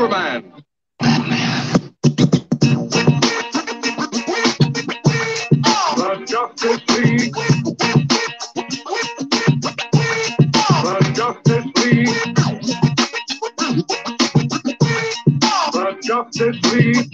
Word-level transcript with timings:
Superman. 0.00 0.52
The 5.96 6.24
Justice 6.26 6.80
League. 6.96 7.34
The 10.82 11.00
Justice 11.14 11.66
League. 11.76 12.08
The 15.72 15.86
Justice 16.00 16.60
League. 16.72 17.10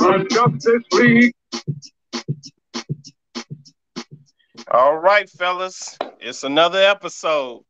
The 0.00 0.16
Justice 0.30 0.86
League. 0.92 1.34
All 4.70 4.96
right, 4.98 5.28
fellas, 5.30 5.96
it's 6.20 6.42
another 6.44 6.82
episode. 6.82 7.64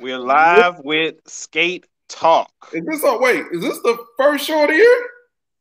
We're 0.00 0.18
live 0.18 0.80
with 0.80 1.16
Skate 1.26 1.86
Talk. 2.08 2.50
Is 2.72 2.84
this 2.86 3.04
a 3.04 3.16
wait? 3.18 3.44
Is 3.52 3.60
this 3.62 3.78
the 3.80 3.96
first 4.16 4.46
show 4.46 4.62
of 4.62 4.68
the 4.68 4.74
year? 4.76 5.06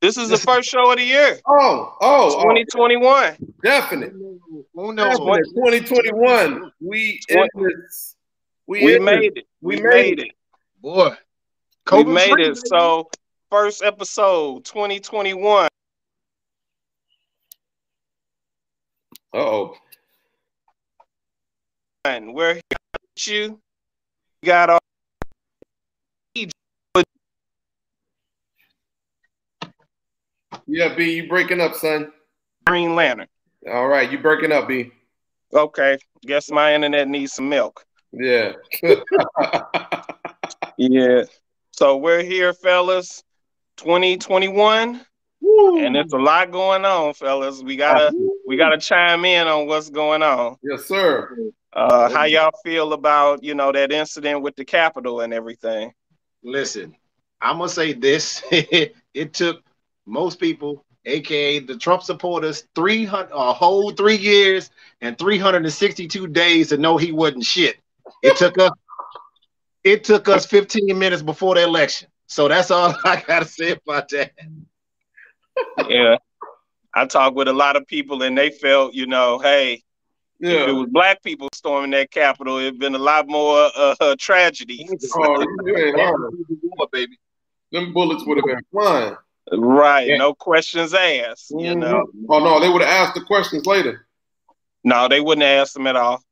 This 0.02 0.18
is 0.18 0.30
the 0.30 0.38
first 0.38 0.68
show 0.70 0.92
of 0.92 0.98
the 0.98 1.04
year, 1.04 1.40
Oh, 1.48 1.96
oh, 2.02 2.36
oh 2.38 2.42
2021. 2.42 3.38
definite. 3.62 4.14
Who 4.74 4.94
knows 4.94 5.18
2021. 5.20 6.72
We 6.80 7.20
in 7.30 7.48
this. 7.56 8.16
We, 8.66 8.84
We 8.86 8.96
in 8.96 9.04
made 9.04 9.38
it. 9.38 9.46
We 9.62 9.76
We 9.76 9.82
made 9.84 10.18
made 10.18 10.20
it. 10.20 10.32
Boy, 10.82 11.16
We 11.92 12.04
made 12.06 12.40
it. 12.40 12.58
So, 12.68 13.10
first 13.52 13.84
episode 13.84 14.66
2021. 14.66 15.68
Uh 19.34 19.38
oh. 19.38 19.76
And 22.06 22.34
we're 22.34 22.56
here 22.56 22.62
with 22.94 23.28
you. 23.28 23.60
Got 24.44 24.70
our 24.72 24.80
Yeah, 30.68 30.96
B, 30.96 31.16
you 31.16 31.28
breaking 31.28 31.60
up, 31.60 31.76
son. 31.76 32.12
Green 32.66 32.96
Lantern. 32.96 33.28
All 33.70 33.88
right, 33.88 34.10
you 34.10 34.18
breaking 34.18 34.52
up, 34.52 34.68
B. 34.68 34.92
Okay, 35.54 35.98
guess 36.26 36.50
my 36.50 36.74
internet 36.74 37.08
needs 37.08 37.34
some 37.34 37.50
milk. 37.50 37.84
Yeah. 38.12 38.54
Yeah. 40.78 41.26
So 41.74 41.98
we're 41.98 42.24
here, 42.24 42.54
fellas. 42.54 43.24
2021, 43.78 45.06
and 45.42 45.96
it's 45.96 46.14
a 46.14 46.18
lot 46.18 46.52
going 46.52 46.86
on, 46.86 47.14
fellas. 47.14 47.62
We 47.64 47.76
gotta 47.76 48.12
we 48.48 48.58
gotta 48.58 48.78
chime 48.80 49.26
in 49.26 49.48
on 49.48 49.68
what's 49.68 49.90
going 49.90 50.24
on. 50.24 50.58
yes, 50.64 50.86
sir. 50.86 51.38
Uh, 51.74 52.10
how 52.10 52.26
y'all 52.26 52.52
feel 52.64 52.94
about 52.94 53.44
you 53.44 53.56
know 53.56 53.72
that 53.72 53.92
incident 53.92 54.42
with 54.42 54.56
the 54.56 54.66
Capitol 54.66 55.22
and 55.22 55.34
everything? 55.34 55.94
Listen, 56.44 56.96
I'm 57.40 57.58
gonna 57.58 57.70
say 57.70 57.94
this: 57.94 58.44
it 58.52 59.34
took 59.34 59.64
most 60.06 60.40
people, 60.40 60.86
aka 61.06 61.60
the 61.60 61.78
Trump 61.78 62.04
supporters, 62.04 62.68
three 62.76 63.06
hundred 63.06 63.32
a 63.34 63.54
whole 63.54 63.92
three 63.92 64.18
years 64.18 64.70
and 65.02 65.18
362 65.18 66.28
days 66.28 66.70
to 66.70 66.78
know 66.78 66.98
he 66.98 67.12
wasn't 67.12 67.46
shit. 67.46 67.78
It 68.22 68.38
took 68.38 68.58
us. 68.58 68.72
It 69.84 70.04
took 70.04 70.30
us 70.30 70.46
15 70.46 70.98
minutes 70.98 71.24
before 71.24 71.56
the 71.56 71.64
election. 71.64 72.10
So 72.28 72.48
that's 72.48 72.70
all 72.70 72.96
I 73.04 73.24
gotta 73.26 73.46
say 73.46 73.72
about 73.72 74.10
that. 74.10 74.34
Yeah. 75.88 76.18
I 76.94 77.06
talked 77.06 77.36
with 77.36 77.48
a 77.48 77.54
lot 77.54 77.78
of 77.78 77.88
people 77.88 78.22
and 78.22 78.38
they 78.38 78.50
felt, 78.50 78.94
you 78.94 79.08
know, 79.08 79.40
hey, 79.40 79.82
if 80.42 80.68
it 80.70 80.72
was 80.72 80.90
black 80.90 81.22
people 81.24 81.50
storming 81.54 81.92
that 81.92 82.12
Capitol, 82.12 82.58
it'd 82.58 82.80
been 82.80 82.96
a 82.96 83.00
lot 83.00 83.28
more 83.28 83.70
uh, 83.76 83.96
uh, 84.00 84.16
tragedy. 84.20 84.88
Oh, 85.16 85.42
you 85.66 86.88
baby. 86.92 87.18
Them 87.72 87.94
bullets 87.94 88.26
would 88.26 88.38
have 88.38 88.46
been 88.46 88.60
flying. 88.72 89.16
Right. 89.54 90.08
Yeah. 90.08 90.18
No 90.18 90.34
questions 90.34 90.94
asked, 90.94 91.52
you 91.52 91.76
know. 91.76 92.08
Oh 92.30 92.40
no, 92.40 92.60
they 92.60 92.70
would 92.70 92.82
have 92.82 93.08
asked 93.08 93.16
the 93.16 93.22
questions 93.22 93.66
later. 93.66 94.08
No, 94.84 95.08
they 95.08 95.22
wouldn't 95.22 95.46
have 95.46 95.62
asked 95.62 95.74
them 95.74 95.88
at 95.88 95.96
all. 95.96 96.24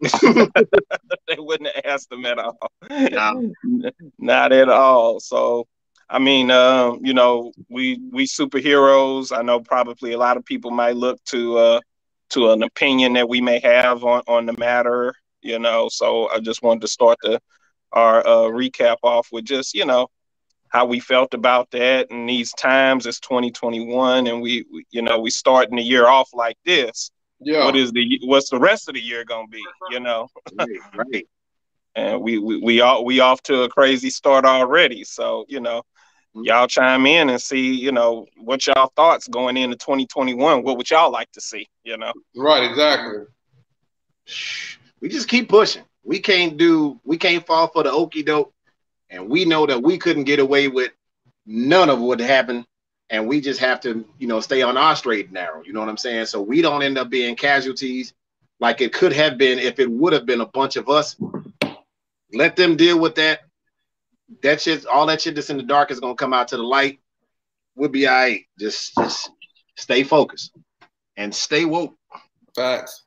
they 0.00 1.38
wouldn't 1.38 1.74
have 1.74 1.84
asked 1.84 2.10
them 2.10 2.26
at 2.26 2.38
all. 2.38 2.58
No. 2.90 3.52
Not 4.18 4.52
at 4.52 4.68
all. 4.68 5.20
So, 5.20 5.66
I 6.08 6.18
mean, 6.18 6.50
um, 6.50 7.00
you 7.02 7.14
know, 7.14 7.52
we 7.68 8.00
we 8.10 8.26
superheroes. 8.26 9.36
I 9.36 9.42
know 9.42 9.60
probably 9.60 10.12
a 10.12 10.18
lot 10.18 10.36
of 10.36 10.44
people 10.44 10.70
might 10.70 10.96
look 10.96 11.22
to 11.26 11.56
uh, 11.56 11.80
to 12.32 12.50
an 12.50 12.62
opinion 12.62 13.14
that 13.14 13.28
we 13.28 13.40
may 13.40 13.60
have 13.60 14.04
on 14.04 14.22
on 14.26 14.46
the 14.46 14.54
matter. 14.58 15.14
You 15.42 15.58
know, 15.58 15.88
so 15.90 16.28
I 16.30 16.40
just 16.40 16.62
wanted 16.62 16.82
to 16.82 16.88
start 16.88 17.18
the 17.22 17.40
our 17.92 18.20
uh, 18.26 18.50
recap 18.50 18.96
off 19.02 19.28
with 19.32 19.44
just 19.44 19.74
you 19.74 19.84
know 19.86 20.08
how 20.68 20.86
we 20.86 21.00
felt 21.00 21.34
about 21.34 21.70
that 21.72 22.10
in 22.10 22.26
these 22.26 22.52
times. 22.52 23.06
It's 23.06 23.20
2021, 23.20 24.26
and 24.26 24.40
we, 24.40 24.64
we 24.72 24.84
you 24.90 25.02
know 25.02 25.20
we 25.20 25.30
starting 25.30 25.76
the 25.76 25.82
year 25.82 26.06
off 26.06 26.30
like 26.32 26.56
this 26.64 27.10
Yeah. 27.40 27.64
what 27.64 27.76
is 27.76 27.92
the 27.92 28.20
what's 28.24 28.50
the 28.50 28.58
rest 28.58 28.88
of 28.88 28.94
the 28.94 29.00
year 29.00 29.24
gonna 29.24 29.48
be 29.48 29.62
you 29.90 30.00
know 30.00 30.28
Right, 30.58 30.68
right. 30.94 31.28
and 31.94 32.20
we 32.22 32.38
we 32.38 32.58
we 32.58 32.80
all 32.80 33.04
we 33.04 33.20
off 33.20 33.42
to 33.42 33.62
a 33.62 33.68
crazy 33.68 34.10
start 34.10 34.44
already 34.44 35.04
so 35.04 35.44
you 35.48 35.60
know 35.60 35.82
y'all 36.34 36.66
chime 36.66 37.06
in 37.06 37.28
and 37.28 37.40
see 37.40 37.74
you 37.74 37.92
know 37.92 38.26
what 38.36 38.66
y'all 38.66 38.92
thoughts 38.96 39.28
going 39.28 39.56
into 39.56 39.76
2021 39.76 40.62
what 40.62 40.76
would 40.76 40.90
y'all 40.90 41.10
like 41.10 41.30
to 41.32 41.40
see 41.40 41.68
you 41.84 41.96
know 41.96 42.12
Right. 42.34 42.68
Exactly. 42.68 43.26
We 45.00 45.08
just 45.08 45.28
keep 45.28 45.48
pushing. 45.48 45.84
We 46.04 46.20
can't 46.20 46.56
do. 46.56 47.00
We 47.04 47.16
can't 47.16 47.46
fall 47.46 47.68
for 47.68 47.82
the 47.82 47.90
okey 47.90 48.22
doke, 48.22 48.52
and 49.10 49.28
we 49.28 49.44
know 49.44 49.66
that 49.66 49.82
we 49.82 49.98
couldn't 49.98 50.24
get 50.24 50.38
away 50.38 50.68
with 50.68 50.92
none 51.46 51.90
of 51.90 52.00
what 52.00 52.20
happened, 52.20 52.66
and 53.10 53.28
we 53.28 53.40
just 53.40 53.60
have 53.60 53.80
to, 53.82 54.04
you 54.18 54.26
know, 54.28 54.40
stay 54.40 54.62
on 54.62 54.76
our 54.76 54.96
straight 54.96 55.26
and 55.26 55.34
narrow. 55.34 55.62
You 55.64 55.72
know 55.72 55.80
what 55.80 55.88
I'm 55.88 55.96
saying? 55.96 56.26
So 56.26 56.40
we 56.40 56.62
don't 56.62 56.82
end 56.82 56.98
up 56.98 57.10
being 57.10 57.36
casualties 57.36 58.14
like 58.60 58.80
it 58.80 58.92
could 58.92 59.12
have 59.12 59.38
been 59.38 59.58
if 59.58 59.78
it 59.78 59.90
would 59.90 60.12
have 60.12 60.26
been 60.26 60.40
a 60.40 60.46
bunch 60.46 60.76
of 60.76 60.88
us. 60.88 61.16
Let 62.32 62.56
them 62.56 62.76
deal 62.76 62.98
with 62.98 63.16
that. 63.16 63.40
That 64.42 64.60
shit, 64.60 64.86
all 64.86 65.06
that 65.06 65.20
shit 65.20 65.34
that's 65.34 65.50
in 65.50 65.56
the 65.56 65.62
dark 65.62 65.90
is 65.90 66.00
gonna 66.00 66.14
come 66.14 66.32
out 66.32 66.48
to 66.48 66.56
the 66.56 66.62
light. 66.62 67.00
We'll 67.74 67.88
be 67.90 68.06
all 68.06 68.14
right. 68.14 68.42
Just, 68.58 68.94
just 68.96 69.30
stay 69.76 70.02
focused 70.04 70.52
and 71.16 71.34
stay 71.34 71.64
woke. 71.64 71.94
Facts. 72.54 73.04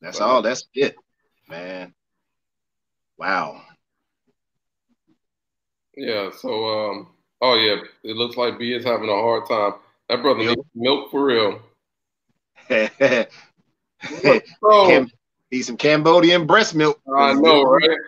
That's 0.00 0.20
all. 0.20 0.42
That's 0.42 0.66
it, 0.74 0.94
man. 1.48 1.94
Wow. 3.18 3.62
Yeah. 5.96 6.30
So, 6.38 6.90
um, 6.90 7.08
oh 7.40 7.54
yeah, 7.56 7.76
it 8.04 8.16
looks 8.16 8.36
like 8.36 8.58
B 8.58 8.74
is 8.74 8.84
having 8.84 9.08
a 9.08 9.12
hard 9.12 9.48
time. 9.48 9.72
That 10.08 10.22
brother 10.22 10.42
Yep. 10.42 10.56
needs 10.56 10.68
milk 10.74 11.10
for 11.10 11.24
real. 11.24 11.60
Cam- 12.68 13.30
Oh, 14.62 15.06
need 15.50 15.62
some 15.62 15.76
Cambodian 15.76 16.46
breast 16.46 16.74
milk. 16.74 17.00
I 17.16 17.32
know, 17.32 17.62
right? 17.62 17.98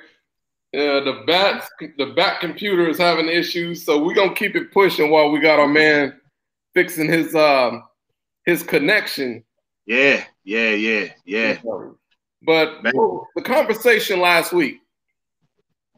Yeah, 0.72 1.00
the 1.00 1.22
bat, 1.26 1.66
the 1.96 2.12
bat 2.14 2.40
computer 2.40 2.88
is 2.88 2.98
having 2.98 3.28
issues, 3.28 3.84
so 3.84 4.02
we're 4.04 4.14
gonna 4.14 4.34
keep 4.34 4.54
it 4.54 4.70
pushing 4.70 5.10
while 5.10 5.30
we 5.30 5.40
got 5.40 5.58
our 5.58 5.68
man 5.68 6.20
fixing 6.74 7.08
his 7.10 7.34
um 7.34 7.84
his 8.44 8.62
connection. 8.62 9.42
Yeah, 9.86 10.24
yeah, 10.44 10.70
yeah, 10.70 11.08
yeah. 11.24 11.58
But 12.42 12.82
the 12.82 13.42
conversation 13.42 14.20
last 14.20 14.52
week, 14.52 14.80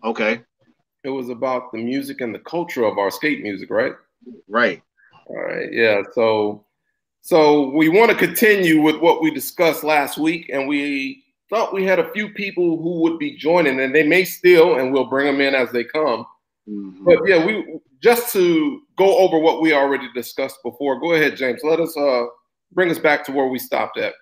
Okay, 0.05 0.41
it 1.03 1.11
was 1.11 1.29
about 1.31 1.73
the 1.73 1.79
music 1.79 2.21
and 2.21 2.35
the 2.35 2.39
culture 2.39 2.85
of 2.85 2.97
our 2.97 3.11
skate 3.11 3.43
music, 3.43 3.71
right? 3.71 3.95
right. 4.49 4.83
All 5.27 5.37
right, 5.37 5.73
yeah. 5.73 6.03
So, 6.15 6.65
so 7.21 7.71
we 7.71 7.89
want 7.89 8.11
to 8.11 8.17
continue 8.17 8.81
with 8.83 8.97
what 8.97 9.21
we 9.21 9.31
discussed 9.31 9.85
last 9.85 10.17
week, 10.17 10.49
and 10.53 10.69
we 10.69 11.25
thought 11.51 11.75
we 11.75 11.85
had 11.85 11.99
a 11.99 12.11
few 12.13 12.31
people 12.31 12.81
who 12.81 13.01
would 13.01 13.19
be 13.19 13.37
joining, 13.37 13.81
and 13.81 13.95
they 13.95 14.07
may 14.07 14.25
still, 14.25 14.77
and 14.79 14.93
we'll 14.93 15.11
bring 15.11 15.27
them 15.27 15.41
in 15.41 15.55
as 15.55 15.71
they 15.73 15.85
come. 15.85 16.25
Mhm. 16.69 17.05
But 17.05 17.19
yeah, 17.27 17.45
we 17.45 17.81
just 18.03 18.33
to 18.33 18.83
go 18.97 19.19
over 19.19 19.39
what 19.39 19.61
we 19.61 19.73
already 19.73 20.09
discussed 20.15 20.59
before. 20.63 21.01
Go 21.01 21.15
ahead, 21.15 21.37
James. 21.37 21.63
Let 21.65 21.81
us 21.81 21.97
uh 21.97 22.27
bring 22.73 22.91
us 22.91 22.99
back 22.99 23.25
to 23.27 23.33
where 23.33 23.47
we 23.47 23.59
stopped 23.59 23.99
at. 23.99 24.15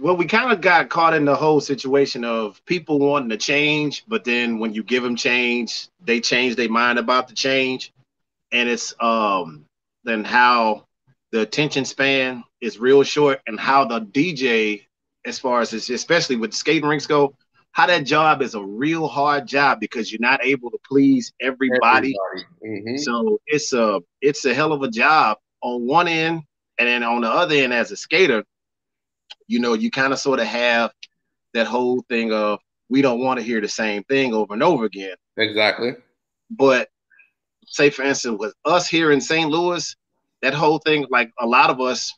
Well, 0.00 0.16
we 0.16 0.24
kind 0.24 0.50
of 0.50 0.62
got 0.62 0.88
caught 0.88 1.12
in 1.12 1.26
the 1.26 1.36
whole 1.36 1.60
situation 1.60 2.24
of 2.24 2.64
people 2.64 2.98
wanting 2.98 3.28
to 3.28 3.36
change, 3.36 4.04
but 4.08 4.24
then 4.24 4.58
when 4.58 4.72
you 4.72 4.82
give 4.82 5.02
them 5.02 5.14
change, 5.14 5.88
they 6.02 6.20
change 6.20 6.56
their 6.56 6.70
mind 6.70 6.98
about 6.98 7.28
the 7.28 7.34
change, 7.34 7.92
and 8.52 8.68
it's 8.68 8.94
um 9.00 9.66
then 10.04 10.24
how 10.24 10.84
the 11.32 11.40
attention 11.40 11.84
span 11.84 12.44
is 12.60 12.78
real 12.78 13.02
short, 13.02 13.40
and 13.46 13.60
how 13.60 13.84
the 13.84 14.00
DJ, 14.00 14.86
as 15.24 15.38
far 15.38 15.60
as 15.60 15.72
it's, 15.72 15.90
especially 15.90 16.36
with 16.36 16.50
the 16.50 16.56
skating 16.56 16.88
rinks 16.88 17.06
go, 17.06 17.34
how 17.72 17.86
that 17.86 18.04
job 18.04 18.40
is 18.40 18.54
a 18.54 18.62
real 18.62 19.08
hard 19.08 19.48
job 19.48 19.80
because 19.80 20.12
you're 20.12 20.20
not 20.20 20.44
able 20.44 20.70
to 20.70 20.78
please 20.86 21.32
everybody. 21.40 22.14
Mhm. 22.64 22.98
So 23.00 23.40
it's 23.46 23.72
a 23.72 24.00
it's 24.20 24.44
a 24.44 24.54
hell 24.54 24.72
of 24.72 24.82
a 24.82 24.88
job 24.88 25.38
on 25.60 25.86
one 25.86 26.06
end, 26.06 26.42
and 26.78 26.88
then 26.88 27.02
on 27.02 27.22
the 27.22 27.30
other 27.30 27.56
end, 27.56 27.72
as 27.72 27.90
a 27.90 27.96
skater, 27.96 28.44
you 29.48 29.58
know, 29.58 29.74
you 29.74 29.90
kind 29.90 30.12
of 30.12 30.18
sort 30.18 30.38
of 30.38 30.46
have 30.46 30.92
that 31.52 31.66
whole 31.66 32.04
thing 32.08 32.32
of 32.32 32.60
we 32.88 33.02
don't 33.02 33.20
want 33.20 33.40
to 33.40 33.44
hear 33.44 33.60
the 33.60 33.68
same 33.68 34.04
thing 34.04 34.34
over 34.34 34.54
and 34.54 34.62
over 34.62 34.84
again. 34.84 35.16
Exactly. 35.36 35.96
But 36.50 36.90
say 37.66 37.90
for 37.90 38.02
instance, 38.02 38.38
with 38.38 38.54
us 38.64 38.88
here 38.88 39.10
in 39.10 39.20
St. 39.20 39.50
Louis, 39.50 39.96
that 40.42 40.54
whole 40.54 40.78
thing, 40.78 41.06
like 41.10 41.32
a 41.40 41.46
lot 41.46 41.70
of 41.70 41.80
us, 41.80 42.12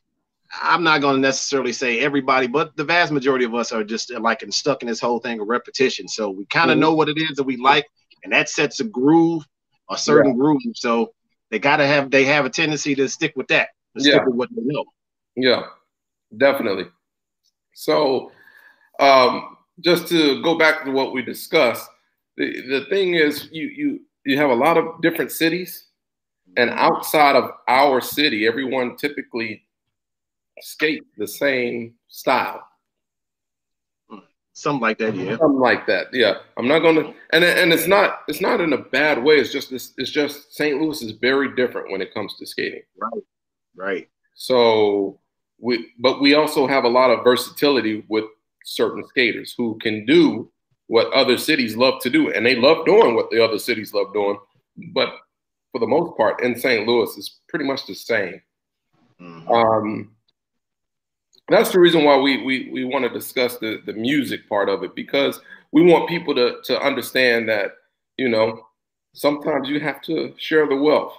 I'm 0.62 0.82
not 0.82 1.00
going 1.00 1.16
to 1.16 1.20
necessarily 1.20 1.72
say 1.72 2.00
everybody, 2.00 2.46
but 2.46 2.76
the 2.76 2.84
vast 2.84 3.12
majority 3.12 3.44
of 3.44 3.54
us 3.54 3.72
are 3.72 3.84
just 3.84 4.12
like 4.12 4.42
and 4.42 4.52
stuck 4.52 4.82
in 4.82 4.88
this 4.88 5.00
whole 5.00 5.18
thing 5.18 5.40
of 5.40 5.48
repetition. 5.48 6.08
So 6.08 6.30
we 6.30 6.46
kind 6.46 6.70
of 6.70 6.76
Mhm. 6.76 6.80
know 6.80 6.94
what 6.94 7.08
it 7.08 7.18
is 7.18 7.36
that 7.36 7.44
we 7.44 7.56
like, 7.56 7.86
and 8.24 8.32
that 8.32 8.48
sets 8.48 8.80
a 8.80 8.84
groove, 8.84 9.46
a 9.90 9.98
certain 9.98 10.36
groove. 10.36 10.62
So 10.74 11.12
they 11.50 11.58
gotta 11.58 11.86
have 11.86 12.10
they 12.10 12.24
have 12.24 12.44
a 12.44 12.50
tendency 12.50 12.94
to 12.94 13.08
stick 13.08 13.34
with 13.36 13.48
that, 13.48 13.70
to 13.96 14.04
Yeah. 14.04 14.12
stick 14.12 14.26
with 14.26 14.36
what 14.36 14.48
they 14.54 14.62
know. 14.62 14.84
Yeah, 15.36 15.66
definitely. 16.36 16.86
So, 17.74 18.32
um, 18.98 19.58
just 19.80 20.08
to 20.08 20.42
go 20.42 20.56
back 20.56 20.84
to 20.84 20.90
what 20.90 21.12
we 21.12 21.22
discussed, 21.22 21.88
the, 22.36 22.62
the 22.68 22.86
thing 22.86 23.14
is, 23.14 23.48
you 23.52 23.66
you 23.66 24.00
you 24.24 24.38
have 24.38 24.50
a 24.50 24.54
lot 24.54 24.78
of 24.78 25.00
different 25.02 25.30
cities, 25.30 25.88
and 26.56 26.70
outside 26.70 27.36
of 27.36 27.50
our 27.68 28.00
city, 28.00 28.46
everyone 28.46 28.96
typically 28.96 29.65
skate 30.60 31.04
the 31.16 31.26
same 31.26 31.94
style, 32.08 32.62
Something 34.52 34.80
like 34.80 34.96
that, 34.98 35.14
yeah. 35.14 35.36
something 35.36 35.60
like 35.60 35.86
that. 35.86 36.06
Yeah, 36.14 36.36
I'm 36.56 36.66
not 36.66 36.78
gonna, 36.78 37.12
and 37.34 37.44
and 37.44 37.74
it's 37.74 37.86
not 37.86 38.20
it's 38.26 38.40
not 38.40 38.58
in 38.58 38.72
a 38.72 38.78
bad 38.78 39.22
way. 39.22 39.34
It's 39.34 39.52
just 39.52 39.70
it's, 39.70 39.92
it's 39.98 40.10
just 40.10 40.54
St. 40.54 40.80
Louis 40.80 41.02
is 41.02 41.12
very 41.12 41.54
different 41.54 41.90
when 41.90 42.00
it 42.00 42.14
comes 42.14 42.36
to 42.38 42.46
skating. 42.46 42.80
Right. 42.98 43.22
Right. 43.76 44.08
So 44.34 45.20
we, 45.58 45.88
but 45.98 46.22
we 46.22 46.32
also 46.34 46.66
have 46.66 46.84
a 46.84 46.88
lot 46.88 47.10
of 47.10 47.22
versatility 47.22 48.06
with 48.08 48.24
certain 48.64 49.06
skaters 49.08 49.54
who 49.58 49.76
can 49.82 50.06
do 50.06 50.50
what 50.86 51.12
other 51.12 51.36
cities 51.36 51.76
love 51.76 52.00
to 52.00 52.08
do, 52.08 52.32
and 52.32 52.46
they 52.46 52.56
love 52.56 52.86
doing 52.86 53.14
what 53.14 53.28
the 53.30 53.44
other 53.44 53.58
cities 53.58 53.92
love 53.92 54.14
doing. 54.14 54.38
But 54.94 55.10
for 55.70 55.80
the 55.80 55.86
most 55.86 56.16
part, 56.16 56.42
in 56.42 56.58
St. 56.58 56.88
Louis, 56.88 57.14
it's 57.18 57.40
pretty 57.50 57.66
much 57.66 57.86
the 57.86 57.94
same. 57.94 58.40
Mhm. 59.20 59.50
Um, 59.50 60.15
that's 61.48 61.70
the 61.70 61.78
reason 61.78 62.04
why 62.04 62.16
we 62.18 62.42
we 62.42 62.70
we 62.72 62.84
want 62.84 63.04
to 63.04 63.10
discuss 63.10 63.58
the 63.58 63.80
the 63.86 63.92
music 63.92 64.48
part 64.48 64.68
of 64.68 64.82
it 64.82 64.94
because 64.94 65.40
we 65.72 65.82
want 65.82 66.08
people 66.08 66.34
to 66.34 66.60
to 66.64 66.80
understand 66.80 67.48
that 67.48 67.72
you 68.16 68.28
know 68.28 68.66
sometimes 69.14 69.68
you 69.68 69.80
have 69.80 70.00
to 70.02 70.34
share 70.36 70.66
the 70.66 70.76
wealth. 70.76 71.16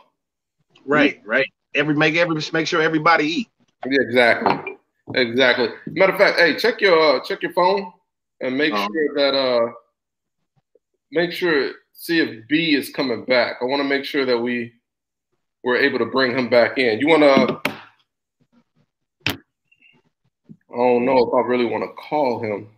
Right, 0.85 1.21
right. 1.25 1.47
Every 1.75 1.95
make 1.95 2.15
every 2.15 2.41
make 2.53 2.68
sure 2.68 2.81
everybody 2.81 3.25
eat. 3.25 3.50
Yeah, 3.85 4.01
exactly. 4.01 4.77
Exactly. 5.15 5.69
Matter 5.88 6.13
of 6.13 6.18
fact, 6.18 6.39
hey, 6.39 6.56
check 6.57 6.81
your 6.81 7.00
uh, 7.00 7.19
check 7.23 7.41
your 7.41 7.53
phone 7.53 7.94
and 8.41 8.57
make 8.57 8.73
Um, 8.73 8.88
sure 8.91 9.15
that 9.15 9.38
uh 9.38 9.71
make 11.12 11.31
sure 11.31 11.71
see 11.94 12.19
if 12.19 12.47
B 12.47 12.75
is 12.75 12.89
coming 12.89 13.23
back. 13.25 13.57
I 13.62 13.65
want 13.65 13.81
to 13.81 13.88
make 13.88 14.06
sure 14.06 14.25
that 14.25 14.38
we 14.38 14.73
were 15.63 15.77
able 15.77 16.00
to 16.00 16.06
bring 16.06 16.38
him 16.38 16.50
back 16.50 16.77
in. 16.77 17.00
You 17.00 17.07
want 17.07 17.23
to 17.23 17.66
I 20.71 20.75
don't 20.75 21.05
know 21.05 21.17
if 21.27 21.33
I 21.33 21.47
really 21.47 21.65
want 21.65 21.83
to 21.83 21.93
call 21.93 22.41
him. 22.41 22.69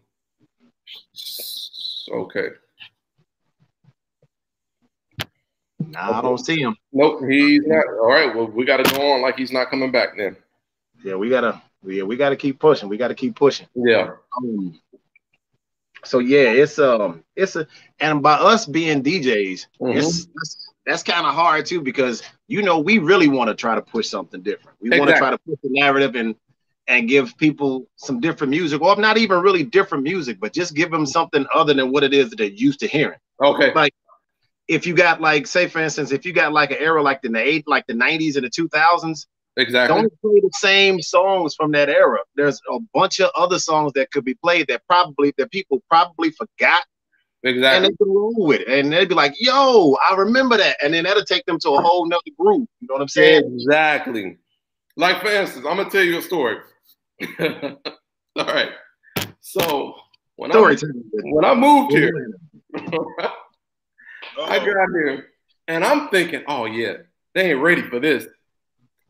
Okay. 2.12 2.50
Nah, 5.80 6.19
I 6.19 6.21
don't 6.21 6.38
see 6.38 6.59
him. 6.59 6.75
Nope, 6.91 7.21
he's 7.27 7.62
not. 7.65 7.86
All 7.88 8.07
right, 8.07 8.36
well, 8.36 8.47
we 8.47 8.65
got 8.65 8.77
to 8.83 8.95
go 8.95 9.12
on 9.13 9.21
like 9.21 9.38
he's 9.38 9.51
not 9.51 9.69
coming 9.69 9.91
back 9.91 10.18
then. 10.18 10.36
Yeah, 11.03 11.15
we 11.15 11.30
gotta 11.30 11.62
yeah, 11.86 12.03
we 12.03 12.18
gotta 12.18 12.36
keep 12.36 12.59
pushing. 12.59 12.89
We 12.89 12.97
gotta 12.97 13.15
keep 13.15 13.36
pushing. 13.36 13.68
Yeah. 13.74 14.12
Um, 14.38 14.80
so 16.03 16.19
yeah, 16.19 16.51
it's 16.51 16.77
um 16.77 17.24
it's 17.35 17.56
a 17.56 17.65
and 18.00 18.21
by 18.21 18.33
us 18.33 18.65
being 18.65 19.01
DJs, 19.01 19.65
Mhm. 19.81 19.95
it's 19.95 20.25
that's, 20.25 20.74
that's 20.85 21.03
kind 21.03 21.25
of 21.25 21.33
hard 21.33 21.65
too 21.65 21.81
because 21.81 22.21
you 22.47 22.62
know 22.62 22.80
we 22.80 22.97
really 23.00 23.30
want 23.30 23.50
to 23.50 23.56
try 23.56 23.75
to 23.75 23.81
push 23.81 24.07
something 24.07 24.42
different. 24.42 24.77
We 24.81 24.89
want 24.89 25.09
to 25.09 25.18
try 25.18 25.30
to 25.30 25.38
push 25.38 25.57
the 25.63 25.69
narrative 25.69 26.15
and 26.15 26.35
and 26.89 27.07
give 27.07 27.38
people 27.38 27.88
some 27.95 28.19
different 28.19 28.51
music, 28.51 28.81
or 28.81 28.95
not 28.97 29.18
even 29.18 29.39
really 29.39 29.63
different 29.63 30.03
music, 30.03 30.39
but 30.41 30.51
just 30.51 30.74
give 30.75 30.91
them 30.91 31.06
something 31.06 31.45
other 31.53 31.74
than 31.74 31.91
what 31.91 32.03
it 32.03 32.13
is 32.13 32.31
that 32.31 32.38
they're 32.38 32.47
used 32.47 32.80
to 32.81 32.88
hearing. 32.88 33.19
Okay. 33.41 33.71
Like 33.74 33.94
if 34.68 34.86
you 34.86 34.95
got 34.95 35.21
like, 35.21 35.47
say 35.47 35.68
for 35.68 35.80
instance, 35.80 36.12
if 36.12 36.25
you 36.25 36.33
got 36.33 36.51
like 36.51 36.71
an 36.71 36.77
era 36.80 37.01
like 37.01 37.21
the 37.21 37.33
eight, 37.38 37.68
like 37.68 37.86
the 37.88 37.94
'90s 37.94 38.36
and 38.36 38.45
the 38.45 38.50
2000s, 38.50 39.27
Exactly. 39.57 40.01
don't 40.01 40.21
play 40.21 40.39
the 40.41 40.50
same 40.53 41.01
songs 41.01 41.53
from 41.53 41.71
that 41.74 41.89
era. 41.89 42.19
There's 42.36 42.62
a 42.71 42.80
bunch 42.94 43.19
of 43.19 43.30
other 43.35 43.59
songs 43.59 43.92
that 43.94 44.09
could 44.12 44.25
be 44.25 44.33
played 44.35 44.68
that 44.68 44.81
probably 44.88 45.33
that 45.38 45.51
people 45.51 45.83
probably 45.89 46.31
forgot 46.31 46.85
Exactly. 47.44 47.75
and 47.75 47.85
they 47.85 47.97
can 47.97 48.13
roll 48.13 48.35
with 48.38 48.62
it. 48.62 48.68
And 48.68 48.92
they'd 48.92 49.09
be 49.09 49.15
like, 49.15 49.35
yo, 49.39 49.97
I 50.09 50.15
remember 50.15 50.57
that. 50.57 50.77
And 50.83 50.94
then 50.94 51.03
that'll 51.03 51.24
take 51.24 51.45
them 51.45 51.59
to 51.59 51.69
a 51.71 51.81
whole 51.81 52.07
nother 52.07 52.21
group. 52.38 52.69
You 52.80 52.88
know 52.88 52.94
what 52.95 53.01
I'm 53.01 53.07
saying? 53.07 53.44
Exactly. 53.53 54.38
Like 54.95 55.21
for 55.21 55.27
instance, 55.27 55.65
I'm 55.68 55.77
gonna 55.77 55.89
tell 55.89 56.03
you 56.03 56.18
a 56.18 56.21
story. 56.21 56.57
All 58.36 58.45
right. 58.45 58.71
So 59.42 59.95
when 60.36 60.51
Story 60.51 60.74
I 60.74 60.77
time. 60.77 61.04
when 61.31 61.45
I 61.45 61.54
moved 61.54 61.92
here, 61.92 62.12
I 62.75 64.60
got 64.60 64.66
here 64.66 65.27
and 65.68 65.83
I'm 65.83 66.10
thinking, 66.10 66.44
oh 66.48 66.66
yeah, 66.66 66.94
they 67.33 67.51
ain't 67.51 67.62
ready 67.62 67.81
for 67.83 68.00
this. 68.00 68.25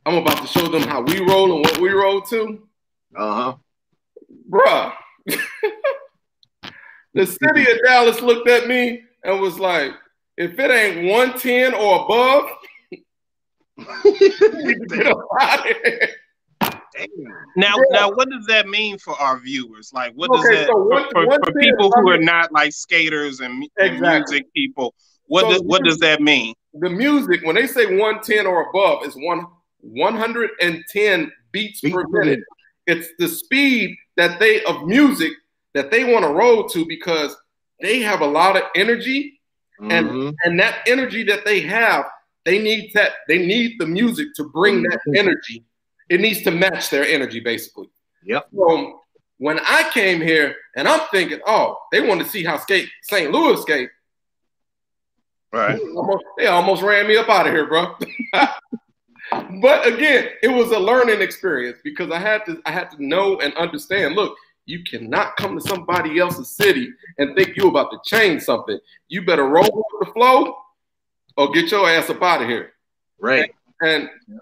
I'm 0.06 0.18
about 0.18 0.42
to 0.42 0.48
show 0.48 0.68
them 0.68 0.84
how 0.84 1.02
we 1.02 1.20
roll 1.20 1.56
and 1.56 1.66
what 1.66 1.78
we 1.80 1.90
roll 1.92 2.22
to. 2.22 2.68
Uh-huh. 3.16 3.56
Bruh. 4.50 4.94
the 7.14 7.26
city 7.26 7.72
of 7.72 7.78
Dallas 7.86 8.22
looked 8.22 8.48
at 8.50 8.68
me 8.68 9.04
and 9.24 9.40
was 9.40 9.60
like, 9.60 9.92
if 10.38 10.58
it 10.58 10.72
ain't 10.72 11.12
110 11.12 11.74
or 11.74 12.06
above, 12.06 12.50
you 14.06 14.86
get 14.88 15.08
up 15.08 15.20
out 15.40 15.70
of 15.70 15.76
here. 15.84 16.10
Now, 17.56 17.76
Yeah. 17.78 17.84
now, 17.92 18.12
what 18.12 18.30
does 18.30 18.46
that 18.48 18.68
mean 18.68 18.98
for 18.98 19.14
our 19.20 19.40
viewers? 19.40 19.92
Like, 19.94 20.14
what 20.14 20.32
does 20.32 20.44
that 20.44 20.68
so 20.68 20.74
for, 20.90 21.06
for, 21.12 21.28
one 21.28 21.40
for 21.44 21.54
people 21.54 21.92
who 21.96 22.10
are 22.12 22.18
not 22.18 22.52
like 22.52 22.72
skaters 22.74 23.40
and, 23.40 23.60
mu- 23.60 23.68
and 23.78 24.00
music 24.00 24.46
people? 24.54 24.94
What 25.28 25.42
So 25.42 25.50
does 25.52 25.62
what 25.64 25.84
does 25.84 25.98
that 26.00 26.22
mean? 26.22 26.54
the 26.74 26.90
music, 26.90 27.42
when 27.44 27.56
they 27.56 27.66
say 27.68 27.86
110 27.86 28.46
or 28.46 28.70
above, 28.70 29.06
is 29.06 29.16
one 29.16 29.46
110 29.82 31.32
beats 31.52 31.82
Beats 31.82 31.94
per 31.96 32.04
minute. 32.08 32.40
It's 32.88 33.08
the 33.20 33.28
speed 33.28 33.96
that 34.18 34.40
they 34.40 34.64
of 34.64 34.84
music 34.86 35.32
that 35.74 35.92
they 35.92 36.04
want 36.12 36.26
to 36.26 36.32
roll 36.32 36.68
to 36.70 36.86
because 36.88 37.36
they 37.82 38.00
have 38.02 38.22
a 38.22 38.26
lot 38.28 38.58
of 38.58 38.64
energy, 38.76 39.40
Mhm. 39.80 40.34
and 40.44 40.60
that 40.60 40.80
energy 40.88 41.24
that 41.24 41.46
they 41.46 41.62
have, 41.62 42.06
they 42.46 42.60
need 42.60 42.92
that 42.94 43.14
they 43.28 43.38
need 43.46 43.80
the 43.80 43.86
music 43.86 44.28
to 44.36 44.44
bring 44.50 44.84
that 44.84 45.00
energy. 45.16 45.64
It 46.10 46.22
needs 46.22 46.42
to 46.44 46.52
match 46.52 46.90
their 46.90 47.06
energy, 47.06 47.40
basically. 47.40 47.90
Yep. 48.26 48.48
So 48.56 49.02
when 49.38 49.60
I 49.60 49.90
came 49.94 50.22
here, 50.22 50.56
and 50.76 50.88
I'm 50.88 51.02
thinking, 51.12 51.40
oh, 51.48 51.78
they 51.92 52.02
want 52.02 52.22
to 52.22 52.28
see 52.28 52.44
how 52.44 52.58
skate 52.58 52.90
St. 53.04 53.32
Louis 53.32 53.62
skate. 53.62 53.90
Right. 55.52 55.78
They 55.78 55.92
almost, 55.92 56.24
they 56.38 56.48
almost 56.48 56.82
ran 56.84 57.08
me 57.08 57.18
up 57.18 57.30
out 57.30 57.48
of 57.48 57.54
here, 57.54 57.68
bro. 57.68 57.96
but 59.62 59.88
again, 59.88 60.30
it 60.44 60.50
was 60.50 60.72
a 60.72 60.80
learning 60.80 61.22
experience 61.22 61.80
because 61.84 62.12
I 62.12 62.20
had 62.20 62.46
to 62.46 62.62
I 62.66 62.72
had 62.72 62.92
to 62.92 63.04
know 63.04 63.40
and 63.40 63.54
understand. 63.56 64.16
Look, 64.16 64.36
you 64.66 64.84
cannot 64.84 65.36
come 65.38 65.58
to 65.58 65.68
somebody 65.68 66.20
else's 66.20 66.52
city 66.52 66.92
and 67.18 67.36
think 67.36 67.56
you're 67.56 67.70
about 67.70 67.92
to 67.92 68.00
change 68.06 68.44
something. 68.44 68.78
You 69.08 69.26
better 69.26 69.48
roll 69.48 69.64
with 69.64 70.08
the 70.08 70.14
flow 70.14 70.56
or 71.38 71.52
get 71.52 71.72
your 71.72 71.90
ass 71.90 72.10
up 72.10 72.22
out 72.22 72.44
of 72.44 72.48
here. 72.48 72.74
Right. 73.20 73.52
And 73.82 74.10
and 74.30 74.40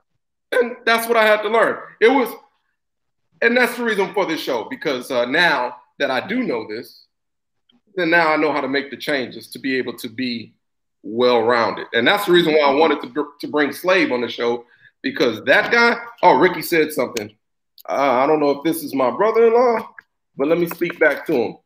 that's 0.86 1.08
what 1.08 1.18
I 1.18 1.26
had 1.26 1.42
to 1.42 1.50
learn. 1.50 1.78
It 2.00 2.10
was, 2.10 2.30
and 3.42 3.56
that's 3.56 3.78
the 3.78 3.84
reason 3.84 4.14
for 4.14 4.26
this 4.26 4.42
show 4.42 4.68
because 4.70 5.12
uh, 5.12 5.26
now 5.26 5.78
that 6.00 6.12
I 6.12 6.26
do 6.26 6.44
know 6.44 6.68
this, 6.68 7.06
then 7.96 8.10
now 8.10 8.34
I 8.34 8.38
know 8.38 8.52
how 8.52 8.62
to 8.62 8.68
make 8.68 8.92
the 8.92 8.98
changes 8.98 9.48
to 9.52 9.60
be 9.60 9.76
able 9.78 9.98
to 9.98 10.10
be 10.10 10.54
well 11.04 11.42
rounded. 11.42 11.88
And 11.94 12.08
that's 12.08 12.26
the 12.26 12.32
reason 12.32 12.54
why 12.54 12.62
I 12.62 12.74
wanted 12.74 13.02
to, 13.02 13.08
br- 13.08 13.36
to 13.42 13.48
bring 13.48 13.72
Slave 13.72 14.12
on 14.12 14.22
the 14.22 14.30
show 14.30 14.66
because 15.02 15.44
that 15.46 15.72
guy, 15.72 15.98
oh, 16.24 16.38
Ricky 16.38 16.62
said 16.62 16.92
something. 16.92 17.36
Uh, 17.90 17.94
I 17.94 18.28
don't 18.28 18.40
know 18.40 18.52
if 18.52 18.64
this 18.64 18.84
is 18.84 18.94
my 18.94 19.10
brother 19.10 19.48
in 19.48 19.54
law, 19.54 19.90
but 20.36 20.48
let 20.48 20.60
me 20.60 20.68
speak 20.68 21.00
back 21.00 21.26
to 21.28 21.34
him. 21.34 21.58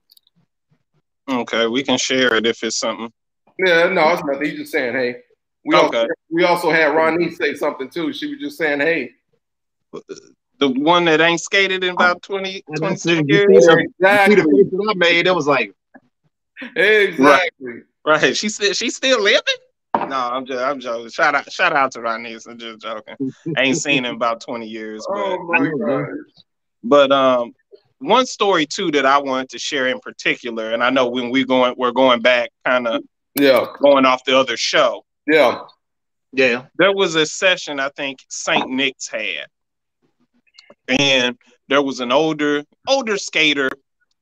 Okay, 1.30 1.68
we 1.68 1.84
can 1.84 1.98
share 1.98 2.36
it 2.36 2.46
if 2.46 2.64
it's 2.64 2.78
something. 2.78 3.12
Yeah, 3.58 3.90
no, 3.90 4.10
it's 4.12 4.24
nothing. 4.24 4.46
He's 4.46 4.60
just 4.60 4.72
saying, 4.72 4.94
hey. 4.94 5.18
We, 5.64 5.76
also, 5.76 6.08
we 6.30 6.44
also 6.44 6.72
had 6.72 6.96
Ronnie 6.96 7.32
say 7.32 7.54
something 7.56 7.90
too. 7.90 8.12
She 8.14 8.28
was 8.28 8.40
just 8.40 8.58
saying, 8.58 8.80
hey. 8.80 9.12
The 10.58 10.70
one 10.70 11.06
that 11.06 11.22
ain't 11.22 11.42
skated 11.42 11.84
in 11.84 11.92
about 11.92 12.22
20, 12.22 12.64
And 12.68 12.78
20 12.78 12.94
that's 12.94 13.06
it. 13.06 13.26
You 13.28 13.36
years. 13.36 13.48
see 13.48 13.56
the- 13.56 13.78
See 13.78 13.86
Exactly. 14.00 14.36
face 14.36 14.72
that 14.72 14.88
I 14.90 14.94
made, 14.96 15.28
it 15.28 15.36
was 15.36 15.48
like, 15.48 15.74
Exactly. 16.76 17.82
Right. 18.06 18.36
She 18.36 18.50
said 18.50 18.76
she's 18.76 18.96
still 18.96 19.22
living. 19.22 19.42
No, 19.96 20.16
I'm 20.18 20.46
just 20.46 20.60
I'm 20.60 20.80
joking. 20.80 21.10
Shout 21.10 21.36
out 21.36 21.52
shout 21.52 21.74
out 21.74 21.92
to 21.94 22.02
Ronnie. 22.02 22.36
I'm 22.48 22.58
just 22.58 22.80
joking. 22.80 23.16
Ain't 23.58 23.78
seen 23.78 24.00
him 24.06 24.12
in 24.12 24.16
about 24.16 24.42
20 24.42 24.66
years, 24.68 25.06
but 25.08 25.18
Oh 25.18 25.44
my 25.48 25.60
know, 25.60 26.08
but 26.84 27.12
um 27.12 27.54
one 28.00 28.26
story 28.26 28.66
too 28.66 28.90
that 28.92 29.06
I 29.06 29.18
wanted 29.20 29.50
to 29.50 29.60
share 29.60 29.88
in 29.88 30.00
particular, 30.00 30.72
and 30.72 30.84
I 30.84 30.90
know 30.90 31.08
when 31.08 31.30
we 31.30 31.46
going 31.46 31.76
we're 31.78 31.92
going 31.92 32.22
back, 32.22 32.50
kind 32.66 32.88
of 32.88 33.04
Yeah. 33.40 33.68
going 33.82 34.06
off 34.06 34.24
the 34.26 34.38
other 34.38 34.58
show. 34.58 35.04
Yeah. 35.28 35.62
Yeah. 36.34 36.66
There 36.78 36.94
was 36.94 37.16
a 37.16 37.26
session 37.26 37.80
I 37.80 37.90
think 37.90 38.20
Saint 38.30 38.70
Nick's 38.70 39.08
had, 39.08 39.48
and 40.88 41.38
there 41.68 41.82
was 41.82 42.00
an 42.00 42.12
older 42.12 42.64
older 42.88 43.18
skater, 43.18 43.70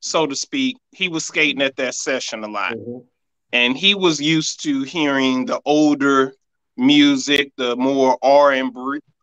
so 0.00 0.26
to 0.26 0.34
speak. 0.36 0.76
He 0.92 1.08
was 1.08 1.24
skating 1.24 1.62
at 1.62 1.76
that 1.76 1.94
session 1.94 2.42
a 2.44 2.48
lot, 2.48 2.74
Mhm. 2.74 3.04
and 3.52 3.76
he 3.76 3.94
was 3.94 4.20
used 4.20 4.62
to 4.64 4.82
hearing 4.82 5.46
the 5.46 5.60
older 5.64 6.34
music, 6.76 7.52
the 7.56 7.76
more 7.76 8.18
R 8.22 8.52
and 8.52 8.74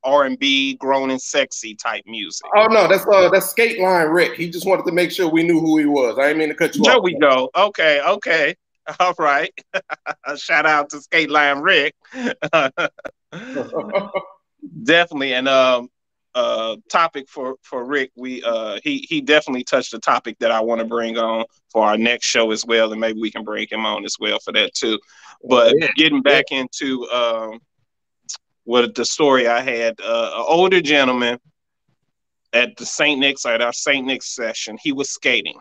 R 0.03 0.23
and 0.23 0.39
B, 0.39 0.75
grown 0.75 1.09
and 1.11 1.21
sexy 1.21 1.75
type 1.75 2.03
music. 2.05 2.47
Oh 2.55 2.67
no, 2.67 2.87
that's 2.87 3.05
uh 3.05 3.29
that's 3.29 3.49
skate 3.49 3.79
line 3.79 4.07
Rick. 4.07 4.35
He 4.35 4.49
just 4.49 4.65
wanted 4.65 4.85
to 4.85 4.91
make 4.93 5.11
sure 5.11 5.27
we 5.27 5.43
knew 5.43 5.59
who 5.59 5.77
he 5.77 5.85
was. 5.85 6.17
I 6.17 6.27
didn't 6.27 6.37
mean 6.37 6.49
to 6.49 6.55
cut 6.55 6.75
you 6.75 6.83
There 6.83 6.93
off. 6.93 6.95
There 6.97 7.01
we 7.03 7.19
go. 7.19 7.49
Okay, 7.55 8.01
okay. 8.01 8.55
All 8.99 9.13
right. 9.19 9.53
Shout 10.37 10.65
out 10.65 10.89
to 10.91 11.01
Skate 11.01 11.29
Line 11.29 11.59
Rick. 11.59 11.95
definitely. 14.83 15.33
And 15.33 15.47
um 15.47 15.89
uh 16.35 16.75
topic 16.89 17.27
for 17.29 17.55
for 17.63 17.83
Rick, 17.85 18.11
we 18.15 18.43
uh 18.43 18.79
he 18.83 19.05
he 19.09 19.21
definitely 19.21 19.63
touched 19.63 19.93
a 19.93 19.99
topic 19.99 20.37
that 20.39 20.51
I 20.51 20.61
want 20.61 20.79
to 20.79 20.85
bring 20.85 21.17
on 21.17 21.45
for 21.71 21.83
our 21.83 21.97
next 21.97 22.27
show 22.27 22.51
as 22.51 22.65
well, 22.65 22.91
and 22.91 23.01
maybe 23.01 23.19
we 23.19 23.31
can 23.31 23.43
bring 23.43 23.67
him 23.69 23.85
on 23.85 24.05
as 24.05 24.15
well 24.19 24.39
for 24.39 24.53
that 24.53 24.73
too. 24.73 24.99
But 25.43 25.73
Yeah. 25.77 25.87
getting 25.95 26.21
back 26.21 26.45
into 26.51 27.07
um 27.09 27.59
what 28.63 28.93
the 28.95 29.05
story 29.05 29.47
I 29.47 29.61
had, 29.61 29.95
uh, 30.01 30.31
an 30.35 30.45
older 30.47 30.81
gentleman 30.81 31.39
at 32.51 32.75
the 32.75 32.85
St. 32.85 33.17
Nick's 33.17 33.45
at 33.45 33.61
our 33.61 33.71
St. 33.71 34.05
Nick's 34.05 34.35
session, 34.35 34.77
he 34.81 34.91
was 34.91 35.09
skating. 35.09 35.57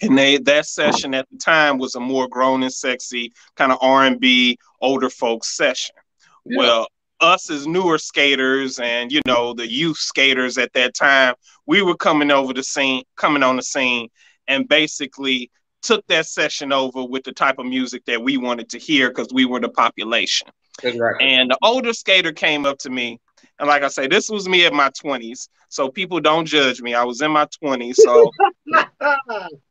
And 0.00 0.16
they 0.16 0.38
that 0.38 0.66
session 0.66 1.14
at 1.14 1.28
the 1.30 1.38
time 1.38 1.78
was 1.78 1.94
a 1.94 2.00
more 2.00 2.28
grown 2.28 2.62
and 2.62 2.72
sexy 2.72 3.32
kind 3.56 3.72
of 3.72 3.78
R 3.80 4.04
and 4.04 4.20
B 4.20 4.58
older 4.80 5.10
folks 5.10 5.56
session. 5.56 5.96
Yeah. 6.44 6.58
Well, 6.58 6.86
us 7.20 7.50
as 7.50 7.66
newer 7.66 7.98
skaters 7.98 8.78
and 8.78 9.10
you 9.10 9.20
know 9.26 9.52
the 9.52 9.68
youth 9.68 9.96
skaters 9.96 10.58
at 10.58 10.72
that 10.74 10.94
time, 10.94 11.34
we 11.66 11.82
were 11.82 11.96
coming 11.96 12.30
over 12.30 12.52
the 12.52 12.62
scene, 12.62 13.02
coming 13.16 13.42
on 13.42 13.56
the 13.56 13.62
scene, 13.62 14.08
and 14.46 14.68
basically 14.68 15.50
took 15.82 16.06
that 16.08 16.26
session 16.26 16.72
over 16.72 17.04
with 17.04 17.24
the 17.24 17.32
type 17.32 17.58
of 17.58 17.66
music 17.66 18.04
that 18.06 18.22
we 18.22 18.36
wanted 18.36 18.68
to 18.70 18.78
hear 18.78 19.08
because 19.08 19.28
we 19.32 19.44
were 19.44 19.60
the 19.60 19.68
population. 19.68 20.48
Exactly. 20.82 21.26
And 21.26 21.50
the 21.50 21.58
older 21.62 21.92
skater 21.92 22.32
came 22.32 22.66
up 22.66 22.78
to 22.78 22.90
me, 22.90 23.18
and 23.58 23.68
like 23.68 23.82
I 23.82 23.88
say, 23.88 24.06
this 24.06 24.28
was 24.28 24.48
me 24.48 24.64
at 24.64 24.72
my 24.72 24.90
twenties, 24.90 25.48
so 25.68 25.88
people 25.88 26.20
don't 26.20 26.46
judge 26.46 26.80
me. 26.80 26.94
I 26.94 27.04
was 27.04 27.20
in 27.20 27.32
my 27.32 27.46
twenties, 27.60 27.98
so 28.00 28.30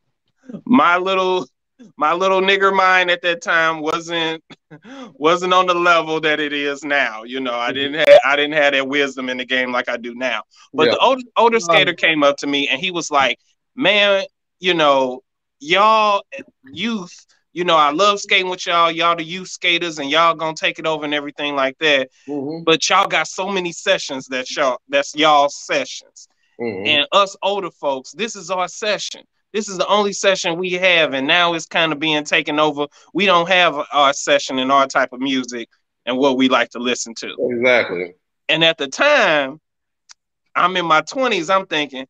my 0.65 0.97
little 0.97 1.47
my 1.95 2.13
little 2.13 2.41
nigger 2.41 2.75
mind 2.75 3.11
at 3.11 3.21
that 3.21 3.41
time 3.41 3.81
wasn't 3.81 4.43
wasn't 5.13 5.53
on 5.53 5.67
the 5.67 5.75
level 5.75 6.19
that 6.21 6.39
it 6.39 6.51
is 6.53 6.83
now. 6.83 7.23
You 7.23 7.39
know, 7.39 7.53
I 7.53 7.71
didn't 7.71 7.95
have 7.95 8.19
I 8.25 8.35
didn't 8.35 8.53
have 8.53 8.73
that 8.73 8.87
wisdom 8.87 9.29
in 9.29 9.37
the 9.37 9.45
game 9.45 9.71
like 9.71 9.87
I 9.89 9.97
do 9.97 10.15
now. 10.15 10.43
But 10.73 10.87
Yeah. 10.87 10.93
the 10.93 10.99
older 10.99 11.21
older 11.37 11.59
skater 11.59 11.93
came 11.93 12.23
up 12.23 12.37
to 12.37 12.47
me 12.47 12.67
and 12.67 12.81
he 12.81 12.91
was 12.91 13.11
like, 13.11 13.37
"Man, 13.75 14.25
you 14.59 14.73
know, 14.73 15.21
y'all 15.59 16.23
youth, 16.71 17.13
you 17.53 17.63
know, 17.63 17.77
I 17.77 17.91
love 17.91 18.19
skating 18.19 18.49
with 18.49 18.65
y'all. 18.65 18.91
Y'all 18.91 19.15
the 19.15 19.23
youth 19.23 19.49
skaters, 19.49 19.99
and 19.99 20.09
y'all 20.09 20.33
gonna 20.33 20.55
take 20.55 20.79
it 20.79 20.87
over 20.87 21.05
and 21.05 21.13
everything 21.13 21.55
like 21.55 21.77
that. 21.79 22.09
Mhm. 22.27 22.65
But 22.65 22.89
y'all 22.89 23.07
got 23.07 23.27
so 23.27 23.49
many 23.49 23.71
sessions 23.71 24.27
that 24.27 24.49
y'all 24.55 24.79
that's 24.89 25.15
y'all 25.15 25.49
sessions." 25.49 26.27
Mhm. 26.59 26.87
And 26.87 27.07
us 27.11 27.35
older 27.43 27.69
folks, 27.69 28.11
this 28.13 28.35
is 28.35 28.49
our 28.49 28.67
session. 28.67 29.21
This 29.57 29.69
is 29.69 29.79
the 29.79 29.87
only 29.87 30.13
session 30.13 30.59
we 30.59 30.73
have, 30.73 31.15
and 31.15 31.25
now 31.25 31.55
it's 31.55 31.65
kind 31.65 31.91
of 31.91 31.97
being 31.97 32.23
taken 32.23 32.59
over. 32.59 32.85
We 33.15 33.25
don't 33.25 33.49
have 33.49 33.75
our 33.91 34.13
session 34.13 34.59
and 34.59 34.71
our 34.71 34.85
type 34.85 35.13
of 35.13 35.19
music 35.19 35.67
and 36.05 36.15
what 36.19 36.37
we 36.37 36.47
like 36.47 36.69
to 36.69 36.77
listen 36.77 37.15
to. 37.15 37.35
Exactly. 37.39 38.13
And 38.49 38.63
at 38.63 38.77
the 38.77 38.87
time, 38.87 39.59
I'm 40.55 40.77
in 40.77 40.85
my 40.85 41.01
20s, 41.01 41.49
I'm 41.49 41.65
thinking, 41.65 42.05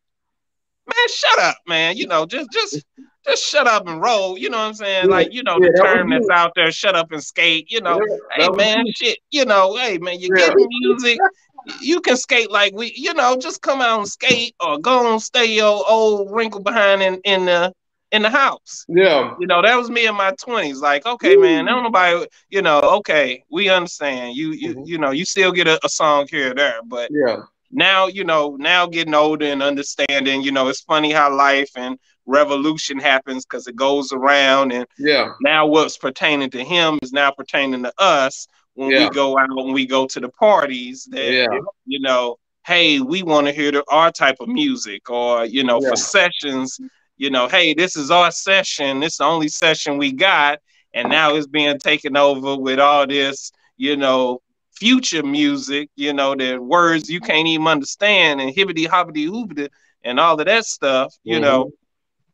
man, 0.86 1.08
shut 1.08 1.38
up, 1.38 1.56
man. 1.66 1.96
You 1.96 2.06
know, 2.06 2.26
just 2.26 2.52
just 2.52 2.84
just 3.26 3.42
shut 3.42 3.66
up 3.66 3.88
and 3.88 4.02
roll. 4.02 4.36
You 4.36 4.50
know 4.50 4.58
what 4.58 4.64
I'm 4.64 4.74
saying? 4.74 5.08
Yeah, 5.08 5.14
Like, 5.16 5.32
you 5.32 5.42
know, 5.42 5.58
yeah, 5.58 5.68
the 5.68 5.72
that 5.72 5.82
term 5.86 6.10
that's 6.10 6.28
out 6.28 6.52
there, 6.54 6.70
shut 6.70 6.96
up 6.96 7.12
and 7.12 7.24
skate, 7.24 7.72
you 7.72 7.80
know 7.80 7.98
Yeah, 8.36 8.44
hey 8.44 8.48
man, 8.50 8.84
you. 8.84 8.92
shit, 8.94 9.18
you 9.30 9.46
know, 9.46 9.74
hey 9.74 9.96
man, 9.96 10.20
you 10.20 10.28
Yeah. 10.36 10.48
get 10.48 10.54
music, 10.82 11.18
you 11.64 12.00
can 12.00 12.16
skate 12.16 12.50
like 12.50 12.72
we, 12.74 12.92
you 12.96 13.14
know, 13.14 13.36
just 13.36 13.60
come 13.62 13.80
out 13.80 13.98
and 13.98 14.08
skate 14.08 14.54
or 14.60 14.78
go 14.78 15.12
and 15.12 15.22
stay 15.22 15.46
your 15.46 15.84
old 15.88 16.30
wrinkle 16.32 16.60
behind 16.62 17.02
in 17.02 17.20
in 17.24 17.44
the 17.46 17.72
in 18.10 18.22
the 18.22 18.30
house. 18.30 18.86
Yeah. 18.88 19.34
You 19.38 19.46
know, 19.46 19.62
that 19.62 19.76
was 19.76 19.90
me 19.90 20.06
in 20.06 20.14
my 20.14 20.32
twenties. 20.42 20.80
Like, 20.80 21.06
okay, 21.06 21.36
man, 21.36 21.66
don't 21.66 21.82
nobody, 21.82 22.26
you 22.50 22.62
know, 22.62 22.80
okay, 22.98 23.44
we 23.50 23.68
understand. 23.68 24.36
You 24.36 24.52
you 24.52 24.74
Mhm. 24.74 24.86
you 24.86 24.98
know, 24.98 25.10
you 25.10 25.24
still 25.24 25.52
get 25.52 25.66
a, 25.66 25.78
a 25.84 25.88
song 25.88 26.26
here 26.30 26.52
or 26.52 26.54
there, 26.54 26.80
but 26.84 27.10
Yeah. 27.10 27.42
now 27.70 28.06
you 28.06 28.24
know 28.24 28.56
now 28.58 28.86
getting 28.86 29.14
older 29.14 29.46
and 29.46 29.62
understanding 29.62 30.42
you 30.42 30.50
know 30.52 30.68
it's 30.68 30.80
funny 30.80 31.12
how 31.12 31.34
life 31.34 31.70
and 31.76 31.98
revolution 32.26 32.98
happens 32.98 33.44
because 33.44 33.66
it 33.66 33.76
goes 33.76 34.12
around 34.12 34.72
and 34.72 34.86
Yeah. 34.98 35.30
now 35.40 35.66
what's 35.66 35.96
pertaining 35.96 36.50
to 36.50 36.62
him 36.64 36.98
is 37.02 37.12
now 37.12 37.30
pertaining 37.30 37.82
to 37.82 37.92
us 37.98 38.46
when 38.78 38.90
Yeah. 38.92 39.08
we 39.08 39.10
go 39.10 39.36
out 39.38 39.50
and 39.50 39.74
we 39.74 39.86
go 39.86 40.06
to 40.06 40.20
the 40.20 40.28
parties 40.28 41.06
that 41.10 41.32
Yeah. 41.32 41.58
you 41.84 42.00
know 42.00 42.36
hey 42.66 43.00
we 43.00 43.22
want 43.22 43.46
to 43.46 43.52
hear 43.52 43.72
the, 43.72 43.84
our 43.90 44.12
type 44.12 44.36
of 44.40 44.48
music 44.48 45.10
or 45.10 45.44
you 45.44 45.64
know 45.64 45.80
Yeah. 45.80 45.88
for 45.90 45.96
sessions 45.96 46.78
you 47.16 47.30
know 47.30 47.48
hey 47.48 47.74
this 47.74 47.96
is 47.96 48.10
our 48.10 48.30
session 48.30 49.00
this 49.00 49.14
is 49.14 49.18
the 49.18 49.24
only 49.24 49.48
session 49.48 49.98
we 49.98 50.12
got 50.12 50.58
and 50.94 51.08
now 51.10 51.34
it's 51.34 51.46
being 51.48 51.78
taken 51.78 52.16
over 52.16 52.56
with 52.56 52.78
all 52.78 53.06
this 53.06 53.50
you 53.76 53.96
know 53.96 54.40
future 54.72 55.24
music 55.24 55.90
you 55.96 56.12
know 56.12 56.34
the 56.36 56.56
words 56.58 57.10
you 57.10 57.20
can't 57.20 57.48
even 57.48 57.66
understand 57.66 58.40
and 58.40 58.54
hibbity 58.54 58.86
hobbity 58.86 59.26
hoobity 59.28 59.68
and 60.04 60.20
all 60.20 60.38
of 60.38 60.46
that 60.46 60.64
stuff 60.64 61.12
you 61.24 61.38
Mhm. 61.38 61.42
know 61.42 61.70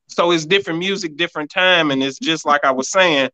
so 0.08 0.30
it's 0.32 0.44
different 0.44 0.78
music, 0.78 1.16
different 1.16 1.50
time, 1.50 1.90
and 1.90 2.02
it's 2.02 2.18
just 2.18 2.44
like 2.44 2.64
I 2.64 2.72
was 2.72 2.90
saying. 2.90 3.30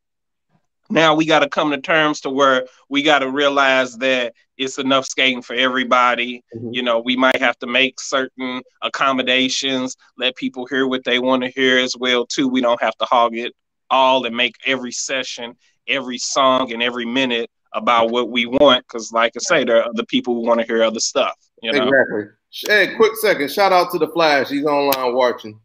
Now 0.91 1.15
we 1.15 1.25
got 1.25 1.41
to 1.41 1.49
come 1.49 1.71
to 1.71 1.81
terms 1.81 2.21
to 2.23 2.31
where 2.31 2.67
we 2.89 3.03
got 3.03 3.21
to 3.21 3.31
realize 3.31 3.97
that 3.99 4.35
it's 4.59 4.79
enough 4.79 5.07
skating 5.07 5.41
for 5.41 5.55
everybody. 5.55 6.43
Mhm. 6.55 6.75
You 6.75 6.83
know, 6.83 6.99
we 6.99 7.17
might 7.17 7.39
have 7.39 7.59
to 7.61 7.67
make 7.67 8.01
certain 8.01 8.63
accommodations, 8.83 9.97
let 10.19 10.37
people 10.37 10.67
hear 10.67 10.87
what 10.87 11.05
they 11.05 11.19
want 11.19 11.43
to 11.45 11.49
hear 11.51 11.79
as 11.79 11.97
well 11.97 12.27
too. 12.27 12.49
We 12.49 12.61
don't 12.61 12.83
have 12.83 12.97
to 12.97 13.05
hog 13.05 13.37
it 13.37 13.55
all 13.89 14.27
and 14.27 14.37
make 14.37 14.55
every 14.67 14.93
session, 14.93 15.57
every 15.89 16.19
song, 16.19 16.73
and 16.73 16.83
every 16.83 17.07
minute 17.07 17.51
about 17.73 18.11
what 18.11 18.29
we 18.31 18.47
want. 18.47 18.85
Because, 18.87 19.13
like 19.13 19.33
I 19.37 19.41
say, 19.41 19.65
there 19.65 19.79
are 19.79 19.89
other 19.89 20.05
people 20.05 20.35
who 20.35 20.47
want 20.47 20.61
to 20.61 20.67
hear 20.67 20.83
other 20.83 21.01
stuff. 21.01 21.35
You 21.63 21.73
know. 21.73 21.85
Exactly. 21.85 22.25
Hey, 22.67 22.95
quick 22.97 23.15
second. 23.17 23.51
Shout 23.51 23.73
out 23.73 23.93
to 23.93 23.99
the 23.99 24.09
Flash. 24.09 24.51
He's 24.51 24.65
online 24.65 25.15
watching. 25.15 25.61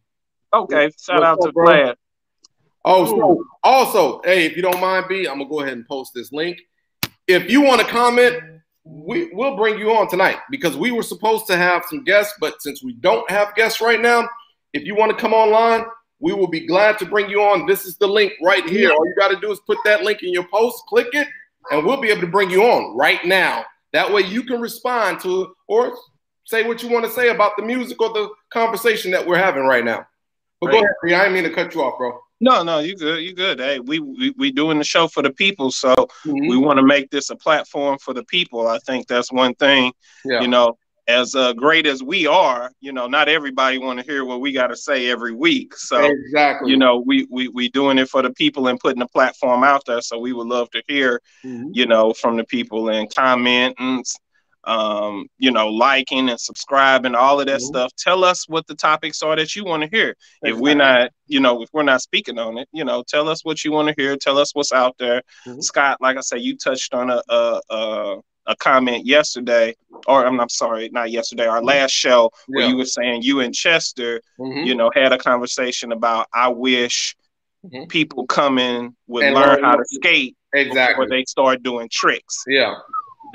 Okay. 0.53 0.91
Shout 0.99 1.19
What's 1.19 1.25
out 1.25 1.39
up, 1.39 1.39
to 1.39 1.51
bro? 1.51 1.65
Flash. 1.65 1.95
Oh, 2.87 3.05
so 3.05 3.45
also, 3.63 4.21
hey, 4.23 4.45
if 4.45 4.55
you 4.55 4.61
don't 4.61 4.79
mind, 4.79 5.07
B, 5.09 5.25
I'm 5.27 5.39
gonna 5.39 5.49
go 5.49 5.61
ahead 5.61 5.73
and 5.73 5.87
post 5.87 6.13
this 6.13 6.31
link. 6.31 6.61
If 7.27 7.49
you 7.49 7.61
want 7.61 7.81
to 7.81 7.87
comment, 7.87 8.35
we 8.83 9.33
will 9.33 9.57
bring 9.57 9.79
you 9.79 9.91
on 9.95 10.07
tonight 10.07 10.37
because 10.51 10.77
we 10.77 10.91
were 10.91 11.01
supposed 11.01 11.47
to 11.47 11.57
have 11.57 11.83
some 11.89 12.03
guests, 12.03 12.35
but 12.39 12.61
since 12.61 12.83
we 12.83 12.93
don't 12.93 13.29
have 13.31 13.55
guests 13.55 13.81
right 13.81 13.99
now, 13.99 14.29
if 14.73 14.83
you 14.83 14.95
want 14.95 15.11
to 15.11 15.17
come 15.17 15.33
online, 15.33 15.85
we 16.19 16.33
will 16.33 16.47
be 16.47 16.67
glad 16.67 16.99
to 16.99 17.05
bring 17.05 17.27
you 17.27 17.41
on. 17.41 17.65
This 17.65 17.85
is 17.85 17.97
the 17.97 18.07
link 18.07 18.33
right 18.43 18.67
here. 18.69 18.91
All 18.91 19.07
you 19.07 19.15
got 19.17 19.29
to 19.29 19.39
do 19.39 19.51
is 19.51 19.59
put 19.61 19.79
that 19.85 20.03
link 20.03 20.21
in 20.21 20.31
your 20.31 20.47
post, 20.47 20.83
click 20.87 21.07
it, 21.13 21.27
and 21.71 21.83
we'll 21.83 21.99
be 21.99 22.09
able 22.09 22.21
to 22.21 22.27
bring 22.27 22.51
you 22.51 22.63
on 22.63 22.95
right 22.95 23.25
now. 23.25 23.65
That 23.93 24.13
way 24.13 24.21
you 24.21 24.43
can 24.43 24.61
respond 24.61 25.19
to 25.21 25.55
or 25.67 25.97
say 26.43 26.67
what 26.67 26.83
you 26.83 26.89
want 26.89 27.05
to 27.05 27.11
say 27.11 27.29
about 27.29 27.57
the 27.57 27.63
music 27.63 27.99
or 27.99 28.09
the 28.09 28.29
conversation 28.51 29.09
that 29.11 29.25
we're 29.25 29.37
having 29.37 29.63
right 29.63 29.83
now. 29.83 30.05
But 30.61 30.71
go 30.71 30.77
ahead, 30.77 30.89
B. 31.03 31.13
I 31.13 31.23
didn't 31.23 31.33
mean 31.33 31.43
to 31.43 31.49
cut 31.49 31.73
you 31.73 31.81
off, 31.81 31.97
bro. 31.97 32.19
No, 32.41 32.63
no, 32.63 32.79
you 32.79 32.95
good. 32.95 33.23
You 33.23 33.33
good. 33.33 33.59
Hey, 33.59 33.79
we 33.79 33.99
we 33.99 34.33
we 34.37 34.51
doing 34.51 34.77
the 34.77 34.83
show 34.83 35.07
for 35.07 35.23
the 35.23 35.31
people, 35.31 35.71
so 35.71 35.93
Mhm. 36.25 36.49
we 36.49 36.57
want 36.57 36.77
to 36.77 36.85
make 36.85 37.09
this 37.09 37.29
a 37.29 37.35
platform 37.35 37.97
for 37.99 38.13
the 38.13 38.23
people. 38.25 38.67
I 38.67 38.77
think 38.79 39.07
that's 39.07 39.31
one 39.31 39.55
thing. 39.55 39.93
Yeah. 40.25 40.41
You 40.41 40.49
know, 40.49 40.77
as 41.07 41.33
uh, 41.35 41.53
great 41.53 41.85
as 41.85 42.01
we 42.03 42.27
are, 42.27 42.71
you 42.81 42.91
know, 42.91 43.07
not 43.07 43.29
everybody 43.29 43.77
want 43.77 43.99
to 43.99 44.05
hear 44.05 44.25
what 44.25 44.41
we 44.41 44.51
got 44.51 44.67
to 44.67 44.75
say 44.75 45.09
every 45.09 45.31
week. 45.33 45.77
So 45.77 46.03
exactly. 46.03 46.71
you 46.71 46.77
know, 46.77 46.97
we 47.05 47.25
we 47.29 47.47
we 47.47 47.69
doing 47.69 47.97
it 47.99 48.09
for 48.09 48.21
the 48.21 48.31
people 48.31 48.67
and 48.67 48.79
putting 48.79 48.99
the 48.99 49.07
platform 49.07 49.63
out 49.63 49.83
there. 49.85 50.01
So 50.01 50.17
we 50.19 50.33
would 50.33 50.47
love 50.47 50.69
to 50.71 50.83
hear, 50.89 51.21
Mhm. 51.45 51.69
you 51.71 51.85
know, 51.85 52.11
from 52.11 52.35
the 52.35 52.43
people 52.43 52.89
and 52.89 53.13
commenting, 53.15 54.03
um, 54.65 55.27
you 55.37 55.51
know, 55.51 55.67
liking 55.67 56.29
and 56.29 56.39
subscribing, 56.39 57.15
all 57.15 57.39
of 57.39 57.47
that 57.47 57.59
Mhm. 57.59 57.63
stuff. 57.65 57.91
Tell 57.97 58.23
us 58.23 58.47
what 58.47 58.65
the 58.67 58.75
topics 58.75 59.21
are 59.21 59.35
that 59.35 59.55
you 59.55 59.63
want 59.63 59.83
to 59.83 59.89
hear 59.89 60.15
if 60.43 60.57
we're 60.57 60.75
not, 60.75 61.11
you 61.27 61.39
know, 61.39 61.61
if 61.61 61.69
we're 61.73 61.83
not 61.83 62.01
speaking 62.01 62.39
on 62.39 62.57
it, 62.57 62.67
you 62.71 62.83
know, 62.83 63.03
tell 63.07 63.29
us 63.29 63.43
what 63.45 63.63
you 63.63 63.71
want 63.71 63.87
to 63.87 63.93
hear. 64.01 64.15
Tell 64.17 64.37
us 64.37 64.53
what's 64.55 64.71
out 64.73 64.95
there. 64.97 65.21
Mhm. 65.47 65.63
Scott, 65.63 65.97
like 66.01 66.17
I 66.17 66.21
said, 66.21 66.41
you 66.41 66.57
touched 66.57 66.93
on 66.93 67.09
a 67.09 67.21
a, 67.29 67.61
a, 67.69 68.15
a 68.47 68.55
comment 68.57 69.05
yesterday 69.05 69.73
or 70.07 70.25
I'm, 70.25 70.39
I'm 70.39 70.49
sorry, 70.49 70.89
not 70.89 71.09
yesterday, 71.11 71.47
our 71.47 71.63
last 71.63 71.91
show 71.91 72.31
where 72.47 72.63
Yeah. 72.65 72.69
you 72.69 72.77
were 72.77 72.85
saying 72.85 73.21
you 73.23 73.39
and 73.39 73.53
Chester, 73.53 74.21
Mhm. 74.39 74.65
you 74.65 74.75
know, 74.75 74.91
had 74.93 75.11
a 75.13 75.17
conversation 75.17 75.91
about 75.91 76.27
I 76.33 76.49
wish 76.49 77.15
Mhm. 77.65 77.89
people 77.89 78.27
coming 78.27 78.95
would 79.07 79.23
And 79.25 79.33
learn 79.35 79.47
learn 79.55 79.63
how 79.63 79.75
to 79.75 79.83
skate 79.85 80.35
before 80.51 80.67
Exactly. 80.67 81.07
they 81.09 81.23
start 81.25 81.63
doing 81.63 81.89
tricks. 81.91 82.43
Yeah. 82.47 82.75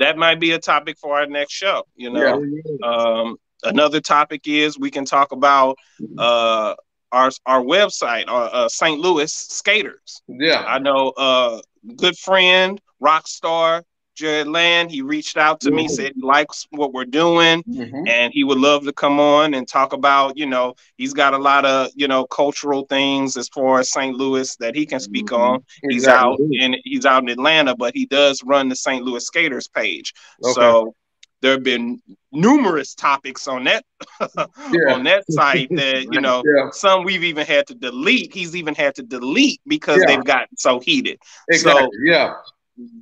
That 0.01 0.17
might 0.17 0.39
be 0.39 0.51
a 0.51 0.59
topic 0.59 0.97
for 0.99 1.17
our 1.17 1.27
next 1.27 1.53
show. 1.53 1.83
You 1.95 2.11
know, 2.11 2.43
Yeah. 2.81 2.87
um, 2.87 3.37
another 3.63 4.01
topic 4.01 4.41
is 4.47 4.77
we 4.79 4.91
can 4.91 5.05
talk 5.05 5.31
about 5.31 5.77
uh, 6.17 6.75
our 7.11 7.31
our 7.45 7.61
website, 7.61 8.27
uh, 8.27 8.49
uh, 8.59 8.69
St. 8.69 8.99
Louis 8.99 9.31
Skaters. 9.33 10.23
Yeah. 10.27 10.63
I 10.67 10.79
know 10.79 11.09
uh 11.17 11.61
good 11.97 12.17
friend, 12.17 12.79
rock 12.99 13.27
star, 13.27 13.83
Jared 14.15 14.47
Land, 14.47 14.91
he 14.91 15.01
reached 15.01 15.37
out 15.37 15.59
to 15.61 15.71
me, 15.71 15.87
said 15.87 16.11
he 16.15 16.21
likes 16.21 16.67
what 16.71 16.93
we're 16.93 17.05
doing 17.05 17.63
Mhm. 17.63 18.07
and 18.09 18.33
he 18.33 18.43
would 18.43 18.57
love 18.57 18.83
to 18.83 18.93
come 18.93 19.19
on 19.19 19.53
and 19.53 19.67
talk 19.67 19.93
about, 19.93 20.37
you 20.37 20.45
know, 20.45 20.75
he's 20.97 21.13
got 21.13 21.33
a 21.33 21.37
lot 21.37 21.65
of, 21.65 21.89
you 21.95 22.07
know, 22.07 22.25
cultural 22.25 22.85
things 22.89 23.37
as 23.37 23.47
far 23.49 23.79
as 23.79 23.91
St. 23.91 24.15
Louis 24.15 24.55
that 24.57 24.75
he 24.75 24.85
can 24.85 24.99
speak 24.99 25.27
Mhm. 25.27 25.39
on. 25.39 25.63
He's 25.89 26.07
out 26.07 26.39
in 26.51 26.75
he's 26.83 27.05
out 27.05 27.23
in 27.23 27.29
Atlanta, 27.29 27.75
but 27.75 27.95
he 27.95 28.05
does 28.05 28.41
run 28.43 28.69
the 28.69 28.75
St. 28.75 29.03
Louis 29.03 29.25
Skaters 29.25 29.67
page. 29.67 30.13
Okay. 30.43 30.53
So 30.53 30.93
there 31.41 31.53
have 31.53 31.63
been 31.63 31.99
numerous 32.31 32.93
topics 32.93 33.47
on 33.47 33.63
that 33.63 33.83
Yeah. 34.71 34.93
on 34.93 35.03
that 35.05 35.23
site 35.31 35.69
that, 35.71 36.07
you 36.11 36.21
know, 36.21 36.43
Yeah. 36.45 36.69
some 36.71 37.03
we've 37.03 37.23
even 37.23 37.45
had 37.47 37.65
to 37.67 37.75
delete. 37.75 38.33
He's 38.33 38.55
even 38.55 38.75
had 38.75 38.93
to 38.95 39.03
delete 39.03 39.61
because 39.65 39.99
Yeah. 40.01 40.15
they've 40.15 40.25
gotten 40.25 40.55
so 40.57 40.79
heated. 40.79 41.17
Exactly. 41.49 41.81
So 41.83 41.89
yeah. 42.05 42.33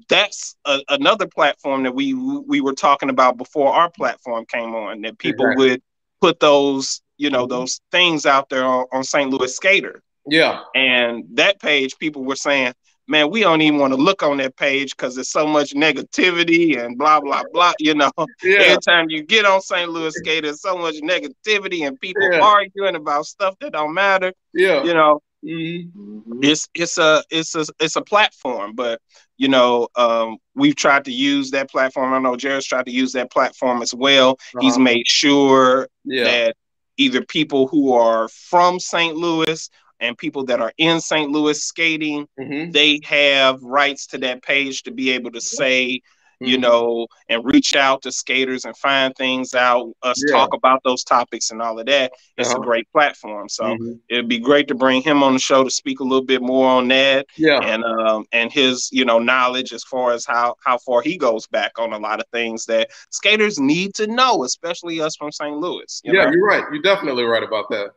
That's 0.10 0.56
a, 0.66 0.80
another 0.90 1.28
platform 1.28 1.84
that 1.84 1.94
we 1.94 2.14
we 2.14 2.62
were 2.62 2.74
talking 2.74 3.10
about 3.10 3.38
before 3.38 3.72
our 3.74 3.90
platform 3.90 4.46
came 4.46 4.74
on. 4.76 5.02
That 5.02 5.18
people 5.18 5.46
Exactly. 5.46 5.70
would 5.72 5.82
put 6.22 6.40
those 6.40 7.02
you 7.18 7.30
know 7.30 7.46
Mhm. 7.46 7.50
those 7.50 7.82
things 7.92 8.26
out 8.26 8.50
there 8.50 8.66
on, 8.66 8.86
on 8.92 9.04
St. 9.04 9.30
Louis 9.30 9.56
Skater, 9.56 10.02
Yeah. 10.28 10.62
and 10.76 11.26
that 11.34 11.60
page 11.60 11.98
people 11.98 12.24
were 12.24 12.36
saying, 12.36 12.74
"Man, 13.08 13.30
we 13.30 13.42
don't 13.42 13.62
even 13.62 13.80
want 13.80 13.94
to 13.94 13.98
look 14.02 14.24
on 14.24 14.38
that 14.38 14.56
page 14.56 14.96
because 14.96 15.16
there's 15.16 15.32
so 15.32 15.46
much 15.46 15.74
negativity 15.74 16.78
and 16.84 16.98
blah 16.98 17.20
blah 17.20 17.44
blah." 17.54 17.74
You 17.80 17.94
know, 17.96 18.12
Yeah. 18.44 18.60
every 18.60 18.82
time 18.82 19.10
you 19.10 19.24
get 19.24 19.46
on 19.46 19.62
St. 19.62 19.90
Louis 19.90 20.14
Skater, 20.16 20.48
there's 20.48 20.62
so 20.62 20.78
much 20.78 20.96
negativity 20.96 21.86
and 21.88 22.00
people 22.00 22.28
Yeah. 22.32 22.40
arguing 22.42 22.96
about 22.96 23.26
stuff 23.26 23.56
that 23.62 23.74
don't 23.74 23.94
matter. 23.94 24.34
Yeah. 24.54 24.84
You 24.84 24.94
know, 24.94 25.22
Mhm. 25.44 25.92
Mhm. 25.96 26.44
it's 26.44 26.68
it's 26.74 26.98
a 26.98 27.24
it's 27.32 27.56
a 27.56 27.66
it's 27.80 27.96
a 27.96 28.02
platform 28.02 28.74
but 28.76 29.00
you 29.38 29.48
know 29.48 29.88
um 29.96 30.38
we've 30.54 30.76
tried 30.76 31.06
to 31.06 31.12
use 31.12 31.52
that 31.52 31.70
platform 31.70 32.14
i 32.14 32.20
know 32.20 32.36
jared's 32.36 32.66
tried 32.66 32.86
to 32.86 32.92
use 32.92 33.14
that 33.14 33.32
platform 33.32 33.82
as 33.82 33.94
well 33.94 34.38
he's 34.60 34.74
Uh-huh. 34.74 34.84
made 34.84 35.08
sure 35.08 35.88
Yeah. 36.04 36.24
that 36.26 36.56
either 36.98 37.24
people 37.24 37.68
who 37.68 37.94
are 37.94 38.28
from 38.28 38.80
st 38.82 39.16
louis 39.16 39.70
and 40.02 40.18
people 40.18 40.44
that 40.46 40.60
are 40.60 40.74
in 40.78 41.00
st 41.00 41.32
louis 41.32 41.64
skating 41.64 42.28
Mhm. 42.38 42.74
they 42.74 43.00
have 43.06 43.62
rights 43.64 44.08
to 44.08 44.18
that 44.18 44.42
page 44.44 44.84
to 44.84 44.92
be 44.92 45.12
able 45.12 45.32
to 45.32 45.42
say 45.42 46.02
you 46.40 46.58
Mhm. 46.58 46.62
know 46.62 47.08
and 47.28 47.44
reach 47.46 47.76
out 47.76 48.02
to 48.02 48.12
skaters 48.12 48.66
and 48.66 48.76
find 48.78 49.16
things 49.16 49.54
out 49.54 49.92
us 50.04 50.22
Yeah. 50.26 50.34
talk 50.36 50.54
about 50.54 50.82
those 50.84 51.04
topics 51.04 51.52
and 51.52 51.62
all 51.62 51.80
of 51.80 51.86
that 51.88 52.14
it's 52.38 52.50
Uh-huh. 52.50 52.62
a 52.62 52.64
great 52.64 52.90
platform 52.92 53.50
so 53.50 53.64
Mhm. 53.66 54.00
it'd 54.10 54.28
be 54.30 54.40
great 54.40 54.68
to 54.70 54.76
bring 54.76 55.02
him 55.02 55.22
on 55.24 55.34
the 55.34 55.40
show 55.40 55.64
to 55.64 55.70
speak 55.70 56.00
a 56.00 56.04
little 56.04 56.24
bit 56.26 56.42
more 56.42 56.68
on 56.70 56.88
that 56.90 57.26
Yeah. 57.38 57.60
and 57.60 57.84
um 57.84 58.26
and 58.32 58.52
his 58.52 58.90
you 58.92 59.04
know 59.06 59.20
knowledge 59.20 59.74
as 59.74 59.84
far 59.84 60.12
as 60.14 60.26
how 60.26 60.56
how 60.66 60.78
far 60.78 61.02
he 61.02 61.18
goes 61.18 61.46
back 61.48 61.78
on 61.78 61.94
a 61.94 62.00
lot 62.00 62.20
of 62.20 62.26
things 62.32 62.66
that 62.66 62.90
skaters 63.10 63.60
need 63.60 63.94
to 63.96 64.08
know 64.08 64.44
especially 64.44 65.02
us 65.02 65.16
from 65.18 65.32
st 65.32 65.58
louis 65.58 66.02
you 66.04 66.14
Yeah, 66.14 66.26
know? 66.26 66.32
you're 66.32 66.46
right. 66.46 66.64
You're 66.72 66.82
definitely 66.82 67.24
right 67.24 67.44
about 67.44 67.70
that. 67.72 67.92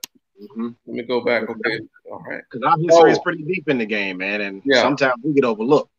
Mhm. 0.56 0.74
Let 0.86 0.96
me 0.96 1.02
go 1.04 1.20
back. 1.20 1.48
Okay. 1.48 1.78
All 2.10 2.18
right. 2.28 2.40
Because 2.50 2.62
our 2.66 2.76
history 2.78 3.12
is 3.12 3.18
Oh. 3.18 3.22
pretty 3.22 3.42
deep 3.44 3.68
in 3.68 3.78
the 3.78 3.86
game, 3.86 4.18
man, 4.18 4.40
and 4.40 4.60
Yeah. 4.64 4.82
sometimes 4.82 5.14
we 5.22 5.32
get 5.34 5.44
overlooked. 5.44 5.91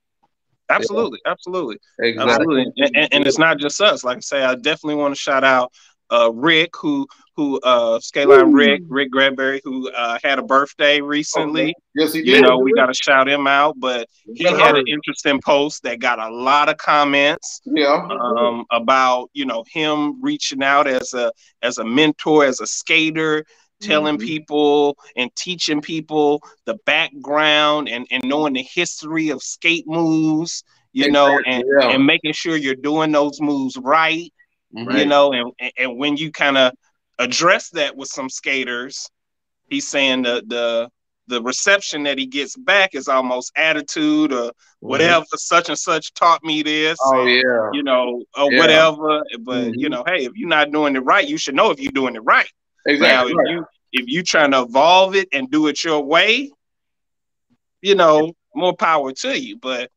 Absolutely 0.75 1.19
absolutely 1.25 1.77
Exactly. 1.99 2.33
absolutely 2.33 2.61
and, 2.77 2.95
and, 2.95 3.13
and 3.13 3.27
it's 3.27 3.39
not 3.39 3.57
just 3.59 3.79
us 3.81 4.03
like 4.03 4.17
i 4.17 4.21
say 4.21 4.43
i 4.43 4.55
definitely 4.55 4.95
want 4.95 5.13
to 5.13 5.19
shout 5.19 5.43
out 5.43 5.71
uh 6.11 6.31
rick 6.33 6.71
who 6.81 7.07
who 7.35 7.59
uh 7.61 7.99
skate 7.99 8.27
line 8.27 8.51
rick 8.51 8.81
rick 8.87 9.11
Gradberry, 9.11 9.59
who 9.63 9.89
uh 9.91 10.17
had 10.23 10.39
a 10.39 10.43
birthday 10.43 11.01
recently 11.01 11.73
Yes, 11.95 12.13
he 12.13 12.21
did. 12.23 12.35
you 12.35 12.41
know 12.41 12.57
we 12.59 12.73
got 12.73 12.87
to 12.87 12.93
shout 12.93 13.27
him 13.29 13.47
out 13.47 13.75
but 13.79 14.07
he 14.33 14.43
Yeah. 14.45 14.57
had 14.57 14.75
an 14.75 14.85
interesting 14.87 15.39
post 15.43 15.83
that 15.83 15.99
got 15.99 16.19
a 16.19 16.29
lot 16.33 16.69
of 16.69 16.77
comments 16.77 17.61
Yeah. 17.65 18.07
um, 18.09 18.65
about 18.71 19.29
you 19.33 19.45
know 19.45 19.63
him 19.71 20.21
reaching 20.21 20.63
out 20.63 20.87
as 20.87 21.13
a 21.13 21.31
as 21.61 21.77
a 21.77 21.85
mentor 21.85 22.45
as 22.45 22.59
a 22.59 22.67
skater 22.67 23.45
telling 23.83 24.17
Mhm. 24.17 24.25
people 24.25 24.97
and 25.15 25.29
teaching 25.35 25.81
people 25.81 26.41
the 26.65 26.75
background 26.85 27.89
and, 27.89 28.07
and 28.11 28.23
knowing 28.23 28.53
the 28.53 28.63
history 28.63 29.29
of 29.29 29.41
skate 29.43 29.85
moves 29.87 30.63
you 30.93 31.09
know 31.11 31.39
and, 31.45 31.63
yeah. 31.79 31.89
and 31.89 32.05
making 32.05 32.33
sure 32.33 32.55
you're 32.55 32.75
doing 32.75 33.11
those 33.11 33.39
moves 33.41 33.77
right 33.77 34.31
you 34.71 35.05
know 35.05 35.33
and, 35.33 35.51
and- 35.77 35.97
when 35.97 36.17
you 36.17 36.31
kind 36.31 36.57
of 36.57 36.71
address 37.19 37.69
that 37.71 37.95
with 37.95 38.09
some 38.09 38.29
skaters 38.29 39.07
he's 39.69 39.87
saying 39.87 40.23
the 40.23 40.43
the 40.47 40.89
the 41.27 41.41
reception 41.41 42.03
that 42.03 42.17
he 42.17 42.25
gets 42.25 42.57
back 42.57 42.93
is 42.93 43.07
almost 43.07 43.51
attitude 43.55 44.33
or 44.33 44.51
whatever 44.81 45.23
such 45.35 45.69
and 45.69 45.77
such 45.79 46.13
taught 46.15 46.43
me 46.43 46.61
this 46.61 46.97
Oh 47.01 47.21
and, 47.21 47.29
yeah. 47.29 47.69
you 47.73 47.81
know 47.83 48.21
or 48.37 48.51
Yeah. 48.51 48.59
whatever 48.59 49.23
but 49.41 49.63
Mhm. 49.67 49.73
you 49.77 49.89
know 49.89 50.03
hey 50.05 50.25
if 50.25 50.33
you're 50.35 50.49
not 50.49 50.71
doing 50.71 50.95
it 50.95 50.99
right 50.99 51.27
you 51.27 51.37
should 51.37 51.55
know 51.55 51.71
if 51.71 51.79
you're 51.79 51.91
doing 51.93 52.15
it 52.15 52.23
right 52.25 52.49
Exactly. 52.85 52.99
now 52.99 53.25
if 53.27 53.39
you 53.43 53.65
if 53.91 54.05
you 54.07 54.23
trying 54.23 54.51
to 54.51 54.61
evolve 54.61 55.15
it 55.15 55.27
and 55.33 55.49
do 55.51 55.67
it 55.67 55.83
your 55.83 56.03
way 56.03 56.51
you 57.81 57.95
know 57.95 58.31
more 58.55 58.75
power 58.75 59.11
to 59.11 59.39
you 59.39 59.57
but 59.57 59.89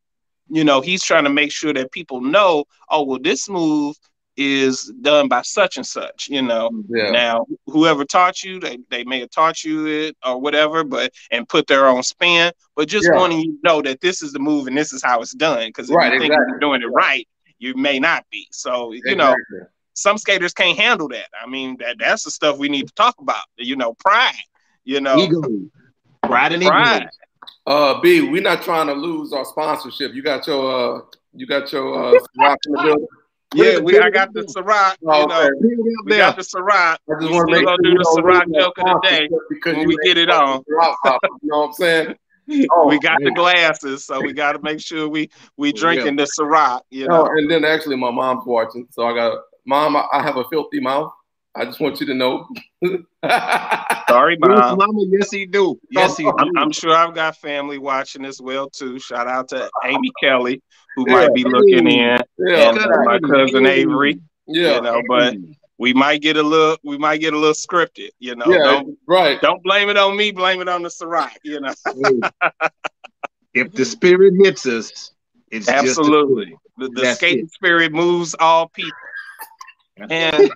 you 0.49 0.63
know 0.63 0.81
he's 0.81 1.03
trying 1.03 1.23
to 1.23 1.29
make 1.29 1.51
sure 1.51 1.73
that 1.73 1.91
people 1.91 2.21
know 2.21 2.63
oh 2.89 3.03
well 3.03 3.19
this 3.21 3.49
move 3.49 3.95
is 4.37 4.91
done 5.01 5.27
by 5.27 5.41
such 5.41 5.77
and 5.77 5.85
such 5.85 6.27
you 6.29 6.41
know 6.41 6.71
Yeah. 6.89 7.07
now 7.07 7.45
whoever 7.67 8.05
taught 8.05 8.43
you 8.43 8.59
they, 8.59 8.77
they 8.89 9.03
may 9.03 9.19
have 9.19 9.29
taught 9.31 9.63
you 9.63 9.85
it 9.87 10.15
or 10.25 10.39
whatever 10.39 10.83
but 10.83 11.11
and 11.31 11.47
put 11.47 11.67
their 11.67 11.87
own 11.87 12.03
spin 12.03 12.51
but 12.75 12.87
just 12.87 13.11
Yeah. 13.11 13.11
wanting 13.11 13.39
you 13.39 13.51
to 13.53 13.59
know 13.63 13.81
that 13.81 14.01
this 14.01 14.21
is 14.21 14.31
the 14.33 14.39
move 14.39 14.67
and 14.67 14.77
this 14.77 14.93
is 14.93 15.03
how 15.03 15.21
it's 15.21 15.33
done 15.35 15.67
because 15.67 15.89
if 15.91 15.99
Right, 15.99 16.05
you 16.05 16.13
think 16.13 16.35
exactly. 16.35 16.45
you're 16.45 16.59
doing 16.59 16.81
it 16.81 16.87
right 16.93 17.27
you 17.59 17.75
may 17.75 17.99
not 17.99 18.25
be 18.31 18.47
so 18.51 18.91
you 19.03 19.15
know 19.15 19.39
Exactly. 19.49 19.59
Some 19.97 20.17
skaters 20.17 20.53
can't 20.53 20.77
handle 20.77 21.07
that. 21.09 21.27
I 21.43 21.47
mean, 21.47 21.77
that 21.79 21.97
that's 21.99 22.23
the 22.23 22.31
stuff 22.31 22.57
we 22.57 22.69
need 22.69 22.87
to 22.87 22.93
talk 22.93 23.15
about. 23.19 23.43
You 23.57 23.75
know, 23.75 23.93
pride. 23.93 24.33
You 24.83 25.01
know, 25.01 25.17
Ego, 25.17 25.41
pride 26.23 26.53
and 26.53 26.63
pride. 26.63 27.01
ego. 27.01 27.09
Uh, 27.65 27.99
B, 27.99 28.21
we're 28.21 28.41
not 28.41 28.61
trying 28.61 28.87
to 28.87 28.93
lose 28.93 29.33
our 29.33 29.43
sponsorship. 29.43 30.13
You 30.13 30.21
got 30.23 30.47
your 30.47 30.97
uh, 30.97 31.01
you 31.33 31.45
got 31.47 31.71
your 31.73 32.15
uh, 32.15 32.19
rock 32.39 32.57
in 32.65 32.71
the 32.73 32.81
building. 32.83 33.07
Yeah, 33.55 33.79
we 33.79 33.97
I 33.99 34.09
got 34.09 34.33
the 34.33 34.41
Ciroc. 34.41 34.97
Oh, 35.07 35.21
You 35.21 35.27
know, 35.27 35.41
okay. 35.41 35.51
we 36.05 36.17
got 36.17 36.35
the 36.35 36.43
Ciroc. 36.43 36.69
I 36.73 36.97
We 37.07 37.15
just 37.21 37.33
want 37.33 37.47
to 37.49 37.55
make 37.55 37.65
gonna 37.65 37.77
sure 37.83 37.91
do 37.91 37.97
the 37.97 38.03
don't 38.03 38.25
Ciroc 38.25 38.59
joke 38.59 38.77
of 38.77 38.85
the 38.85 39.07
day 39.09 39.29
because 39.49 39.75
when 39.77 39.87
we 39.87 39.97
get 40.03 40.17
it 40.17 40.29
on. 40.29 40.63
rock 40.69 40.97
You 41.41 41.49
know 41.49 41.57
what 41.59 41.65
I'm 41.67 41.73
saying? 41.73 42.15
Oh, 42.71 42.87
we 42.87 42.97
got 42.99 43.17
the 43.21 43.31
glasses, 43.31 44.05
so 44.05 44.21
we 44.21 44.31
got 44.31 44.53
to 44.53 44.59
make 44.61 44.79
sure 44.79 45.09
we 45.09 45.29
we 45.57 45.73
drinking 45.73 46.15
the 46.15 46.23
Ciroc. 46.39 46.79
You 46.89 47.07
Oh, 47.09 47.09
know, 47.09 47.25
and 47.25 47.51
then 47.51 47.65
actually, 47.65 47.97
my 47.97 48.09
mom's 48.09 48.45
watching, 48.45 48.87
so 48.89 49.05
I 49.05 49.13
got 49.13 49.37
mom. 49.67 49.95
I 49.95 50.05
I 50.11 50.23
have 50.23 50.37
a 50.37 50.45
filthy 50.45 50.79
mouth. 50.79 51.11
I 51.55 51.65
just 51.65 51.79
want 51.79 51.99
you 51.99 52.05
to 52.07 52.13
know. 52.13 52.47
sorry, 54.09 54.37
Yes, 54.39 54.49
mom. 54.49 54.77
mama, 54.77 55.01
yes, 55.09 55.31
he 55.31 55.45
do. 55.45 55.79
Yes, 55.89 56.17
he 56.17 56.23
do. 56.23 56.33
I'm, 56.37 56.57
I'm 56.57 56.71
sure 56.71 56.93
I've 56.93 57.13
got 57.15 57.35
family 57.37 57.77
watching 57.77 58.25
as 58.25 58.41
well 58.41 58.69
too. 58.69 58.99
Shout 58.99 59.27
out 59.27 59.49
to 59.49 59.69
Amy 59.83 60.11
Kelly, 60.21 60.61
who 60.95 61.05
Yeah. 61.07 61.13
might 61.13 61.33
be 61.33 61.43
looking 61.43 61.87
in, 61.87 62.17
yeah, 62.39 62.69
and 62.69 62.79
uh, 62.79 62.87
my 63.03 63.19
cousin 63.19 63.65
Avery. 63.65 64.19
yeah, 64.47 64.75
You 64.75 64.81
know, 64.81 65.01
but 65.07 65.35
we 65.77 65.93
might 65.93 66.21
get 66.21 66.37
a 66.37 66.43
little 66.43 66.77
we 66.83 66.97
might 66.97 67.17
get 67.21 67.33
a 67.33 67.37
little 67.37 67.53
scripted 67.53 68.09
you 68.19 68.35
know 68.35 68.51
yeah, 68.51 68.63
don't 68.63 68.97
right. 69.07 69.39
don't 69.41 69.61
blame 69.63 69.89
it 69.89 69.97
on 69.97 70.17
me 70.17 70.31
blame 70.31 70.59
it 70.61 70.67
on 70.67 70.81
the 70.81 70.89
Ciroc 70.89 71.29
you 71.43 71.59
know 71.61 71.73
if 73.53 73.71
the 73.73 73.85
spirit 73.85 74.33
hits 74.43 74.65
us, 74.65 75.11
it's 75.51 75.69
absolutely 75.69 76.57
the, 76.77 76.89
the 76.89 77.01
That's 77.01 77.19
skating 77.19 77.45
it. 77.45 77.51
spirit 77.51 77.91
moves 77.91 78.35
all 78.39 78.67
people 78.69 78.97
just 78.97 79.16
and 80.09 80.51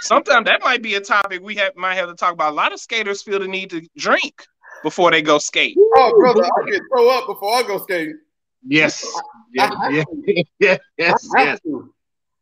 sometimes 0.00 0.46
that 0.46 0.60
might 0.62 0.82
be 0.82 0.94
a 0.94 1.00
topic 1.00 1.42
we 1.42 1.54
have 1.54 1.74
might 1.76 1.94
have 1.94 2.08
to 2.08 2.14
talk 2.14 2.32
about 2.32 2.52
a 2.52 2.54
lot 2.54 2.72
of 2.72 2.80
skaters 2.80 3.22
feel 3.22 3.38
the 3.38 3.48
need 3.48 3.70
to 3.70 3.80
drink 3.96 4.46
before 4.82 5.10
they 5.10 5.22
go 5.22 5.38
skate 5.38 5.76
Oh, 5.96 6.18
brother, 6.18 6.44
I 6.44 6.70
get 6.70 6.82
throw 6.92 7.10
up 7.10 7.26
before 7.26 7.54
I 7.54 7.62
go 7.62 7.78
skating. 7.78 8.18
yes, 8.66 9.04
yes, 9.52 9.72
yes, 9.90 10.46
yes, 10.58 10.78
yes, 10.98 11.28
I 11.36 11.44
yes. 11.44 11.60
to. 11.62 11.92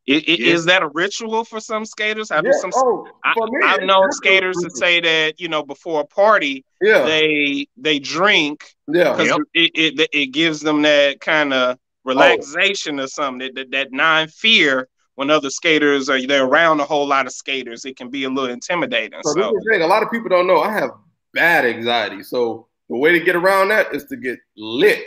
I- 0.08 0.12
i- 0.14 0.22
Yeah. 0.26 0.52
is 0.54 0.64
that 0.66 0.82
a 0.82 0.88
ritual 0.88 1.44
for 1.44 1.60
some 1.60 1.84
skaters 1.84 2.30
I 2.30 2.40
do 2.40 2.48
Yeah, 2.48 2.60
some 2.60 2.70
oh, 2.74 3.06
I, 3.24 3.34
for 3.34 3.46
me, 3.48 3.58
I've 3.66 3.82
known 3.82 4.10
skaters 4.12 4.56
to 4.58 4.70
say 4.70 5.00
that 5.00 5.40
you 5.40 5.48
know 5.48 5.62
before 5.62 6.00
a 6.00 6.06
party 6.06 6.64
Yeah, 6.80 7.04
they 7.04 7.66
they 7.76 7.98
drink 7.98 8.74
yeah, 8.86 9.12
because 9.12 9.28
Yep. 9.28 9.40
it, 9.54 9.70
it 9.74 10.08
it 10.12 10.26
gives 10.26 10.60
them 10.60 10.82
that 10.82 11.20
kind 11.20 11.52
of 11.52 11.76
oh. 11.76 11.80
relaxation 12.04 13.00
or 13.00 13.06
something 13.08 13.38
that, 13.48 13.54
that 13.56 13.70
that 13.72 13.92
non 13.92 14.28
fear 14.28 14.88
when 15.18 15.30
other 15.30 15.50
skaters 15.50 16.08
are 16.08 16.24
they're 16.24 16.44
around 16.44 16.78
a 16.78 16.84
whole 16.84 17.04
lot 17.04 17.26
of 17.26 17.32
skaters, 17.32 17.84
it 17.84 17.96
can 17.96 18.08
be 18.08 18.22
a 18.22 18.30
little 18.30 18.50
intimidating. 18.50 19.18
So, 19.24 19.32
So, 19.32 19.40
this 19.40 19.46
is 19.46 19.64
the 19.64 19.70
thing. 19.72 19.82
A 19.82 19.86
lot 19.88 20.04
of 20.04 20.12
people 20.12 20.28
don't 20.28 20.46
know. 20.46 20.60
I 20.60 20.72
have 20.72 20.90
bad 21.34 21.66
anxiety. 21.66 22.22
So 22.22 22.68
the 22.88 22.96
way 22.96 23.10
to 23.10 23.18
get 23.18 23.34
around 23.34 23.70
that 23.70 23.92
is 23.92 24.04
to 24.04 24.16
get 24.16 24.38
lit. 24.56 25.02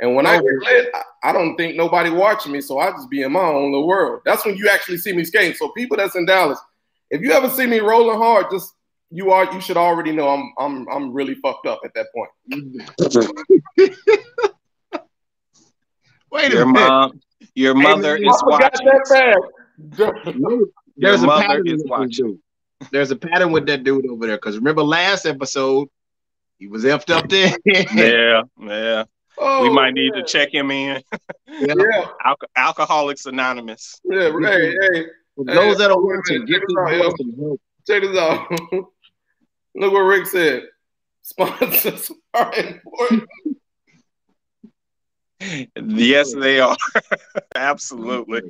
And 0.00 0.14
when 0.14 0.24
I 0.24 0.36
oh. 0.36 0.40
get 0.40 0.54
lit, 0.54 0.88
I, 0.94 1.02
I 1.28 1.32
don't 1.34 1.54
think 1.58 1.76
nobody 1.76 2.08
watching 2.08 2.50
me. 2.50 2.62
So 2.62 2.78
I 2.78 2.92
just 2.92 3.10
be 3.10 3.20
in 3.20 3.32
my 3.32 3.40
own 3.40 3.72
little 3.72 3.86
world. 3.86 4.22
That's 4.24 4.42
when 4.46 4.56
you 4.56 4.70
actually 4.70 4.96
see 4.96 5.12
me 5.12 5.22
skating. 5.22 5.54
So 5.54 5.70
people 5.72 5.98
that's 5.98 6.16
in 6.16 6.24
Dallas, 6.24 6.58
if 7.10 7.20
you 7.20 7.32
ever 7.32 7.50
see 7.50 7.66
me 7.66 7.80
rolling 7.80 8.16
hard, 8.16 8.46
just 8.50 8.72
you 9.10 9.32
are 9.32 9.52
you 9.52 9.60
should 9.60 9.76
already 9.76 10.12
know 10.12 10.30
I'm 10.30 10.54
I'm 10.58 10.88
I'm 10.88 11.12
really 11.12 11.34
fucked 11.34 11.66
up 11.66 11.80
at 11.84 11.92
that 11.92 12.06
point. 12.14 12.30
Wait 16.30 16.52
a 16.52 16.54
your 16.54 16.64
minute. 16.64 16.88
mom, 16.88 17.20
your 17.54 17.74
mother 17.74 18.16
Hey, 18.16 18.24
is 18.24 18.42
watching. 18.46 18.86
that. 18.86 19.42
Your 19.98 20.66
There's 20.96 21.22
a 21.22 21.26
pattern 21.26 21.66
is 21.66 21.72
with 21.72 21.82
that 21.84 21.88
watching. 21.90 22.26
dude. 22.26 22.38
There's 22.90 23.10
a 23.10 23.16
pattern 23.16 23.52
with 23.52 23.66
that 23.66 23.84
dude 23.84 24.06
over 24.06 24.26
there. 24.26 24.36
Because 24.36 24.56
remember 24.56 24.82
last 24.82 25.24
episode, 25.26 25.88
he 26.58 26.66
was 26.68 26.84
effed 26.84 27.10
up 27.10 27.28
there. 27.28 27.56
Yeah, 27.94 28.42
yeah. 28.60 29.04
Oh, 29.38 29.62
we 29.62 29.70
might 29.70 29.94
need 29.94 30.12
to 30.14 30.22
check 30.24 30.52
him 30.52 30.70
in. 30.70 31.02
Yeah. 31.48 31.74
Yeah, 31.78 32.06
Alco- 32.26 32.48
Alcoholics 32.56 33.26
Anonymous. 33.26 34.00
yeah. 34.04 34.30
Hey, 34.40 34.74
hey, 34.92 35.06
For 35.34 35.44
those 35.44 35.78
that 35.78 35.90
are 35.90 36.00
watching, 36.00 36.46
Check 36.46 36.60
get 36.60 36.60
this 36.66 36.76
this 36.76 37.04
out, 37.04 37.16
some 37.18 37.34
help. 37.38 37.60
check 37.86 38.02
this 38.02 38.18
out. 38.18 38.50
Look 39.74 39.92
what 39.92 40.00
Rick 40.00 40.26
said. 40.26 40.62
Sponsors 41.22 42.10
are 42.34 42.52
important. 42.54 43.28
Yes, 45.76 46.34
they 46.34 46.60
are. 46.60 46.76
Absolutely. 47.54 48.42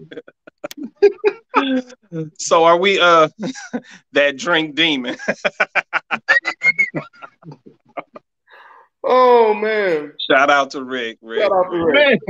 so 2.38 2.64
are 2.64 2.78
we 2.78 3.00
uh 3.00 3.28
that 4.12 4.37
drink 4.37 4.74
demon? 4.74 5.16
Oh 9.05 9.52
man. 9.55 10.12
Shout 10.31 10.50
out 10.50 10.70
to 10.72 10.85
Rick. 10.85 11.18
Rick. 11.22 11.42
Shout 11.42 11.52
out 11.52 11.70
to 11.70 11.85
Rick. 11.85 12.20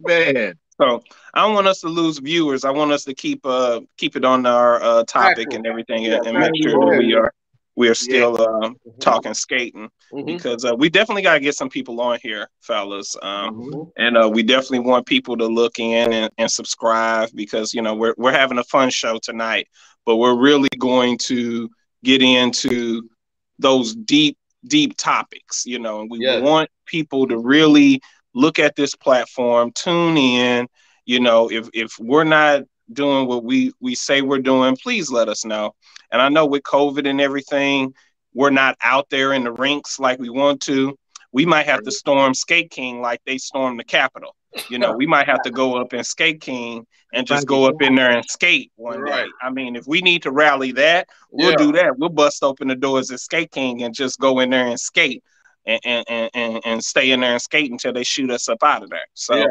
Man, 0.00 0.34
man. 0.34 0.54
So 0.80 1.02
I 1.32 1.40
don't 1.42 1.54
want 1.54 1.66
us 1.68 1.80
to 1.80 1.88
lose 1.88 2.18
viewers. 2.18 2.64
I 2.64 2.70
want 2.70 2.92
us 2.92 3.04
to 3.04 3.14
keep 3.14 3.46
uh 3.46 3.80
keep 3.96 4.16
it 4.16 4.24
on 4.24 4.44
our 4.46 4.82
uh 4.82 5.04
topic 5.04 5.36
Factual. 5.36 5.56
and 5.56 5.66
everything 5.66 6.02
Yeah, 6.02 6.16
and, 6.16 6.26
and 6.26 6.38
make 6.38 6.52
sure 6.62 6.72
that 6.72 6.98
we 6.98 7.14
are 7.14 7.32
we 7.76 7.88
are 7.88 7.94
still 7.94 8.40
uh, 8.40 8.68
Mhm. 8.70 8.76
talking 9.00 9.34
skating 9.34 9.90
Mhm. 10.12 10.26
because 10.26 10.64
uh, 10.64 10.74
we 10.76 10.88
definitely 10.88 11.22
got 11.22 11.34
to 11.34 11.40
get 11.40 11.54
some 11.54 11.68
people 11.68 12.00
on 12.00 12.18
here, 12.22 12.48
fellas. 12.60 13.16
Um, 13.22 13.54
Mhm. 13.56 13.92
and 13.96 14.16
uh, 14.16 14.30
we 14.32 14.42
definitely 14.42 14.80
want 14.80 15.06
people 15.06 15.36
to 15.36 15.46
look 15.46 15.78
in 15.78 16.12
and, 16.12 16.30
and 16.38 16.50
subscribe 16.50 17.30
because 17.34 17.74
you 17.74 17.82
know 17.82 17.94
we're 17.94 18.14
we're 18.16 18.32
having 18.32 18.58
a 18.58 18.64
fun 18.64 18.90
show 18.90 19.18
tonight, 19.18 19.66
but 20.06 20.16
we're 20.16 20.36
really 20.36 20.68
going 20.78 21.18
to 21.18 21.68
get 22.02 22.22
into 22.22 23.08
those 23.58 23.94
deep 23.94 24.36
deep 24.66 24.96
topics, 24.96 25.66
you 25.66 25.78
know, 25.78 26.00
and 26.00 26.10
we 26.10 26.18
Yes. 26.20 26.42
want 26.42 26.70
people 26.86 27.26
to 27.28 27.38
really 27.38 28.00
look 28.34 28.58
at 28.58 28.74
this 28.76 28.94
platform, 28.94 29.70
tune 29.72 30.16
in, 30.16 30.66
you 31.06 31.20
know, 31.20 31.50
if 31.50 31.68
if 31.74 31.98
we're 31.98 32.24
not 32.24 32.62
doing 32.92 33.26
what 33.26 33.44
we 33.44 33.72
we 33.80 33.94
say 33.94 34.22
we're 34.22 34.38
doing, 34.38 34.76
please 34.76 35.10
let 35.10 35.28
us 35.28 35.44
know. 35.44 35.74
And 36.10 36.20
I 36.20 36.28
know 36.28 36.46
with 36.46 36.62
COVID 36.62 37.08
and 37.08 37.20
everything, 37.20 37.94
we're 38.34 38.50
not 38.50 38.76
out 38.82 39.08
there 39.10 39.32
in 39.32 39.44
the 39.44 39.52
rinks 39.52 39.98
like 39.98 40.18
we 40.18 40.30
want 40.30 40.60
to. 40.62 40.96
We 41.32 41.46
might 41.46 41.66
have 41.66 41.82
to 41.82 41.90
storm 41.90 42.34
Skate 42.34 42.70
King 42.70 43.00
like 43.00 43.20
they 43.26 43.38
stormed 43.38 43.78
the 43.80 43.84
Capitol. 43.84 44.34
You 44.68 44.78
know, 44.78 44.92
we 44.92 45.06
might 45.06 45.26
have 45.26 45.42
to 45.42 45.50
go 45.50 45.76
up 45.76 45.92
in 45.92 46.04
Skate 46.04 46.40
King 46.40 46.86
and 47.12 47.26
just 47.26 47.46
go 47.46 47.64
up 47.64 47.80
in 47.80 47.94
there 47.96 48.10
and 48.10 48.24
skate 48.24 48.70
one 48.76 49.00
Right. 49.00 49.24
day. 49.24 49.30
I 49.42 49.50
mean, 49.50 49.76
if 49.76 49.86
we 49.86 50.00
need 50.00 50.22
to 50.22 50.30
rally 50.30 50.72
that, 50.72 51.08
we'll 51.30 51.50
Yeah. 51.50 51.56
do 51.56 51.72
that. 51.72 51.98
We'll 51.98 52.08
bust 52.08 52.42
open 52.44 52.68
the 52.68 52.76
doors 52.76 53.10
at 53.10 53.20
Skate 53.20 53.50
King 53.50 53.82
and 53.82 53.94
just 53.94 54.18
go 54.20 54.40
in 54.40 54.50
there 54.50 54.66
and 54.66 54.78
skate 54.78 55.22
and 55.66 55.80
and, 55.84 56.04
and, 56.08 56.30
and, 56.34 56.60
and 56.64 56.84
stay 56.84 57.10
in 57.10 57.20
there 57.20 57.32
and 57.32 57.42
skate 57.42 57.70
until 57.70 57.92
they 57.92 58.04
shoot 58.04 58.30
us 58.30 58.48
up 58.48 58.62
out 58.62 58.82
of 58.82 58.90
there. 58.90 59.06
So 59.14 59.36
Yeah. 59.36 59.46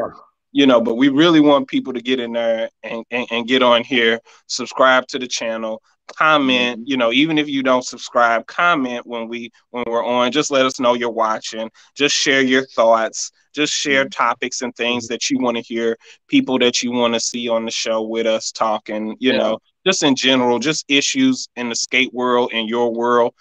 You 0.54 0.66
know, 0.66 0.80
but 0.80 0.94
we 0.94 1.08
really 1.08 1.40
want 1.40 1.66
people 1.66 1.92
to 1.92 2.00
get 2.00 2.20
in 2.20 2.32
there 2.32 2.70
and, 2.84 3.04
and, 3.10 3.26
and 3.32 3.48
get 3.48 3.60
on 3.60 3.82
here, 3.82 4.20
subscribe 4.46 5.04
to 5.08 5.18
the 5.18 5.26
channel, 5.26 5.82
comment, 6.16 6.78
mm-hmm. 6.78 6.84
you 6.86 6.96
know, 6.96 7.12
even 7.12 7.38
if 7.38 7.48
you 7.48 7.60
don't 7.62 7.84
subscribe, 7.84 8.46
comment 8.46 9.04
when 9.04 9.26
we 9.26 9.50
when 9.70 9.82
we're 9.86 10.04
on. 10.04 10.30
Just 10.30 10.52
let 10.52 10.64
us 10.64 10.78
know 10.78 10.94
you're 10.94 11.10
watching. 11.10 11.68
Just 11.96 12.14
share 12.14 12.40
your 12.40 12.64
thoughts. 12.66 13.32
Just 13.52 13.72
share 13.72 14.04
mm-hmm. 14.04 14.10
topics 14.10 14.62
and 14.62 14.74
things 14.76 15.06
mm-hmm. 15.06 15.14
that 15.14 15.28
you 15.28 15.40
want 15.40 15.56
to 15.56 15.62
hear, 15.62 15.96
people 16.28 16.58
that 16.60 16.84
you 16.84 16.92
want 16.92 17.14
to 17.14 17.20
see 17.20 17.48
on 17.48 17.64
the 17.64 17.70
show 17.72 18.02
with 18.02 18.26
us 18.26 18.52
talking, 18.52 19.16
you 19.18 19.32
Yeah. 19.32 19.38
know, 19.38 19.58
just 19.84 20.04
in 20.04 20.14
general, 20.14 20.60
just 20.60 20.84
issues 20.88 21.48
in 21.56 21.68
the 21.68 21.74
skate 21.76 22.14
world, 22.14 22.52
in 22.52 22.68
your 22.68 22.94
world, 22.94 23.34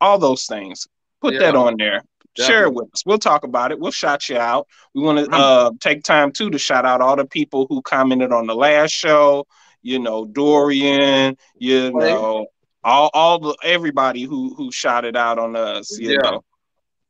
all 0.00 0.18
those 0.18 0.46
things. 0.46 0.86
Put 1.20 1.38
that 1.38 1.54
on 1.54 1.76
there. 1.78 2.02
Share 2.36 2.64
it 2.64 2.74
with 2.74 2.88
us. 2.92 3.02
We'll 3.06 3.18
talk 3.18 3.44
about 3.44 3.70
it. 3.70 3.78
We'll 3.78 3.92
shout 3.92 4.28
you 4.28 4.36
out. 4.38 4.66
We 4.94 5.02
want 5.02 5.18
to 5.24 5.30
uh, 5.30 5.70
take 5.80 6.02
time 6.02 6.32
too 6.32 6.50
to 6.50 6.58
shout 6.58 6.84
out 6.84 7.00
all 7.00 7.14
the 7.16 7.24
people 7.26 7.66
who 7.68 7.80
commented 7.82 8.32
on 8.32 8.46
the 8.46 8.54
last 8.56 8.90
show. 8.90 9.46
You 9.82 9.98
know, 10.00 10.24
Dorian. 10.24 11.36
You 11.56 11.92
know, 11.92 12.46
all 12.82 13.10
all 13.14 13.38
the 13.38 13.56
everybody 13.62 14.22
who 14.22 14.54
who 14.54 14.72
shouted 14.72 15.16
out 15.16 15.38
on 15.38 15.54
us. 15.56 15.96
You 15.98 16.12
Yeah. 16.12 16.30
know, 16.30 16.44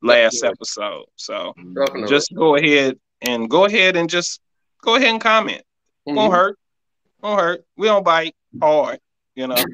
last 0.03 0.35
Definitely. 0.43 0.49
episode. 0.59 1.05
So 1.17 1.55
Definitely. 1.57 2.09
just 2.09 2.35
go 2.35 2.57
ahead 2.57 2.99
and 3.23 3.49
go 3.49 3.65
ahead 3.65 3.97
and 3.97 4.11
just 4.11 4.41
go 4.83 4.97
ahead 4.97 5.09
and 5.09 5.21
comment. 5.21 5.63
Mhm. 6.07 6.17
Won't 6.17 6.33
hurt. 6.35 6.59
Won't 7.23 7.41
hurt. 7.41 7.65
We 7.79 7.87
don't 7.87 8.05
bite 8.05 8.35
hard. 8.61 8.99
You 9.35 9.47
know. 9.47 9.57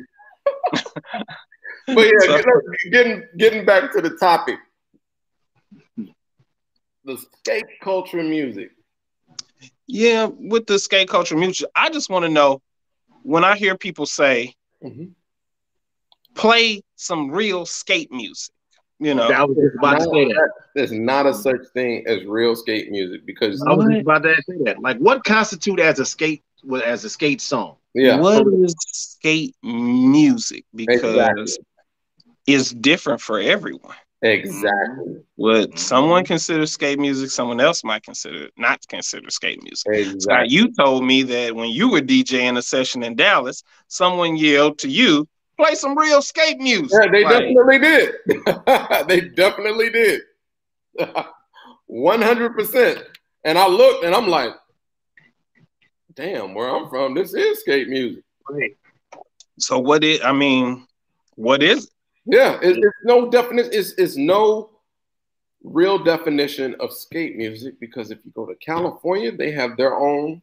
But 1.86 2.06
yeah, 2.06 2.10
So- 2.20 2.36
get- 2.36 2.92
getting 2.92 3.22
getting 3.38 3.64
back 3.64 3.92
to 3.92 4.00
the 4.00 4.10
topic, 4.10 4.58
the 7.10 7.18
skate 7.42 7.66
culture 7.82 8.22
music. 8.22 8.70
Yeah, 9.86 10.26
with 10.38 10.66
the 10.66 10.78
skate 10.78 11.08
culture 11.08 11.36
music, 11.36 11.68
I 11.74 11.90
just 11.90 12.10
want 12.10 12.24
to 12.24 12.30
know 12.30 12.60
when 13.22 13.44
I 13.44 13.56
hear 13.56 13.76
people 13.76 14.06
say 14.06 14.54
Mhm. 14.82 15.14
play 16.34 16.82
some 16.96 17.30
real 17.30 17.66
skate 17.66 18.10
music. 18.12 18.52
You 18.98 19.14
know, 19.14 19.30
I 19.30 19.44
was 19.44 19.56
just 19.56 19.76
about 19.76 19.94
to 19.98 20.04
say 20.04 20.24
that. 20.24 20.50
There's 20.74 20.92
not 20.92 21.26
a 21.26 21.34
such 21.34 21.60
thing 21.74 22.04
as 22.06 22.24
real 22.24 22.54
skate 22.54 22.90
music 22.90 23.26
because 23.26 23.64
I 23.66 23.74
was 23.74 23.86
just 23.88 24.00
about 24.02 24.22
to 24.22 24.34
say 24.48 24.56
that. 24.64 24.80
Like, 24.80 24.98
what 24.98 25.24
constitute 25.24 25.80
as 25.80 25.98
a 25.98 26.06
skate 26.06 26.42
as 26.84 27.04
a 27.04 27.10
skate 27.10 27.40
song? 27.40 27.76
yeah, 27.94 28.22
what 28.22 28.46
is 28.46 28.74
skate 28.92 29.54
music? 29.62 30.64
Because 30.74 31.28
Exactly. 31.28 31.56
it's 32.46 32.70
different 32.70 33.20
for 33.20 33.38
everyone. 33.40 33.96
Mm-hmm. 34.22 34.46
exactly, 34.46 35.16
What 35.36 35.78
someone 35.78 36.24
considers 36.24 36.72
skate 36.72 36.98
music, 36.98 37.30
someone 37.30 37.60
else 37.60 37.82
might 37.82 38.02
consider 38.02 38.48
not 38.58 38.80
consider 38.88 39.30
skate 39.30 39.62
music. 39.62 39.86
Now, 39.86 39.98
exactly. 40.12 40.54
you 40.54 40.72
told 40.74 41.04
me 41.04 41.22
that 41.22 41.54
when 41.54 41.70
you 41.70 41.90
were 41.90 42.02
DJing 42.02 42.58
a 42.58 42.62
session 42.62 43.02
in 43.02 43.16
Dallas, 43.16 43.62
someone 43.88 44.36
yelled 44.36 44.78
to 44.80 44.88
you, 44.88 45.26
"Play 45.56 45.74
some 45.74 45.96
real 45.96 46.20
skate 46.20 46.58
music." 46.58 46.90
Yeah, 46.92 47.10
they 47.10 47.24
Like, 47.24 47.54
definitely 47.54 47.78
did. 47.78 48.14
they 49.08 49.20
definitely 49.30 49.90
did. 49.90 50.20
One 51.86 52.20
hundred 52.20 52.54
percent. 52.54 53.02
And 53.44 53.56
I 53.56 53.66
looked 53.66 54.04
and 54.04 54.14
I'm 54.14 54.28
like, 54.28 54.52
damn, 56.14 56.52
where 56.54 56.68
I'm 56.68 56.90
from, 56.90 57.14
this 57.14 57.32
is 57.32 57.60
skate 57.60 57.88
music. 57.88 58.22
So 59.58 59.78
what 59.78 60.04
is? 60.04 60.20
I 60.22 60.32
mean, 60.32 60.86
what 61.36 61.62
is? 61.62 61.90
Yeah, 62.30 62.58
it, 62.62 62.78
it's 62.78 62.96
no 63.04 63.30
definition. 63.30 63.72
It's, 63.72 63.92
it's 63.92 64.16
no 64.16 64.70
real 65.62 66.02
definition 66.02 66.74
of 66.80 66.92
skate 66.92 67.36
music 67.36 67.78
because 67.80 68.10
if 68.10 68.18
you 68.24 68.30
go 68.32 68.46
to 68.46 68.54
California, 68.56 69.32
they 69.32 69.50
have 69.52 69.76
their 69.76 69.94
own 69.94 70.40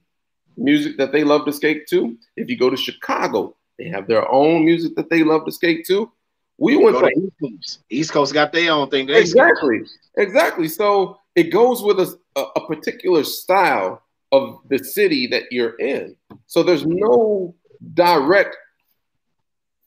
music 0.55 0.97
that 0.97 1.11
they 1.11 1.23
love 1.23 1.45
to 1.45 1.53
skate 1.53 1.87
to. 1.87 2.17
If 2.35 2.49
you 2.49 2.57
go 2.57 2.69
to 2.69 2.77
Chicago, 2.77 3.55
they 3.77 3.89
have 3.89 4.07
their 4.07 4.29
own 4.31 4.65
music 4.65 4.95
that 4.95 5.09
they 5.09 5.23
love 5.23 5.45
to 5.45 5.51
skate 5.51 5.85
to. 5.87 6.11
We 6.57 6.75
went 6.75 6.95
Go 6.95 7.01
to 7.01 7.11
East 7.19 7.33
Coast. 7.39 7.79
East 7.89 8.11
Coast 8.11 8.33
got 8.33 8.51
their 8.51 8.71
own 8.71 8.89
thing. 8.89 9.09
Exactly, 9.09 9.81
exactly. 10.17 10.67
So 10.67 11.19
it 11.35 11.51
goes 11.51 11.83
with 11.83 11.99
a, 11.99 12.17
a 12.35 12.67
particular 12.67 13.23
style 13.23 14.01
of 14.31 14.59
the 14.69 14.79
city 14.79 15.27
that 15.27 15.43
you're 15.51 15.79
in. 15.79 16.15
So 16.47 16.63
there's 16.63 16.85
no 16.85 17.53
direct 17.93 18.55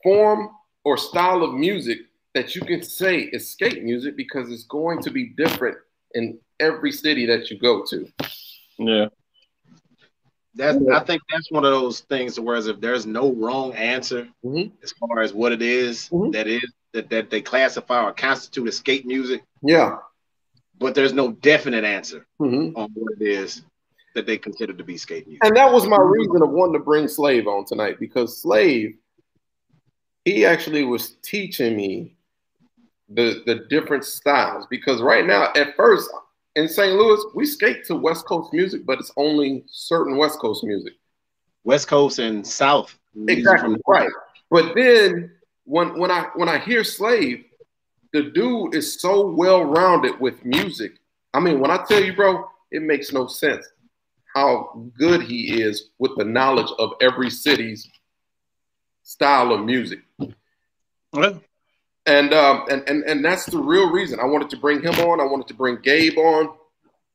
form 0.02 0.50
or 0.84 0.96
style 0.96 1.42
of 1.42 1.54
music 1.54 1.98
that 2.34 2.54
you 2.54 2.62
can 2.62 2.82
say 2.82 3.18
is 3.18 3.50
skate 3.50 3.82
music 3.82 4.16
because 4.16 4.50
it's 4.50 4.64
going 4.64 5.02
to 5.02 5.10
be 5.10 5.28
different 5.36 5.76
in 6.14 6.38
every 6.58 6.92
city 6.92 7.26
that 7.26 7.50
you 7.50 7.58
go 7.58 7.84
to. 7.88 8.06
Yeah. 8.78 9.06
That's 10.54 10.78
I 10.92 11.00
think 11.04 11.22
that's 11.30 11.50
one 11.50 11.64
of 11.64 11.70
those 11.70 12.00
things 12.00 12.38
whereas 12.38 12.66
if 12.66 12.80
there's 12.80 13.06
no 13.06 13.32
wrong 13.32 13.72
answer 13.74 14.28
Mhm. 14.44 14.72
as 14.82 14.92
far 14.92 15.20
as 15.20 15.32
what 15.32 15.52
it 15.52 15.62
is 15.62 16.08
Mhm. 16.10 16.32
that 16.32 16.46
is 16.48 16.64
that, 16.92 17.08
that 17.10 17.30
they 17.30 17.40
classify 17.40 18.02
or 18.04 18.12
constitute 18.12 18.66
as 18.66 18.76
skate 18.78 19.06
music, 19.06 19.44
Yeah. 19.62 19.98
but 20.80 20.96
there's 20.96 21.12
no 21.12 21.30
definite 21.30 21.84
answer 21.84 22.26
Mhm. 22.40 22.72
on 22.76 22.90
what 22.94 23.12
it 23.20 23.26
is. 23.26 23.62
that 24.12 24.26
they 24.26 24.36
consider 24.36 24.72
to 24.72 24.82
be 24.82 24.96
skate 24.96 25.24
music. 25.28 25.44
And 25.44 25.56
that 25.56 25.72
was 25.72 25.86
my 25.86 25.96
reason 26.00 26.42
of 26.42 26.50
wanting 26.50 26.72
to 26.72 26.80
bring 26.80 27.06
Slave 27.06 27.46
on 27.46 27.64
tonight 27.64 28.00
because 28.00 28.42
Slave, 28.42 28.98
he 30.30 30.44
actually 30.46 30.84
was 30.84 31.16
teaching 31.22 31.76
me 31.76 32.14
the 33.08 33.42
the 33.46 33.66
different 33.68 34.04
styles. 34.04 34.66
Because 34.70 35.02
right 35.02 35.26
now, 35.26 35.52
at 35.56 35.76
first 35.76 36.10
in 36.56 36.68
St. 36.68 36.94
Louis, 36.94 37.22
we 37.34 37.46
skate 37.46 37.84
to 37.86 37.96
West 37.96 38.26
Coast 38.26 38.52
music, 38.52 38.84
but 38.86 38.98
it's 38.98 39.12
only 39.16 39.64
certain 39.66 40.16
West 40.16 40.38
Coast 40.38 40.64
music. 40.64 40.94
West 41.64 41.88
Coast 41.88 42.18
and 42.18 42.46
South. 42.46 42.96
Exactly 43.28 43.74
from- 43.74 43.82
right. 43.86 44.10
But 44.50 44.74
then 44.74 45.32
when 45.64 45.98
when 45.98 46.10
I 46.10 46.28
when 46.34 46.48
I 46.48 46.58
hear 46.58 46.84
Slave, 46.84 47.44
the 48.12 48.24
dude 48.30 48.74
is 48.74 49.00
so 49.00 49.26
well 49.28 49.64
rounded 49.64 50.18
with 50.20 50.44
music. 50.44 50.92
I 51.34 51.40
mean, 51.40 51.60
when 51.60 51.70
I 51.70 51.84
tell 51.84 52.02
you, 52.02 52.14
bro, 52.14 52.44
it 52.70 52.82
makes 52.82 53.12
no 53.12 53.26
sense 53.26 53.66
how 54.34 54.88
good 54.96 55.22
he 55.22 55.60
is 55.60 55.90
with 55.98 56.12
the 56.16 56.24
knowledge 56.24 56.70
of 56.78 56.92
every 57.00 57.30
city's 57.30 57.88
style 59.10 59.52
of 59.52 59.64
music. 59.64 60.00
Well, 61.12 61.42
And 62.06 62.32
um 62.32 62.64
and 62.70 62.88
and 62.88 63.02
and 63.10 63.24
that's 63.24 63.46
the 63.46 63.58
real 63.58 63.90
reason 63.90 64.20
I 64.20 64.24
wanted 64.24 64.50
to 64.50 64.56
bring 64.56 64.80
him 64.82 64.94
on. 65.00 65.20
I 65.20 65.24
wanted 65.24 65.48
to 65.48 65.54
bring 65.54 65.78
Gabe 65.82 66.16
on. 66.16 66.44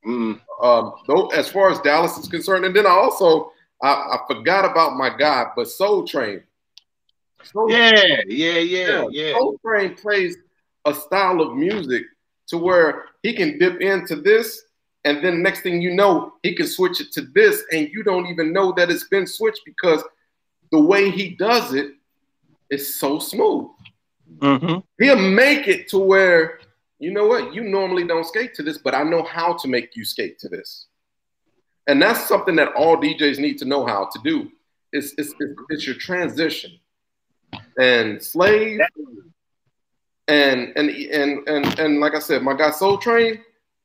Mm, 0.06 0.40
Um, 0.62 0.94
though 1.08 1.28
as 1.28 1.48
far 1.50 1.72
as 1.72 1.80
Dallas 1.80 2.18
is 2.18 2.28
concerned, 2.28 2.66
and 2.66 2.76
then 2.76 2.86
I 2.86 2.90
also 2.90 3.52
I, 3.82 3.92
I 4.16 4.18
forgot 4.28 4.70
about 4.70 4.98
my 4.98 5.10
guy, 5.10 5.46
but 5.56 5.70
Soul 5.70 6.06
Train. 6.06 6.44
Soul 7.44 7.72
yeah, 7.72 8.22
yeah, 8.28 8.60
yeah, 8.60 9.06
yeah. 9.10 9.32
Soul 9.34 9.58
Train 9.66 9.96
plays 9.96 10.36
a 10.84 10.94
style 10.94 11.40
of 11.40 11.56
music 11.56 12.04
to 12.48 12.58
where 12.58 13.06
he 13.24 13.34
can 13.34 13.58
dip 13.58 13.80
into 13.80 14.18
this, 14.18 14.66
and 15.06 15.24
then 15.24 15.42
next 15.42 15.62
thing 15.62 15.82
you 15.82 15.96
know, 15.96 16.34
he 16.44 16.54
can 16.54 16.68
switch 16.68 17.00
it 17.00 17.12
to 17.14 17.22
this, 17.34 17.64
and 17.72 17.88
you 17.94 18.04
don't 18.04 18.28
even 18.28 18.52
know 18.52 18.74
that 18.74 18.92
it's 18.92 19.08
been 19.08 19.26
switched 19.26 19.64
because 19.66 20.04
the 20.76 20.82
way 20.82 21.10
he 21.10 21.30
does 21.30 21.74
it 21.74 21.92
is 22.70 22.96
so 22.96 23.18
smooth. 23.18 23.68
hmm 24.42 24.78
He'll 25.00 25.30
make 25.46 25.70
it 25.70 25.88
to 25.90 26.00
where 26.00 26.60
you 27.00 27.12
know 27.12 27.28
what 27.28 27.54
you 27.54 27.64
normally 27.64 28.06
don't 28.06 28.26
skate 28.26 28.54
to 28.56 28.64
this, 28.64 28.78
but 28.78 28.94
I 28.94 29.04
know 29.04 29.24
how 29.24 29.54
to 29.62 29.68
make 29.68 29.96
you 29.96 30.04
skate 30.04 30.38
to 30.40 30.50
this, 30.50 30.88
and 31.88 32.02
that's 32.02 32.28
something 32.28 32.58
that 32.58 32.74
all 32.74 32.98
DJs 32.98 33.40
need 33.40 33.58
to 33.60 33.66
know 33.66 33.86
how 33.86 34.10
to 34.12 34.20
do. 34.24 34.52
It's 34.92 35.14
it's, 35.18 35.34
it's, 35.40 35.54
it's 35.70 35.86
your 35.88 35.96
transition, 35.96 36.72
and 37.80 38.22
slave, 38.22 38.80
and 40.28 40.74
and 40.76 40.90
and 40.90 41.48
and 41.48 41.80
and 41.80 42.00
like 42.00 42.16
I 42.16 42.20
said, 42.20 42.42
my 42.44 42.56
guy 42.62 42.72
Soul 42.72 42.98
Train, 42.98 43.34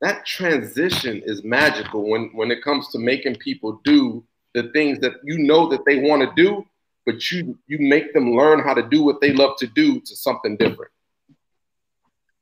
that 0.01 0.27
transition 0.27 1.23
is 1.25 1.45
magical 1.45 2.09
when 2.11 2.31
when 2.39 2.51
it 2.51 2.65
comes 2.65 2.89
to 2.93 2.99
making 2.99 3.37
people 3.37 3.81
do 3.85 4.25
the 4.55 4.65
things 4.73 4.99
that 5.01 5.15
you 5.23 5.39
know 5.39 5.69
that 5.69 5.85
they 5.87 5.99
want 6.09 6.23
to 6.23 6.43
do, 6.43 6.65
but 7.11 7.31
you 7.31 7.59
you 7.67 7.79
make 7.81 8.13
them 8.15 8.33
learn 8.37 8.61
how 8.61 8.75
to 8.75 8.83
do 8.83 9.03
what 9.03 9.21
they 9.21 9.33
love 9.33 9.57
to 9.59 9.67
do 9.67 10.01
to 10.01 10.17
something 10.17 10.57
different. 10.57 10.91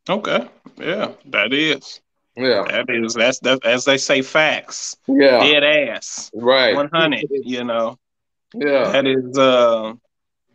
Okay. 0.09 0.49
Yeah, 0.79 1.13
that 1.27 1.53
is. 1.53 2.01
Yeah, 2.37 2.65
That 2.71 2.87
is. 2.89 3.15
That's 3.15 3.41
that. 3.41 3.65
As 3.65 3.85
they 3.85 3.99
say, 3.99 4.23
facts. 4.23 4.97
yeah, 5.09 5.41
Dead 5.41 5.65
ass. 5.65 6.31
right. 6.35 6.75
One 6.75 6.89
hundred. 6.93 7.25
You 7.31 7.65
know. 7.65 7.99
Yeah, 8.55 8.93
That 8.93 9.07
is. 9.07 9.37
Uh, 9.37 9.95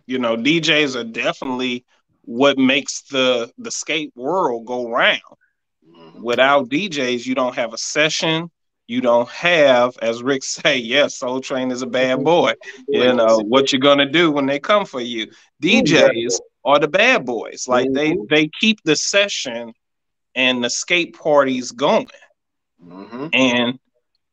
you 0.06 0.20
know, 0.20 0.36
DJs 0.38 0.96
are 0.96 1.04
definitely 1.04 1.86
what 2.22 2.58
makes 2.58 3.02
the 3.04 3.52
the 3.58 3.70
skate 3.72 4.12
world 4.16 4.66
go 4.66 4.90
round. 4.90 5.20
Mhm. 5.86 6.22
Without 6.22 6.70
DJs, 6.70 7.26
you 7.26 7.36
don't 7.36 7.56
have 7.56 7.74
a 7.74 7.78
session. 7.78 8.50
You 8.88 9.02
don't 9.02 9.30
have, 9.30 9.98
as 10.02 10.24
Rick 10.24 10.44
say, 10.44 10.78
yes, 10.78 11.18
Soul 11.18 11.42
Train 11.42 11.72
is 11.72 11.82
a 11.82 11.88
bad 11.88 12.24
boy. 12.24 12.54
You 12.92 13.14
know 13.14 13.40
what 13.40 13.72
you're 13.72 13.80
gonna 13.82 14.10
do 14.10 14.32
when 14.32 14.46
they 14.46 14.60
come 14.60 14.86
for 14.86 15.02
you. 15.02 15.28
DJs 15.62 16.42
are 16.66 16.80
the 16.80 16.88
bad 16.88 17.26
boys. 17.26 17.66
Like 17.68 17.94
they 17.94 18.16
Mhm. 18.16 18.28
they 18.30 18.50
keep 18.60 18.80
the 18.84 18.96
session 18.96 19.74
and 20.36 20.64
the 20.64 20.70
skate 20.70 21.18
parties 21.18 21.72
going. 21.72 22.08
Mhm. 22.82 23.32
And 23.34 23.80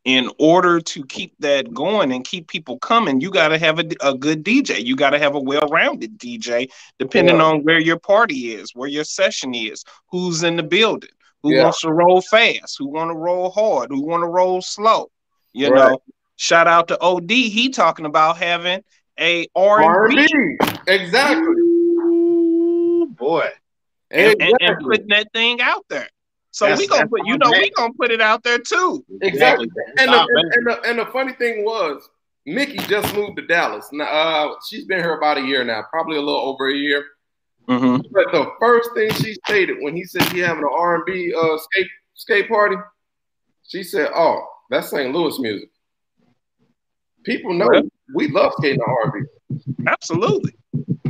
in 0.05 0.31
order 0.39 0.81
to 0.81 1.05
keep 1.05 1.35
that 1.41 1.73
going 1.73 2.13
and 2.13 2.25
keep 2.25 2.49
people 2.49 2.79
coming, 2.79 3.21
you 3.21 3.31
got 3.31 3.49
to 3.49 3.59
have 3.59 3.79
a, 3.79 3.85
a 4.01 4.15
good 4.17 4.43
DJ. 4.43 4.79
You 4.79 4.97
got 4.97 5.11
to 5.11 5.19
have 5.19 5.35
a 5.35 5.41
well-rounded 5.41 6.19
DJ, 6.19 6.69
depending 6.99 7.37
Yeah. 7.37 7.43
on 7.43 7.63
where 7.63 7.79
your 7.81 7.99
party 7.99 8.55
is, 8.55 8.71
where 8.75 8.89
your 8.89 9.05
session 9.05 9.55
is, 9.55 9.85
who's 10.11 10.43
in 10.43 10.57
the 10.57 10.63
building, 10.63 11.11
who 11.43 11.55
Yeah. 11.55 11.65
wants 11.65 11.81
to 11.83 11.93
roll 11.93 12.21
fast, 12.21 12.77
who 12.79 12.89
want 12.89 13.11
to 13.11 13.15
roll 13.17 13.51
hard, 13.51 13.91
who 13.91 14.03
want 14.03 14.23
to 14.23 14.27
roll 14.29 14.61
slow. 14.63 15.11
You 15.53 15.71
Right. 15.71 15.91
know, 15.91 16.03
shout 16.37 16.67
out 16.69 16.89
to 16.89 16.99
OD. 17.01 17.49
He 17.49 17.71
talking 17.71 18.07
about 18.07 18.37
having 18.39 18.83
a 19.19 19.47
R&B 19.55 19.85
R&B. 19.85 20.59
Exactly. 20.87 21.47
Ooh, 21.47 23.07
boy. 23.17 23.49
and, 24.11 24.35
and, 24.41 24.55
and 24.61 24.79
putting 24.81 25.07
that 25.09 25.29
thing 25.33 25.61
out 25.61 25.85
there. 25.89 26.09
So 26.51 26.65
That's- 26.65 26.81
we 26.81 26.89
gonna 26.89 27.07
put, 27.09 27.21
you 27.27 27.39
know, 27.39 27.51
that. 27.51 27.61
we 27.61 27.71
gonna 27.71 27.93
put 27.95 28.11
it 28.11 28.21
out 28.21 28.43
there 28.43 28.59
too. 28.59 29.05
Exactly. 29.23 29.69
And 29.99 30.13
the, 30.13 30.19
and, 30.21 30.53
and 30.55 30.67
the, 30.67 30.81
and 30.91 30.99
the 30.99 31.07
funny 31.07 31.33
thing 31.35 31.65
was, 31.65 32.09
Mickey 32.47 32.79
just 32.79 33.15
moved 33.15 33.37
to 33.37 33.47
Dallas. 33.47 33.89
Now, 33.93 34.07
uh, 34.07 34.55
she's 34.69 34.85
been 34.87 34.99
here 34.99 35.15
about 35.17 35.39
a 35.39 35.43
year 35.43 35.63
now, 35.63 35.85
probably 35.91 36.17
a 36.17 36.21
little 36.21 36.41
over 36.41 36.69
a 36.69 36.75
year. 36.75 37.05
Mm-hmm. 37.71 37.97
But 38.13 38.33
the 38.33 38.51
first 38.59 38.91
thing 38.95 39.13
she 39.13 39.35
stated 39.47 39.77
when 39.81 39.95
he 39.95 40.05
said 40.05 40.23
he 40.33 40.41
having 40.41 40.65
an 40.65 40.71
R 40.73 40.97
and 40.97 41.05
B 41.07 41.33
uh, 41.33 41.57
skate 41.57 41.87
skate 42.15 42.49
party, 42.49 42.77
she 43.69 43.83
said, 43.85 44.11
"Oh, 44.15 44.45
that's 44.71 44.91
St. 44.91 45.15
Louis 45.15 45.39
music." 45.39 45.69
People 47.25 47.55
know 47.55 47.69
Yeah. 47.73 47.83
we 48.15 48.29
love 48.29 48.53
skating 48.59 48.81
R 48.81 49.13
and 49.15 49.27
B. 49.49 49.75
Absolutely. 49.87 50.55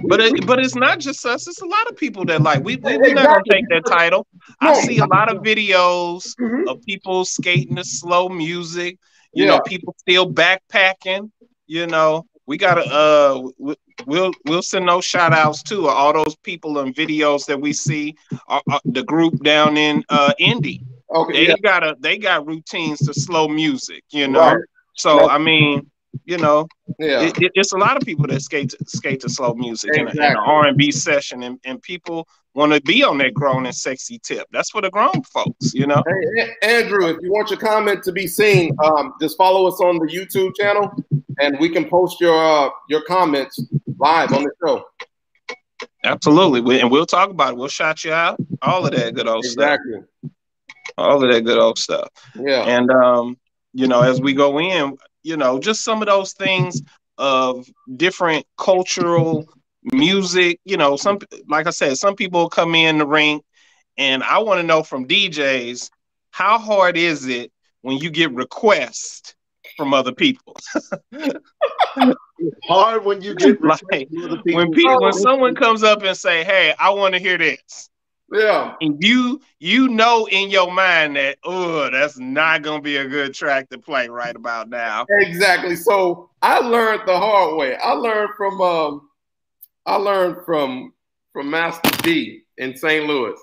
But 0.05 0.20
it, 0.20 0.46
but 0.46 0.59
it's 0.59 0.75
not 0.75 0.99
just 0.99 1.25
us. 1.25 1.46
It's 1.46 1.61
a 1.62 1.66
lot 1.66 1.87
of 1.88 1.96
people 1.96 2.25
that 2.27 2.42
like 2.42 2.64
we 2.64 2.77
we 2.77 2.99
we 2.99 3.12
not 3.14 3.27
gonna 3.27 3.42
take 3.51 3.68
that 3.70 3.87
title. 3.87 4.27
I 4.61 4.75
see 4.81 4.99
a 4.99 5.07
lot 5.07 5.35
of 5.35 5.42
videos 5.42 6.35
Mhm. 6.40 6.68
of 6.68 6.83
people 6.85 7.25
skating 7.25 7.77
to 7.77 7.85
slow 7.85 8.29
music. 8.29 8.99
You 9.33 9.44
Yeah. 9.44 9.51
know, 9.53 9.61
people 9.66 9.94
still 9.99 10.31
backpacking. 10.31 11.31
You 11.66 11.87
know, 11.87 12.27
we 12.46 12.57
gotta 12.59 12.83
uh 12.83 13.35
w- 13.59 13.77
we'll 14.06 14.32
we'll 14.46 14.62
send 14.62 14.88
those 14.88 15.04
shout 15.04 15.32
outs 15.32 15.62
to 15.64 15.88
all 15.88 16.12
those 16.12 16.36
people 16.36 16.78
and 16.78 16.94
videos 16.94 17.46
that 17.46 17.60
we 17.60 17.72
see. 17.72 18.14
Uh, 18.48 18.60
uh, 18.70 18.78
the 18.84 19.02
group 19.02 19.42
down 19.42 19.76
in 19.76 20.04
uh 20.08 20.32
Indy, 20.38 20.82
Okay, 21.14 21.32
they 21.32 21.48
yeah, 21.48 21.54
got 21.62 21.82
a 21.84 21.96
they 22.00 22.18
got 22.18 22.46
routines 22.46 23.00
to 23.00 23.14
slow 23.14 23.48
music. 23.48 24.04
You 24.10 24.28
know, 24.28 24.40
right. 24.54 24.64
so 24.94 25.28
I 25.28 25.38
mean, 25.38 25.90
you 26.24 26.38
know, 26.38 26.68
yeah, 26.98 27.22
it, 27.22 27.40
it- 27.42 27.52
it's 27.54 27.72
a 27.72 27.78
lot 27.78 27.96
of 27.96 28.04
people 28.04 28.26
that 28.28 28.40
skate 28.42 28.70
to, 28.70 28.78
skate 28.86 29.20
to 29.20 29.28
slow 29.28 29.54
music 29.54 29.90
in, 29.94 30.06
a, 30.08 30.10
in 30.12 30.18
an 30.22 30.36
R 30.36 30.66
and 30.66 30.76
B 30.76 30.90
session, 30.92 31.42
and, 31.42 31.58
and 31.64 31.82
people 31.82 32.28
want 32.54 32.72
to 32.72 32.80
be 32.82 33.02
on 33.04 33.18
that 33.18 33.32
grown 33.32 33.64
and 33.66 33.74
sexy 33.74 34.18
tip. 34.18 34.44
That's 34.52 34.70
for 34.70 34.80
the 34.82 34.90
grown 34.90 35.22
folks, 35.22 35.72
you 35.72 35.86
know. 35.86 36.02
Hey, 36.36 36.50
Andrew, 36.62 37.06
if 37.06 37.16
you 37.22 37.30
want 37.30 37.48
your 37.50 37.58
comment 37.60 38.02
to 38.04 38.12
be 38.12 38.26
seen, 38.26 38.76
um, 38.82 39.14
just 39.20 39.36
follow 39.36 39.66
us 39.68 39.80
on 39.80 39.98
the 39.98 40.06
YouTube 40.06 40.54
channel, 40.56 40.90
and 41.40 41.58
we 41.60 41.68
can 41.68 41.88
post 41.88 42.20
your 42.20 42.36
uh, 42.36 42.70
your 42.88 43.02
comments 43.02 43.60
live 44.00 44.32
on 44.32 44.44
the 44.44 44.50
show. 44.66 44.84
Absolutely, 46.04 46.60
we, 46.60 46.80
and 46.80 46.90
we'll 46.90 47.06
talk 47.06 47.30
about 47.30 47.52
it. 47.52 47.56
We'll 47.56 47.68
shout 47.68 48.04
you 48.04 48.12
out, 48.12 48.38
all 48.62 48.84
of 48.86 48.92
that 48.92 49.14
good 49.14 49.28
old 49.28 49.44
stuff, 49.44 49.78
Exactly. 49.80 50.30
all 50.98 51.22
of 51.22 51.32
that 51.32 51.42
good 51.42 51.58
old 51.58 51.78
stuff. 51.78 52.08
Yeah. 52.34 52.62
And 52.62 52.90
um, 52.90 53.38
you 53.72 53.86
know, 53.86 54.02
as 54.02 54.20
we 54.20 54.32
go 54.34 54.58
in, 54.60 54.96
you 55.22 55.36
know, 55.36 55.58
just 55.58 55.84
some 55.84 56.02
of 56.02 56.08
those 56.08 56.32
things 56.32 56.82
of 57.18 57.66
different 57.96 58.46
cultural 58.56 59.46
music. 59.92 60.58
You 60.64 60.76
know, 60.76 60.96
some 60.96 61.18
like 61.48 61.66
I 61.66 61.70
said, 61.70 61.96
some 61.98 62.16
people 62.16 62.48
come 62.48 62.74
in 62.74 62.98
the 62.98 63.06
ring, 63.06 63.40
and 63.96 64.22
I 64.22 64.38
want 64.38 64.60
to 64.60 64.66
know 64.66 64.82
from 64.82 65.06
DJs 65.06 65.90
how 66.30 66.58
hard 66.58 66.96
is 66.96 67.26
it 67.26 67.52
when 67.82 67.98
you 67.98 68.10
get 68.10 68.32
requests 68.32 69.34
from 69.76 69.94
other 69.94 70.12
people? 70.12 70.56
Hard 72.64 73.04
when 73.04 73.20
you 73.22 73.35
get 73.35 73.61
Like, 73.62 73.80
from 73.80 73.88
other 74.24 74.37
people. 74.42 74.59
when 74.59 74.72
people, 74.72 75.00
when 75.02 75.12
someone 75.12 75.54
comes 75.54 75.83
up 75.83 76.02
and 76.02 76.16
say, 76.16 76.44
"Hey, 76.44 76.74
I 76.78 76.90
want 76.90 77.14
to 77.14 77.20
hear 77.20 77.37
this," 77.37 77.90
Yeah. 78.33 78.74
and 78.80 79.02
you 79.02 79.40
you 79.59 79.88
know 79.88 80.26
in 80.26 80.50
your 80.50 80.72
mind 80.72 81.16
that 81.16 81.38
oh, 81.44 81.90
that's 81.90 82.18
not 82.18 82.62
gonna 82.62 82.80
be 82.80 82.96
a 82.96 83.06
good 83.06 83.35
track 83.35 83.68
to 83.70 83.78
play 83.78 84.09
right 84.09 84.35
about 84.35 84.68
now. 84.70 85.06
Exactly. 85.11 85.76
So 85.76 86.30
I 86.40 86.59
learned 86.61 87.02
the 87.06 87.18
hard 87.18 87.56
way. 87.56 87.76
I 87.76 87.92
learned 87.92 88.30
from 88.37 88.61
um, 88.61 89.09
I 89.85 89.96
learned 89.96 90.44
from 90.46 90.94
from 91.33 91.50
Master 91.50 91.90
D 92.02 92.42
in 92.56 92.76
St. 92.76 93.06
Louis. 93.06 93.38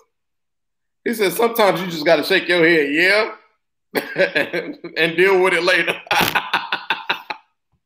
He 1.05 1.13
said 1.13 1.33
sometimes 1.33 1.79
you 1.81 1.87
just 1.87 2.05
got 2.05 2.17
to 2.17 2.23
shake 2.23 2.47
your 2.47 2.67
head, 2.67 2.91
yeah, 2.91 3.31
and, 3.95 4.77
and 4.97 5.17
deal 5.17 5.41
with 5.41 5.53
it 5.53 5.63
later. 5.63 5.95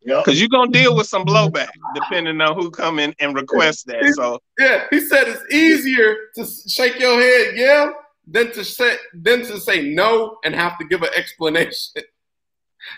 Yep. 0.04 0.26
Because 0.26 0.40
you're 0.40 0.50
gonna 0.50 0.72
deal 0.72 0.96
with 0.96 1.08
some 1.08 1.24
blowback 1.26 1.70
depending 1.94 2.42
on 2.42 2.56
who 2.56 2.72
come 2.72 2.98
in 2.98 3.14
and 3.20 3.36
request 3.36 3.86
that. 3.86 4.04
So 4.16 4.40
yeah, 4.58 4.86
he 4.90 5.00
said 5.00 5.28
it's 5.28 5.54
easier 5.54 6.16
to 6.36 6.46
shake 6.68 7.00
your 7.00 7.20
head, 7.22 7.56
yeah, 7.56 7.92
than 8.28 8.52
to 8.54 8.64
say 8.66 8.96
than 9.14 9.42
to 9.42 9.60
say 9.60 9.94
no 9.94 10.38
and 10.44 10.56
have 10.56 10.80
to 10.80 10.86
give 10.86 11.04
an 11.04 11.10
explanation. 11.16 12.04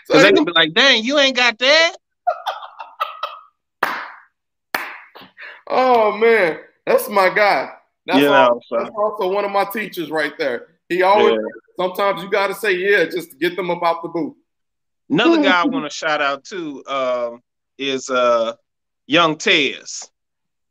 Because 0.08 0.22
they 0.22 0.32
can 0.32 0.44
be 0.46 0.52
like, 0.52 0.72
dang, 0.72 1.04
you 1.04 1.18
ain't 1.18 1.36
got 1.36 1.58
that. 1.58 1.96
oh 5.68 6.16
man, 6.16 6.60
that's 6.86 7.08
my 7.10 7.28
guy. 7.28 7.70
That's, 8.06 8.18
You 8.18 8.28
al- 8.28 8.54
know, 8.54 8.60
so- 8.66 8.76
that's 8.78 8.90
also 8.96 9.30
one 9.30 9.44
of 9.44 9.50
my 9.50 9.64
teachers 9.64 10.10
right 10.10 10.32
there. 10.38 10.68
He 10.88 11.02
always 11.02 11.34
Yeah. 11.34 11.38
sometimes 11.78 12.22
you 12.22 12.30
gotta 12.30 12.54
say 12.54 12.72
yeah 12.76 13.04
just 13.04 13.30
to 13.30 13.36
get 13.36 13.56
them 13.56 13.70
up 13.70 13.82
out 13.82 14.02
the 14.02 14.08
booth. 14.08 14.34
Another 15.10 15.42
guy 15.42 15.62
I 15.62 15.66
want 15.66 15.84
to 15.84 15.94
shout 15.94 16.20
out 16.22 16.44
to 16.44 16.84
um, 16.86 17.40
is 17.78 18.08
uh, 18.10 18.54
Young 19.06 19.36
Tez. 19.36 20.08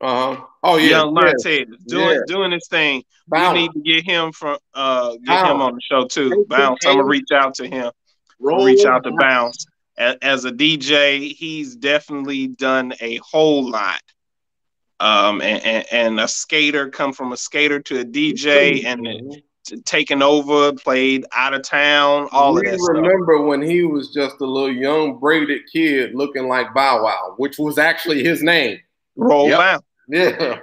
Uh-huh. 0.02 0.44
Oh 0.64 0.78
yeah. 0.78 0.90
Young 0.90 1.16
yeah. 1.16 1.22
Montez 1.22 1.68
doing 1.88 2.10
Yeah. 2.10 2.20
doing 2.28 2.52
his 2.52 2.68
thing. 2.68 3.04
Bounce. 3.28 3.54
We 3.56 3.62
need 3.62 3.72
to 3.74 3.80
get 3.80 4.04
him 4.04 4.32
from 4.34 4.58
uh 4.74 5.12
get 5.12 5.26
Bounce. 5.28 5.50
him 5.52 5.62
on 5.62 5.76
the 5.76 5.82
show 5.82 6.06
too. 6.08 6.46
Bounce. 6.50 6.86
I'm 6.86 6.96
gonna 6.98 7.08
reach 7.08 7.32
out 7.34 7.54
to 7.56 7.68
him. 7.68 7.92
Roll 8.40 8.66
reach 8.66 8.86
out 8.86 9.04
to 9.04 9.12
Bounce. 9.12 9.20
Bounce. 9.20 9.66
As, 9.96 10.18
as 10.22 10.46
a 10.46 10.52
DJ, 10.52 11.34
he's 11.34 11.76
definitely 11.76 12.48
done 12.48 12.94
a 13.00 13.18
whole 13.18 13.70
lot. 13.70 14.02
Um, 15.00 15.42
and, 15.42 15.64
and, 15.64 15.86
and 15.92 16.20
a 16.20 16.28
skater 16.28 16.90
come 16.90 17.14
from 17.14 17.32
a 17.32 17.38
skater 17.38 17.80
to 17.82 18.00
a 18.00 18.06
DJ 18.06 18.84
and 18.86 19.06
T- 19.66 19.78
taking 19.86 20.22
over, 20.22 20.74
played 20.74 21.26
out 21.34 21.54
of 21.54 21.62
town, 21.64 22.28
all 22.32 22.54
we 22.54 22.60
of 22.60 22.66
that 22.66 22.80
stuff. 22.80 22.96
remember 22.98 23.42
when 23.44 23.62
he 23.62 23.84
was 23.84 24.14
just 24.14 24.36
a 24.42 24.46
little 24.46 24.72
young 24.74 25.20
braided 25.20 25.62
kid 25.72 26.14
looking 26.16 26.48
like 26.50 26.74
Bow 26.74 27.02
Wow, 27.04 27.36
which 27.38 27.58
was 27.58 27.78
actually 27.78 28.24
his 28.24 28.44
name. 28.44 28.80
Roll 29.16 29.48
Yep. 29.50 29.60
Bounce. 29.60 29.84
Yeah. 30.10 30.60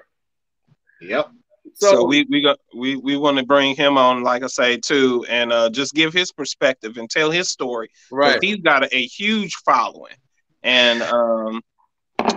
Yep. 1.00 1.30
So, 1.74 1.90
So, 1.92 2.04
we 2.04 2.26
we 2.28 2.42
got 2.42 2.58
we 2.76 2.96
we 2.96 3.16
want 3.16 3.38
to 3.38 3.44
bring 3.46 3.74
him 3.74 3.96
on, 3.96 4.22
like 4.22 4.42
I 4.42 4.48
say, 4.48 4.76
too, 4.76 5.24
and 5.30 5.50
uh, 5.50 5.70
just 5.70 5.94
give 5.94 6.12
his 6.12 6.30
perspective 6.30 6.98
and 6.98 7.08
tell 7.08 7.30
his 7.30 7.48
story. 7.48 7.88
right. 8.10 8.38
He's 8.42 8.58
got 8.58 8.84
a, 8.84 8.94
a 8.94 9.06
huge 9.06 9.54
following, 9.64 10.16
and 10.62 11.00
um, 11.02 11.62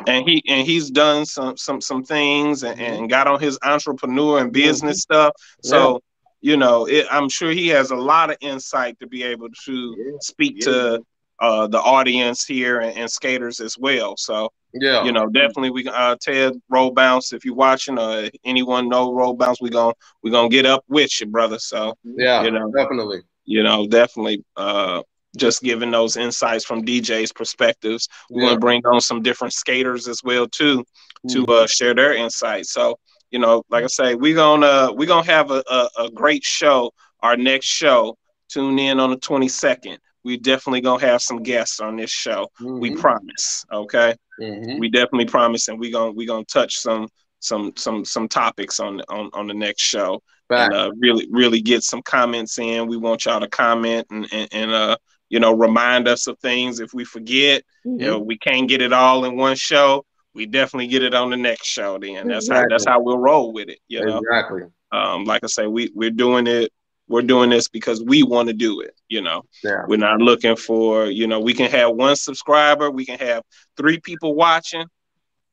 and 0.07 0.29
he 0.29 0.41
and 0.47 0.65
he's 0.65 0.89
done 0.89 1.25
some 1.25 1.57
some 1.57 1.81
some 1.81 2.03
things 2.05 2.63
and, 2.63 2.79
and 2.79 3.09
got 3.09 3.27
on 3.27 3.41
his 3.41 3.59
entrepreneur 3.63 4.39
and 4.39 4.53
business 4.53 5.01
stuff. 5.01 5.33
So 5.61 6.01
you 6.43 6.57
know, 6.57 6.85
it, 6.87 7.07
I'm 7.11 7.29
sure 7.29 7.51
he 7.51 7.69
has 7.69 7.91
a 7.91 7.95
lot 8.11 8.29
of 8.31 8.37
insight 8.41 8.99
to 9.01 9.07
be 9.07 9.23
able 9.23 9.49
to 9.65 9.95
Yeah. 9.97 10.17
speak 10.21 10.55
Yeah. 10.57 10.65
to 10.67 11.05
uh, 11.41 11.67
the 11.67 11.81
audience 11.81 12.45
here 12.45 12.79
and, 12.81 12.97
and 12.97 13.11
skaters 13.11 13.59
as 13.61 13.77
well. 13.77 14.15
So 14.17 14.51
Yeah. 14.73 15.03
you 15.05 15.11
know, 15.11 15.27
definitely 15.27 15.71
we 15.71 15.87
uh 15.87 16.15
Ted 16.21 16.53
Roll 16.69 16.91
Bounce. 16.91 17.33
If 17.33 17.45
you're 17.45 17.55
watching 17.55 17.97
or 17.99 18.29
anyone 18.45 18.89
know 18.89 19.13
Roll 19.13 19.33
Bounce, 19.35 19.59
we 19.61 19.69
gon' 19.69 19.93
we 20.23 20.31
gonna 20.31 20.49
get 20.49 20.65
up 20.65 20.83
with 20.89 21.19
you, 21.21 21.27
brother. 21.27 21.59
So 21.59 21.97
yeah. 22.03 22.43
you 22.43 22.51
know. 22.51 22.71
Definitely. 22.71 23.21
you 23.45 23.63
know, 23.63 23.87
definitely 23.87 24.43
uh 24.55 25.01
just 25.35 25.63
giving 25.63 25.91
those 25.91 26.15
insights 26.17 26.63
from 26.65 26.85
DJ's 26.85 27.33
perspectives. 27.33 28.07
We 28.29 28.41
Yeah. 28.41 28.49
gonna 28.49 28.59
bring 28.59 28.85
on 28.85 29.01
some 29.01 29.21
different 29.23 29.53
skaters 29.53 30.07
as 30.07 30.21
well 30.23 30.47
too 30.47 30.85
to 31.31 31.41
Mm-hmm. 31.43 31.51
uh 31.51 31.67
share 31.67 31.93
their 31.95 32.13
insights. 32.13 32.71
So, 32.73 32.97
you 33.33 33.39
know, 33.39 33.63
like 33.69 33.83
I 33.83 33.87
say, 33.87 34.15
we're 34.15 34.35
gonna 34.35 34.93
we're 34.93 35.07
gonna 35.07 35.25
have 35.27 35.51
a, 35.51 35.63
a, 35.69 35.89
a 36.05 36.11
great 36.11 36.43
show. 36.45 36.93
Our 37.21 37.37
next 37.37 37.67
show, 37.67 38.17
tune 38.49 38.79
in 38.79 38.99
on 39.01 39.09
the 39.11 39.17
22nd. 39.17 39.97
We 40.23 40.37
definitely 40.37 40.81
gonna 40.81 41.05
have 41.05 41.21
some 41.21 41.43
guests 41.43 41.81
on 41.81 41.97
this 41.97 42.11
show. 42.11 42.47
We 42.79 42.91
Mhm. 42.91 42.99
promise. 42.99 43.65
Okay 43.71 44.15
Mhm. 44.39 44.79
we 44.79 44.89
definitely 44.89 45.25
promise 45.25 45.67
and 45.69 45.79
we 45.79 45.91
gonna 45.91 46.11
we 46.11 46.25
gonna 46.25 46.45
touch 46.45 46.77
some 46.77 47.07
some 47.39 47.73
some 47.77 48.05
some 48.05 48.27
topics 48.27 48.79
on 48.79 49.01
on 49.09 49.29
on 49.33 49.47
the 49.47 49.53
next 49.53 49.81
show 49.81 50.21
and 50.65 50.73
uh, 50.73 50.91
really 50.97 51.27
really 51.31 51.61
get 51.61 51.83
some 51.83 52.01
comments 52.03 52.57
in 52.59 52.87
we 52.87 52.97
want 52.97 53.25
y'all 53.25 53.39
to 53.41 53.47
comment 53.49 54.07
and 54.11 54.27
and, 54.31 54.47
and 54.53 54.71
uh 54.71 54.95
you 55.29 55.39
know 55.39 55.53
remind 55.53 56.07
us 56.07 56.27
of 56.27 56.37
things 56.39 56.79
if 56.79 56.93
we 56.93 57.03
forget 57.03 57.63
you 57.97 58.05
know 58.07 58.17
Mm-hmm. 58.19 58.27
we 58.27 58.37
can't 58.37 58.69
get 58.69 58.81
it 58.81 58.93
all 58.93 59.25
in 59.25 59.35
one 59.35 59.55
show 59.55 60.05
we 60.33 60.45
definitely 60.45 60.87
get 60.87 61.03
it 61.03 61.13
on 61.13 61.29
the 61.29 61.37
next 61.37 61.65
show 61.65 61.97
then 61.97 62.27
that's 62.27 62.49
how 62.49 62.65
that's 62.65 62.85
how 62.85 63.01
we'll 63.01 63.17
roll 63.17 63.51
with 63.53 63.69
it 63.69 63.79
you 63.87 64.01
know 64.01 64.23
Exactly. 64.23 64.63
um 64.91 65.25
like 65.25 65.43
i 65.43 65.47
say 65.47 65.67
we 65.67 65.91
we're 65.93 66.09
doing 66.11 66.47
it 66.47 66.71
we're 67.07 67.21
doing 67.21 67.49
this 67.49 67.67
because 67.67 68.03
we 68.03 68.23
want 68.23 68.47
to 68.47 68.53
do 68.53 68.81
it 68.81 68.93
you 69.07 69.21
know 69.21 69.43
Yeah. 69.63 69.85
we're 69.85 69.97
not 69.97 70.19
looking 70.19 70.55
for, 70.55 71.05
you 71.05 71.27
know, 71.27 71.39
we 71.39 71.53
can 71.53 71.69
have 71.69 71.91
one 71.95 72.15
subscriber, 72.15 72.89
we 72.89 73.05
can 73.05 73.19
have 73.19 73.43
three 73.77 73.99
people 73.99 74.33
watching, 74.35 74.85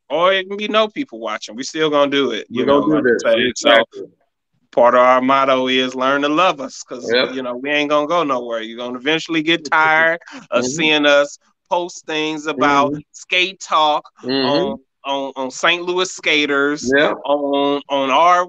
or 0.09 0.33
it 0.33 0.49
can 0.49 0.57
be 0.57 0.69
no 0.69 0.88
people 0.88 1.19
watching. 1.21 1.57
We're 1.57 1.62
still 1.62 1.90
gonna 1.90 2.11
do 2.11 2.31
it. 2.33 2.47
You 2.51 2.64
We're 2.64 2.66
know, 2.66 2.81
gonna 2.81 2.88
do 2.88 2.99
like 2.99 3.12
this. 3.14 3.23
say. 3.23 3.53
So 3.57 3.85
part 4.73 4.95
of 4.95 5.01
our 5.01 5.21
motto 5.21 5.69
is 5.69 5.95
learn 5.95 6.23
to 6.23 6.29
love 6.29 6.61
us 6.61 6.83
because 6.87 7.12
Yep. 7.12 7.29
you 7.29 7.43
know 7.43 7.57
we 7.57 7.71
ain't 7.71 7.90
gonna 7.90 8.07
go 8.07 8.23
nowhere. 8.23 8.61
You're 8.61 8.79
gonna 8.79 8.99
eventually 8.99 9.43
get 9.43 9.64
tired 9.64 10.21
of 10.51 10.64
Mhm. 10.64 10.69
seeing 10.69 11.07
us 11.07 11.38
post 11.70 12.04
things 12.06 12.46
about 12.46 12.92
skate 13.12 13.61
talk 13.61 14.04
Mhm. 14.24 14.72
on, 14.72 14.78
on 15.04 15.33
on 15.37 15.50
St. 15.50 15.83
Louis 15.83 16.11
skaters 16.11 16.92
Yeah. 16.96 17.12
on 17.24 17.80
on 17.88 18.11
our 18.11 18.46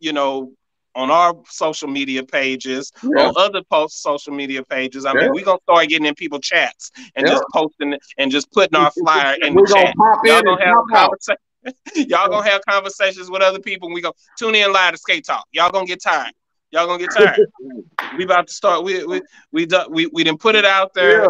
you 0.00 0.12
know 0.12 0.52
on 0.94 1.10
our 1.10 1.34
social 1.48 1.88
media 1.88 2.24
pages 2.24 2.92
Yeah. 3.02 3.28
on 3.28 3.34
other 3.36 3.62
post 3.70 4.02
social 4.02 4.34
media 4.34 4.62
pages. 4.64 5.04
I 5.04 5.12
Yeah. 5.14 5.22
mean, 5.22 5.32
we're 5.32 5.44
gonna 5.44 5.58
start 5.62 5.88
getting 5.88 6.06
in 6.06 6.14
people 6.14 6.40
chats 6.40 6.90
and 7.14 7.26
Yeah. 7.26 7.32
just 7.34 7.44
posting 7.52 7.96
and 8.18 8.30
just 8.32 8.50
putting 8.52 8.76
our 8.76 8.90
flyer 9.04 9.36
in 9.42 9.54
the 9.54 9.62
chat. 9.74 9.94
Y'all 10.24 10.42
gonna 10.42 10.64
have 10.64 10.74
pop 10.90 11.10
conversations. 11.10 11.44
Y'all 12.10 12.28
gonna 12.28 12.48
have 12.48 12.62
conversations 12.68 13.30
with 13.30 13.42
other 13.42 13.60
people. 13.60 13.88
And 13.88 13.94
we 13.94 14.00
go 14.00 14.12
tune 14.38 14.54
in 14.54 14.72
live 14.72 14.92
to 14.92 14.98
skate 14.98 15.24
talk. 15.24 15.44
Y'all 15.52 15.70
gonna 15.70 15.86
get 15.86 16.02
tired. 16.02 16.32
Y'all 16.70 16.86
gonna 16.86 16.98
get 16.98 17.12
tired. 17.12 17.38
we 18.16 18.24
about 18.24 18.46
to 18.48 18.52
start. 18.52 18.84
We 18.84 19.04
we 19.04 19.20
we 19.52 19.66
we 19.90 20.06
we 20.06 20.24
didn't 20.24 20.40
put 20.40 20.54
it 20.54 20.64
out 20.64 20.94
there. 20.94 21.28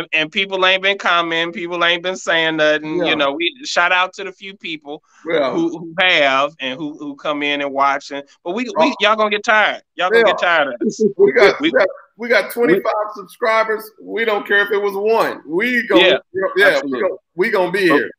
And, 0.00 0.08
and 0.12 0.32
people 0.32 0.64
ain't 0.66 0.82
been 0.82 0.98
commenting. 0.98 1.52
People 1.52 1.84
ain't 1.84 2.02
been 2.02 2.16
saying 2.16 2.56
nothing. 2.56 2.98
Yeah. 2.98 3.04
You 3.06 3.16
know, 3.16 3.32
we 3.32 3.54
shout 3.64 3.92
out 3.92 4.12
to 4.14 4.24
the 4.24 4.32
few 4.32 4.56
people 4.56 5.02
Yeah. 5.26 5.52
who, 5.52 5.68
who 5.78 5.94
have 5.98 6.54
and 6.60 6.78
who 6.78 6.96
who 6.98 7.16
come 7.16 7.42
in 7.42 7.60
and 7.60 7.72
watch. 7.72 8.10
And 8.10 8.26
but 8.44 8.52
we, 8.52 8.64
we 8.64 8.72
oh. 8.78 8.94
y'all 9.00 9.16
gonna 9.16 9.30
get 9.30 9.44
tired. 9.44 9.82
Y'all 9.94 10.10
gonna 10.10 10.24
get 10.24 10.38
tired 10.38 10.68
of 10.68 10.86
us. 10.86 11.02
We 11.16 11.32
got, 11.32 11.60
We- 11.60 11.68
we 11.68 11.78
got 11.78 11.88
we 12.16 12.28
got 12.28 12.52
25 12.52 12.82
subscribers. 13.14 13.90
We 14.02 14.26
don't 14.26 14.46
care 14.46 14.62
if 14.62 14.70
it 14.70 14.76
was 14.82 14.92
one. 14.94 15.40
We 15.46 15.86
go 15.86 15.96
Yeah, 15.96 16.18
yeah, 16.34 16.42
we 16.54 16.64
absolutely. 16.64 17.00
go, 17.00 17.18
we 17.34 17.50
gonna 17.50 17.72
be 17.72 17.80
here. 17.82 18.10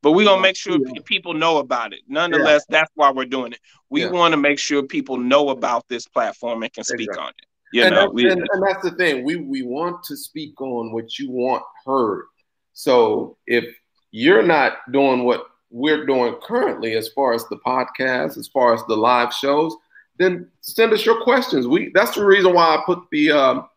But 0.00 0.12
we're 0.12 0.24
gonna 0.26 0.40
make 0.42 0.54
sure 0.56 0.78
pe- 0.78 1.00
people 1.04 1.34
know 1.34 1.58
about 1.58 1.92
it. 1.92 2.00
Nonetheless, 2.06 2.64
that's 2.68 2.90
why 2.94 3.10
we're 3.10 3.24
doing 3.24 3.52
it. 3.52 3.58
We 3.90 4.02
Yeah. 4.02 4.10
want 4.10 4.32
to 4.32 4.36
make 4.36 4.60
sure 4.60 4.84
people 4.84 5.16
know 5.16 5.48
about 5.48 5.88
this 5.88 6.06
platform 6.06 6.62
and 6.62 6.72
can 6.72 6.84
speak 6.84 7.08
Exactly. 7.08 7.22
on 7.24 7.28
it. 7.30 7.47
You 7.72 7.84
and, 7.84 7.94
know, 7.94 8.00
that's, 8.02 8.12
we, 8.12 8.30
and, 8.30 8.40
and 8.52 8.62
that's 8.66 8.82
the 8.82 8.92
thing. 8.92 9.24
We 9.24 9.36
we 9.36 9.62
want 9.62 10.02
to 10.04 10.16
speak 10.16 10.60
on 10.60 10.92
what 10.92 11.18
you 11.18 11.30
want 11.30 11.62
heard. 11.84 12.24
So 12.72 13.36
if 13.46 13.64
you're 14.10 14.42
not 14.42 14.78
doing 14.92 15.24
what 15.24 15.46
we're 15.70 16.06
doing 16.06 16.34
currently, 16.42 16.94
as 16.94 17.08
far 17.08 17.34
as 17.34 17.46
the 17.48 17.58
podcast, 17.58 18.38
as 18.38 18.48
far 18.48 18.72
as 18.74 18.82
the 18.88 18.96
live 18.96 19.34
shows, 19.34 19.76
then 20.18 20.48
send 20.62 20.92
us 20.92 21.04
your 21.04 21.22
questions. 21.22 21.66
We 21.66 21.90
that's 21.94 22.14
the 22.14 22.24
reason 22.24 22.54
why 22.54 22.74
I 22.74 22.82
put 22.86 23.00
the 23.10 23.32
um, 23.32 23.68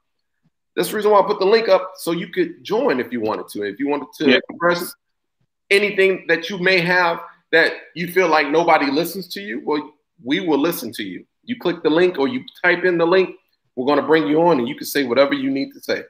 that's 0.75 0.89
the 0.89 0.95
reason 0.95 1.11
why 1.11 1.19
I 1.19 1.27
put 1.27 1.39
the 1.39 1.45
link 1.45 1.67
up 1.67 1.93
so 1.97 2.11
you 2.13 2.29
could 2.29 2.63
join 2.63 2.99
if 2.99 3.11
you 3.11 3.19
wanted 3.19 3.47
to. 3.49 3.63
If 3.63 3.79
you 3.79 3.89
wanted 3.89 4.07
to 4.19 4.29
Yeah. 4.31 4.39
express 4.49 4.95
anything 5.69 6.25
that 6.27 6.49
you 6.49 6.57
may 6.59 6.79
have 6.79 7.21
that 7.51 7.73
you 7.95 8.07
feel 8.07 8.29
like 8.29 8.49
nobody 8.49 8.89
listens 8.89 9.27
to 9.29 9.41
you, 9.41 9.61
well, 9.65 9.93
we 10.23 10.39
will 10.39 10.59
listen 10.59 10.93
to 10.93 11.03
you. 11.03 11.25
You 11.43 11.57
click 11.59 11.83
the 11.83 11.89
link 11.89 12.17
or 12.19 12.27
you 12.29 12.43
type 12.63 12.85
in 12.85 12.97
the 12.97 13.05
link, 13.05 13.35
we're 13.81 13.87
going 13.87 13.99
to 14.01 14.05
bring 14.07 14.27
you 14.27 14.41
on 14.43 14.59
and 14.59 14.67
you 14.67 14.75
can 14.75 14.85
say 14.85 15.03
whatever 15.03 15.33
you 15.33 15.49
need 15.49 15.71
to 15.73 15.79
say. 15.81 16.03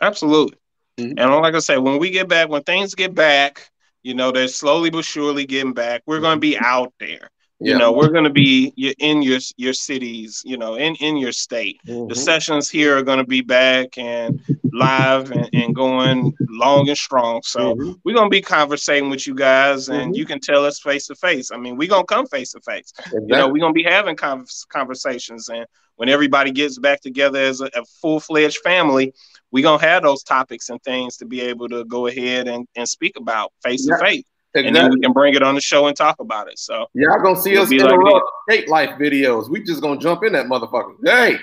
absolutely. 0.00 0.56
Mhm. 0.98 1.14
And 1.18 1.30
like 1.42 1.54
I 1.54 1.58
say, 1.60 1.78
when 1.78 1.98
we 1.98 2.10
get 2.10 2.28
back, 2.28 2.48
when 2.48 2.62
things 2.64 2.94
get 2.94 3.14
back, 3.14 3.70
you 4.02 4.14
know, 4.14 4.30
they're 4.32 4.48
slowly 4.48 4.90
but 4.90 5.04
surely 5.04 5.46
getting 5.46 5.72
back. 5.72 6.02
We're 6.06 6.20
gonna 6.20 6.40
be 6.40 6.58
out 6.58 6.92
there. 7.00 7.30
You 7.60 7.78
know, 7.78 7.92
we're 7.92 8.08
gonna 8.10 8.28
be 8.30 8.74
in 8.98 9.22
your 9.22 9.38
your 9.56 9.72
cities. 9.72 10.42
You 10.44 10.56
know, 10.56 10.74
in 10.74 10.96
in 10.96 11.16
your 11.16 11.30
state. 11.32 11.78
the 11.84 11.92
Mhm. 11.92 12.16
sessions 12.16 12.68
here 12.68 12.98
are 12.98 13.02
going 13.02 13.18
to 13.18 13.24
be 13.24 13.40
back 13.40 13.96
and 13.96 14.40
live 14.72 15.30
and, 15.30 15.48
and 15.52 15.72
going 15.74 16.34
long 16.50 16.88
and 16.88 16.98
strong. 16.98 17.40
So 17.44 17.74
Mhm. 17.76 18.00
we're 18.04 18.14
going 18.14 18.30
to 18.30 18.36
be 18.40 18.40
conversating 18.42 19.10
with 19.10 19.26
you 19.28 19.34
guys 19.34 19.88
and 19.88 20.12
Mhm. 20.12 20.16
you 20.18 20.24
can 20.26 20.40
tell 20.40 20.64
us 20.66 20.80
face 20.80 21.06
to 21.06 21.14
face. 21.14 21.52
I 21.52 21.56
mean, 21.56 21.76
we're 21.76 21.88
going 21.88 22.06
to 22.06 22.14
come 22.14 22.26
face 22.26 22.50
to 22.52 22.60
face. 22.60 22.92
You 23.12 23.20
know, 23.28 23.46
we're 23.48 23.60
going 23.60 23.74
to 23.74 23.82
be 23.82 23.84
having 23.84 24.16
con- 24.16 24.46
conversations. 24.68 25.48
And 25.48 25.64
when 25.96 26.08
everybody 26.08 26.50
gets 26.50 26.78
back 26.78 27.00
together 27.00 27.38
as 27.38 27.60
a, 27.60 27.66
a 27.66 27.84
full 28.00 28.20
fledged 28.20 28.58
family, 28.58 29.12
we're 29.50 29.62
going 29.62 29.80
to 29.80 29.86
have 29.86 30.02
those 30.02 30.22
topics 30.22 30.70
and 30.70 30.82
things 30.82 31.16
to 31.18 31.26
be 31.26 31.40
able 31.42 31.68
to 31.68 31.84
go 31.84 32.06
ahead 32.06 32.48
and, 32.48 32.66
and 32.74 32.88
speak 32.88 33.16
about 33.16 33.52
face 33.62 33.86
to 33.86 33.96
face. 33.98 34.24
And 34.54 34.76
then 34.76 34.90
we 34.90 35.00
can 35.00 35.12
bring 35.12 35.34
it 35.34 35.42
on 35.42 35.54
the 35.54 35.60
show 35.60 35.86
and 35.86 35.96
talk 35.96 36.20
about 36.20 36.48
it. 36.48 36.58
So 36.58 36.86
Y'all 36.94 37.22
gonna 37.22 37.40
see 37.40 37.56
us 37.56 37.70
in 37.70 37.78
like 37.78 37.90
the 37.90 38.30
skate 38.50 38.68
life 38.68 38.98
videos. 38.98 39.48
We 39.48 39.62
just 39.62 39.80
gonna 39.80 39.98
jump 39.98 40.24
in 40.24 40.34
that 40.34 40.44
motherfucker. 40.46 40.94
Hey, 41.02 41.38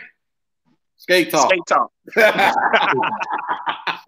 skate 0.97 1.31
talk. 1.31 1.49
skate 1.49 1.65
talk. 1.67 1.91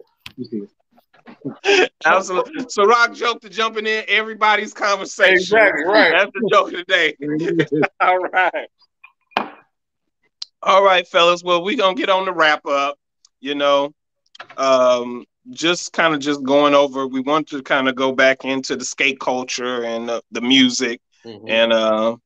Absolutely. 2.04 2.66
So 2.68 2.84
Rock 2.84 3.12
joke 3.12 3.40
to 3.40 3.48
jumping 3.48 3.86
in 3.86 4.04
everybody's 4.06 4.72
conversation. 4.72 5.34
exactly 5.34 5.84
right. 5.84 6.12
That's 6.12 6.30
the 6.32 6.48
joke 6.52 6.72
of 6.72 6.74
the 6.74 6.84
day. 6.84 7.16
All 8.00 8.18
right. 8.18 8.68
All 10.62 10.84
right, 10.84 11.06
fellas. 11.06 11.42
Well, 11.42 11.64
we're 11.64 11.76
gonna 11.76 11.94
get 11.96 12.08
on 12.08 12.24
the 12.24 12.32
wrap 12.32 12.64
up. 12.66 12.96
You 13.40 13.54
know, 13.56 13.92
um, 14.56 15.24
just 15.50 15.92
kind 15.92 16.14
of 16.14 16.20
just 16.20 16.42
going 16.44 16.74
over. 16.74 17.06
We 17.06 17.20
want 17.20 17.48
to 17.48 17.62
kind 17.62 17.88
of 17.88 17.96
go 17.96 18.12
back 18.12 18.44
into 18.44 18.76
the 18.76 18.84
skate 18.84 19.18
culture 19.18 19.84
and 19.84 20.08
the, 20.08 20.22
the 20.30 20.40
music, 20.40 21.00
Mhm. 21.26 21.50
and 21.50 21.72
uh, 21.72 22.16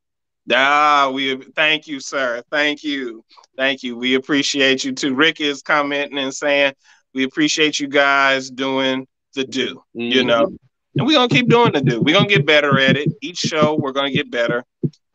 ah, 0.52 1.10
we 1.14 1.36
thank 1.54 1.86
you, 1.86 2.00
sir. 2.00 2.42
Thank 2.50 2.84
you, 2.84 3.24
thank 3.56 3.82
you. 3.82 3.96
We 3.96 4.14
appreciate 4.14 4.84
you 4.84 4.92
too. 4.92 5.14
Rick 5.14 5.40
is 5.40 5.62
commenting 5.62 6.18
and 6.18 6.34
saying 6.34 6.74
we 7.14 7.24
appreciate 7.24 7.80
you 7.80 7.88
guys 7.88 8.50
doing 8.50 9.06
the 9.34 9.44
do. 9.44 9.82
You 9.94 10.22
Mhm. 10.22 10.26
know, 10.26 10.58
and 10.96 11.06
we're 11.06 11.14
gonna 11.14 11.28
keep 11.28 11.48
doing 11.48 11.72
the 11.72 11.80
do. 11.80 12.02
We're 12.02 12.14
gonna 12.14 12.28
get 12.28 12.44
better 12.44 12.78
at 12.78 12.98
it. 12.98 13.08
Each 13.22 13.38
show, 13.38 13.74
we're 13.74 13.92
gonna 13.92 14.10
get 14.10 14.30
better. 14.30 14.62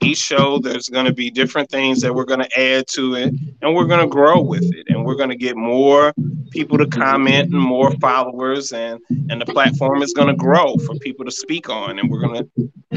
Each 0.03 0.17
show, 0.17 0.57
there's 0.57 0.89
gonna 0.89 1.13
be 1.13 1.29
different 1.29 1.69
things 1.69 2.01
that 2.01 2.13
we're 2.13 2.25
gonna 2.25 2.47
add 2.57 2.87
to 2.87 3.15
it, 3.15 3.33
and 3.61 3.75
we're 3.75 3.85
gonna 3.85 4.07
grow 4.07 4.41
with 4.41 4.63
it, 4.63 4.87
and 4.89 5.05
we're 5.05 5.15
gonna 5.15 5.35
get 5.35 5.55
more 5.55 6.11
people 6.49 6.77
to 6.77 6.87
comment 6.87 7.53
and 7.53 7.61
more 7.61 7.91
followers, 7.99 8.71
and 8.73 8.99
and 9.29 9.39
the 9.39 9.45
platform 9.45 10.01
is 10.01 10.13
gonna 10.13 10.35
grow 10.35 10.75
for 10.77 10.95
people 10.95 11.23
to 11.23 11.31
speak 11.31 11.69
on, 11.69 11.99
and 11.99 12.09
we're 12.09 12.19
gonna 12.19 12.43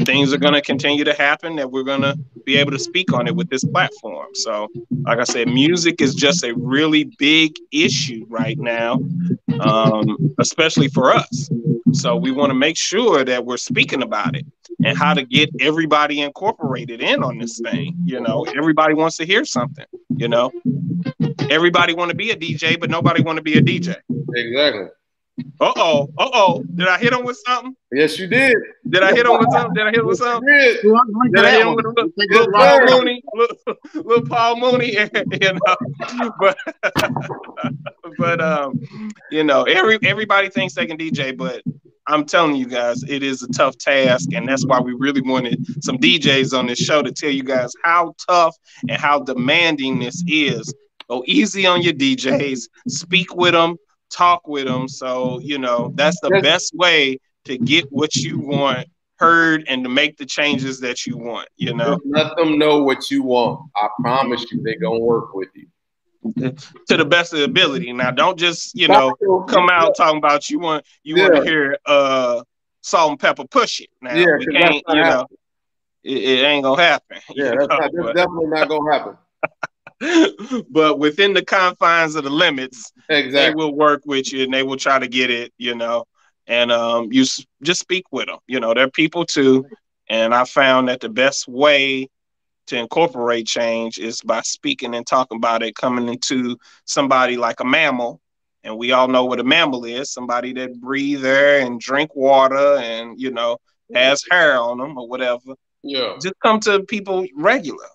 things 0.03 0.33
are 0.33 0.37
gonna 0.37 0.61
continue 0.61 1.03
to 1.03 1.13
happen 1.13 1.55
that 1.55 1.69
we're 1.69 1.83
gonna 1.83 2.15
be 2.43 2.57
able 2.57 2.71
to 2.71 2.79
speak 2.79 3.13
on 3.13 3.27
it 3.27 3.35
with 3.35 3.49
this 3.49 3.63
platform. 3.63 4.27
So, 4.33 4.67
like 5.03 5.19
I 5.19 5.23
said, 5.23 5.47
music 5.47 6.01
is 6.01 6.15
just 6.15 6.43
a 6.43 6.55
really 6.55 7.05
big 7.19 7.55
issue 7.71 8.25
right 8.29 8.57
now, 8.57 8.99
um, 9.59 10.33
especially 10.39 10.87
for 10.87 11.13
us. 11.13 11.49
So 11.93 12.15
we 12.15 12.31
want 12.31 12.49
to 12.49 12.55
make 12.55 12.77
sure 12.77 13.23
that 13.23 13.45
we're 13.45 13.57
speaking 13.57 14.01
about 14.01 14.35
it 14.35 14.45
and 14.83 14.97
how 14.97 15.13
to 15.13 15.23
get 15.23 15.49
everybody 15.59 16.21
incorporated 16.21 17.01
in 17.01 17.23
on 17.23 17.37
this 17.37 17.59
thing. 17.59 17.95
You 18.05 18.19
know, 18.19 18.45
everybody 18.55 18.93
wants 18.93 19.17
to 19.17 19.25
hear 19.25 19.45
something. 19.45 19.85
You 20.15 20.27
know, 20.27 20.51
everybody 21.49 21.93
want 21.93 22.11
to 22.11 22.17
be 22.17 22.31
a 22.31 22.35
DJ, 22.35 22.79
but 22.79 22.89
nobody 22.89 23.21
want 23.21 23.37
to 23.37 23.43
be 23.43 23.57
a 23.57 23.61
DJ. 23.61 23.95
Exactly. 24.35 24.87
Uh 25.59 25.73
oh, 25.75 26.09
uh 26.17 26.29
oh. 26.33 26.63
Did 26.75 26.87
I 26.87 26.97
hit 26.97 27.11
him 27.11 27.25
with 27.25 27.37
something? 27.45 27.75
Yes, 27.91 28.17
you 28.17 28.27
did. 28.27 28.55
Did 28.87 29.03
I 29.03 29.13
hit 29.13 29.25
him 29.25 29.37
with 29.37 29.51
something? 29.51 29.73
Did 29.73 29.83
I 29.83 29.89
hit 29.89 29.99
him 29.99 30.07
with 30.07 30.17
something? 30.17 30.47
did. 30.47 30.81
Did 30.81 31.45
I 31.45 31.51
hit 31.51 31.61
him 31.61 31.75
with 31.75 31.85
little, 31.85 32.09
little 32.15 32.51
Paul. 32.53 32.85
Mooney, 32.85 33.23
little, 33.33 33.57
little 33.95 34.25
Paul 34.25 34.59
Mooney, 34.59 34.93
you 35.41 35.53
know. 35.53 36.29
But 36.39 36.57
but 38.17 38.41
um, 38.41 38.79
you 39.29 39.43
know, 39.43 39.63
every 39.63 39.99
everybody 40.03 40.49
thinks 40.49 40.73
they 40.73 40.85
can 40.85 40.97
DJ, 40.97 41.35
but 41.35 41.61
I'm 42.07 42.25
telling 42.25 42.55
you 42.55 42.67
guys, 42.67 43.03
it 43.03 43.23
is 43.23 43.41
a 43.41 43.47
tough 43.47 43.77
task, 43.77 44.29
and 44.33 44.47
that's 44.47 44.65
why 44.65 44.79
we 44.79 44.93
really 44.93 45.21
wanted 45.21 45.65
some 45.83 45.97
DJs 45.97 46.57
on 46.57 46.67
this 46.67 46.79
show 46.79 47.01
to 47.01 47.11
tell 47.11 47.31
you 47.31 47.43
guys 47.43 47.71
how 47.83 48.13
tough 48.27 48.55
and 48.87 48.99
how 48.99 49.19
demanding 49.19 49.99
this 49.99 50.23
is. 50.27 50.73
Go 51.09 51.23
easy 51.27 51.65
on 51.65 51.81
your 51.81 51.93
DJs, 51.93 52.61
speak 52.87 53.35
with 53.35 53.53
them, 53.53 53.77
talk 54.09 54.47
with 54.47 54.65
them. 54.65 54.87
So 54.87 55.39
you 55.39 55.57
know 55.57 55.91
that's 55.95 56.19
the 56.21 56.39
best 56.41 56.73
way 56.75 57.19
to 57.45 57.57
get 57.57 57.85
what 57.91 58.15
you 58.15 58.39
want 58.39 58.87
heard 59.17 59.63
and 59.67 59.83
to 59.83 59.89
make 59.89 60.17
the 60.17 60.25
changes 60.25 60.79
that 60.81 61.05
you 61.05 61.17
want. 61.17 61.47
You 61.57 61.73
know, 61.73 61.95
Just 61.95 62.05
let 62.07 62.35
them 62.37 62.57
know 62.57 62.83
what 62.83 63.09
you 63.09 63.23
want. 63.23 63.69
I 63.75 63.87
promise 64.01 64.45
you, 64.51 64.61
they're 64.63 64.79
gonna 64.79 64.99
work 64.99 65.33
with 65.33 65.49
you. 65.55 65.67
To 66.87 66.97
the 66.97 67.05
best 67.05 67.33
of 67.33 67.39
the 67.39 67.45
ability. 67.45 67.91
Now, 67.93 68.11
don't 68.11 68.37
just 68.37 68.75
you 68.75 68.87
know 68.87 69.15
come 69.47 69.69
out 69.69 69.95
talking 69.95 70.17
about 70.17 70.49
you 70.49 70.59
want 70.59 70.85
you 71.03 71.17
want 71.17 71.33
to 71.35 71.41
hear 71.41 71.77
uh 71.85 72.43
Salt-N-Pepa 72.81 73.49
push 73.49 73.79
it. 73.81 73.89
Now 74.01 74.15
Yeah, 74.15 74.35
we 74.35 74.47
can't, 74.47 74.83
you 74.87 75.03
know, 75.03 75.27
it, 76.03 76.17
it 76.17 76.43
ain't 76.45 76.63
gonna 76.63 76.81
happen. 76.81 77.17
Yeah, 77.33 77.55
that's, 77.55 77.67
know, 77.69 77.77
not, 77.77 77.91
that's 77.93 78.13
definitely 78.13 78.47
not 78.47 78.67
gonna 78.69 78.91
happen. 78.91 79.17
but, 79.99 80.65
but 80.69 80.99
within 80.99 81.33
the 81.33 81.43
confines 81.43 82.15
of 82.15 82.23
the 82.23 82.29
limits, 82.29 82.91
they 83.33 83.49
will 83.49 83.73
work 83.75 84.01
with 84.05 84.31
you 84.31 84.43
and 84.43 84.53
they 84.53 84.63
will 84.63 84.77
try 84.77 84.99
to 84.99 85.07
get 85.07 85.29
it, 85.29 85.51
you 85.57 85.75
know. 85.75 86.05
And 86.47 86.71
um, 86.71 87.11
you 87.11 87.21
s- 87.23 87.45
just 87.63 87.79
speak 87.79 88.05
with 88.11 88.27
them. 88.27 88.39
You 88.47 88.59
know, 88.59 88.73
they're 88.73 88.89
people 88.89 89.25
too. 89.25 89.65
And 90.09 90.33
I 90.33 90.45
found 90.45 90.87
that 90.89 91.01
the 91.01 91.09
best 91.09 91.47
way 91.47 92.09
to 92.67 92.77
incorporate 92.77 93.47
change 93.47 93.97
is 93.97 94.21
by 94.21 94.41
speaking 94.41 94.95
and 94.95 95.05
talking 95.05 95.37
about 95.37 95.63
it, 95.63 95.75
coming 95.75 96.07
into 96.09 96.57
somebody 96.85 97.37
like 97.37 97.59
a 97.59 97.65
mammal. 97.65 98.21
And 98.63 98.77
we 98.77 98.91
all 98.91 99.07
know 99.07 99.25
what 99.25 99.39
a 99.39 99.43
mammal 99.43 99.85
is 99.85 100.11
somebody 100.11 100.53
that 100.53 100.79
breathe 100.81 101.25
air 101.25 101.65
and 101.65 101.79
drink 101.79 102.15
water 102.15 102.77
and, 102.77 103.19
you 103.19 103.31
know, 103.31 103.57
has 103.93 104.23
hair 104.29 104.57
on 104.57 104.77
them 104.77 104.97
or 104.97 105.07
whatever 105.07 105.55
Yeah. 105.83 106.15
just 106.21 106.35
come 106.41 106.59
to 106.61 106.83
people 106.83 107.25
regular, 107.35 107.87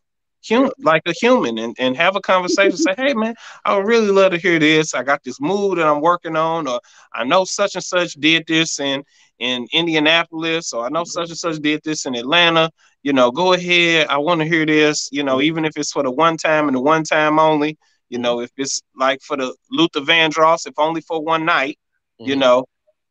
human, 0.42 0.70
like 0.82 1.02
a 1.06 1.12
human, 1.12 1.58
and, 1.58 1.74
and 1.78 1.96
have 1.96 2.16
a 2.16 2.20
conversation. 2.20 2.76
Say, 2.76 2.94
hey 2.96 3.14
man, 3.14 3.34
I 3.64 3.76
would 3.76 3.86
really 3.86 4.10
love 4.10 4.32
to 4.32 4.38
hear 4.38 4.58
this. 4.58 4.94
I 4.94 5.02
got 5.02 5.22
this 5.24 5.40
mood 5.40 5.78
that 5.78 5.86
I'm 5.88 6.00
working 6.00 6.36
on, 6.36 6.66
or 6.68 6.80
I 7.12 7.24
know 7.24 7.44
such 7.44 7.74
and 7.74 7.84
such 7.84 8.14
did 8.14 8.44
this 8.46 8.78
in 8.80 9.02
in 9.38 9.66
Indianapolis, 9.72 10.72
or 10.72 10.86
I 10.86 10.88
know 10.88 11.04
such 11.04 11.28
and 11.30 11.38
such 11.38 11.56
did 11.58 11.80
this 11.84 12.06
in 12.06 12.14
Atlanta. 12.14 12.70
You 13.02 13.12
know, 13.12 13.30
go 13.30 13.52
ahead. 13.54 14.08
I 14.08 14.18
want 14.18 14.40
to 14.40 14.46
hear 14.46 14.66
this. 14.66 15.08
You 15.12 15.22
know, 15.22 15.40
even 15.40 15.64
if 15.64 15.76
it's 15.76 15.92
for 15.92 16.02
the 16.02 16.10
one 16.10 16.36
time 16.36 16.68
and 16.68 16.76
the 16.76 16.80
one 16.80 17.04
time 17.04 17.38
only. 17.38 17.78
You 18.08 18.18
know, 18.18 18.40
if 18.40 18.50
it's 18.56 18.82
like 18.96 19.22
for 19.22 19.36
the 19.36 19.54
Luther 19.70 20.00
Vandross, 20.00 20.66
if 20.66 20.74
only 20.78 21.00
for 21.00 21.22
one 21.22 21.44
night. 21.44 21.78
You 22.18 22.34
Mhm. 22.34 22.38
know, 22.38 22.64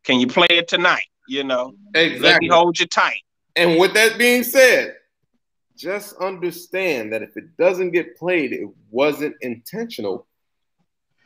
can 0.04 0.20
you 0.20 0.28
play 0.28 0.48
it 0.50 0.68
tonight? 0.68 1.06
You 1.28 1.44
know, 1.44 1.74
let 1.94 2.02
me 2.02 2.14
Exactly. 2.14 2.48
hold 2.50 2.80
you 2.80 2.86
tight. 2.86 3.22
And 3.56 3.80
with 3.80 3.94
that 3.94 4.18
being 4.18 4.44
said, 4.44 4.96
just 5.76 6.16
understand 6.18 7.12
that 7.14 7.24
if 7.24 7.36
it 7.38 7.56
doesn't 7.58 7.92
get 7.92 8.18
played, 8.18 8.52
it 8.52 8.68
wasn't 8.92 9.36
intentional, 9.42 10.28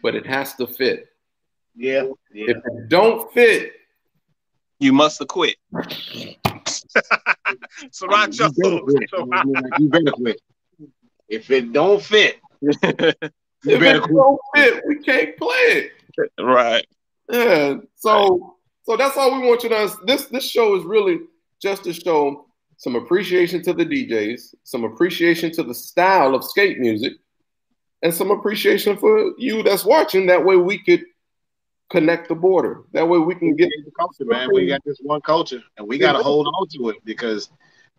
but 0.02 0.16
it 0.16 0.26
has 0.26 0.54
to 0.56 0.68
fit. 0.68 1.08
Yeah, 1.76 2.04
yeah. 2.32 2.46
If 2.52 2.58
it 2.58 2.90
don't 2.90 3.32
fit, 3.34 3.74
You 4.80 4.94
must 4.94 5.20
have 5.20 5.28
quit. 5.30 5.56
Sriracha. 7.92 8.52
You 8.58 9.26
better. 9.26 9.80
You 9.80 9.90
better 9.90 10.12
quit. 10.12 10.42
If 11.30 11.50
it 11.52 11.74
don't 11.74 12.02
fit, 12.02 12.40
you 12.62 12.74
if 12.82 13.82
it 13.82 14.04
don't 14.08 14.40
fit, 14.56 14.84
we 14.88 15.00
can't 15.00 15.38
play 15.38 15.92
it. 16.18 16.32
right. 16.40 16.86
Yeah. 17.32 17.76
So 17.96 18.58
so 18.84 18.98
that's 18.98 19.18
all 19.18 19.40
we 19.40 19.48
want 19.48 19.64
you 19.64 19.70
to 19.70 19.92
this 20.06 20.26
this 20.26 20.50
show 20.50 20.76
is 20.76 20.84
really 20.84 21.20
just 21.62 21.86
to 21.86 21.94
show 21.94 22.46
some 22.78 22.96
appreciation 22.96 23.64
to 23.64 23.74
the 23.74 23.86
DJs, 23.86 24.56
some 24.64 24.84
appreciation 24.84 25.52
to 25.54 25.64
the 25.64 25.74
style 25.74 26.36
of 26.36 26.44
skate 26.44 26.80
music, 26.80 27.14
and 28.02 28.14
some 28.14 28.30
appreciation 28.32 28.98
for 28.98 29.34
you 29.38 29.64
that's 29.64 29.86
watching. 29.86 30.26
That 30.28 30.44
way 30.44 30.58
we 30.58 30.78
could 30.84 31.04
connect 31.90 32.30
the 32.30 32.36
border. 32.36 32.82
That 32.94 33.08
way 33.08 33.20
we 33.20 33.36
can 33.36 33.56
get 33.56 33.74
the 33.84 33.92
culture, 34.00 34.26
man. 34.26 34.52
We 34.52 34.66
got 34.68 34.82
this 34.86 34.98
one 35.02 35.22
culture, 35.22 35.62
and 35.78 35.88
we 35.88 35.98
got 35.98 36.14
to 36.14 36.20
hold 36.20 36.48
on 36.48 36.68
to 36.78 36.90
it 36.90 36.98
because 37.06 37.50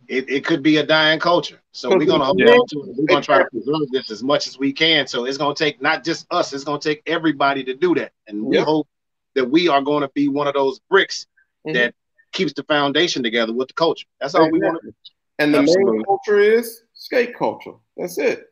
it, 0.09 0.29
it 0.29 0.45
could 0.45 0.63
be 0.63 0.77
a 0.79 0.87
dying 0.87 1.19
culture. 1.21 1.61
So 1.73 1.93
we're 1.93 2.07
gonna 2.07 2.25
hold 2.25 2.39
Yeah. 2.39 2.47
on 2.47 2.67
to 2.69 2.79
it. 2.85 2.97
We're 2.97 3.07
gonna 3.07 3.23
try 3.23 3.39
to 3.39 3.45
preserve 3.47 3.91
this 3.91 4.11
as 4.11 4.23
much 4.23 4.47
as 4.47 4.59
we 4.59 4.73
can. 4.73 5.07
So 5.07 5.25
it's 5.25 5.39
gonna 5.39 5.55
take 5.55 5.81
not 5.81 6.05
just 6.05 6.27
us; 6.31 6.53
it's 6.53 6.65
gonna 6.65 6.79
take 6.81 7.03
everybody 7.07 7.65
to 7.65 7.75
do 7.75 7.95
that. 7.95 8.13
And 8.27 8.45
we 8.45 8.57
Yeah. 8.57 8.65
hope 8.65 8.87
that 9.35 9.45
we 9.51 9.69
are 9.69 9.81
going 9.83 10.03
to 10.03 10.11
be 10.15 10.29
one 10.29 10.47
of 10.47 10.55
those 10.55 10.81
bricks 10.91 11.27
Mhm. 11.67 11.73
that 11.75 11.95
keeps 12.33 12.53
the 12.55 12.63
foundation 12.65 13.23
together 13.23 13.53
with 13.53 13.69
the 13.69 13.75
culture. 13.75 14.07
That's 14.21 14.35
all 14.35 14.51
we 14.51 14.61
want 14.61 14.81
to. 14.83 14.93
and 15.39 15.55
the 15.55 15.59
Absolutely. 15.59 15.99
main 15.99 16.05
culture 16.07 16.39
is 16.39 16.83
skate 16.95 17.35
culture. 17.37 17.75
That's 17.97 18.19
it. 18.19 18.47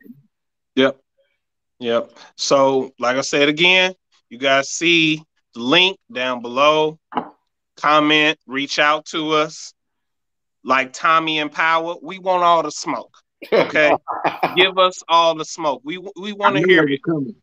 Yep. 0.75 0.99
Yep. 1.79 2.11
So, 2.35 2.91
like 2.99 3.17
I 3.17 3.21
said 3.21 3.49
again, 3.49 3.93
you 4.33 4.39
guys 4.39 4.71
see 4.71 5.21
the 5.53 5.59
link 5.61 5.99
down 6.11 6.41
below. 6.41 6.97
Comment, 7.77 8.35
reach 8.47 8.79
out 8.79 9.05
to 9.05 9.33
us. 9.33 9.75
Like 10.63 10.91
Tommy 10.91 11.37
and 11.37 11.51
Power, 11.51 11.97
we 12.01 12.17
want 12.17 12.41
all 12.43 12.63
the 12.63 12.71
smoke. 12.71 13.15
Okay, 13.51 13.93
give 14.55 14.79
us 14.79 15.03
all 15.07 15.35
the 15.35 15.45
smoke. 15.45 15.81
We 15.83 15.99
we 16.19 16.33
want 16.33 16.55
to 16.55 16.63
hear 16.63 16.83
it. 16.87 17.01
Coming. 17.07 17.35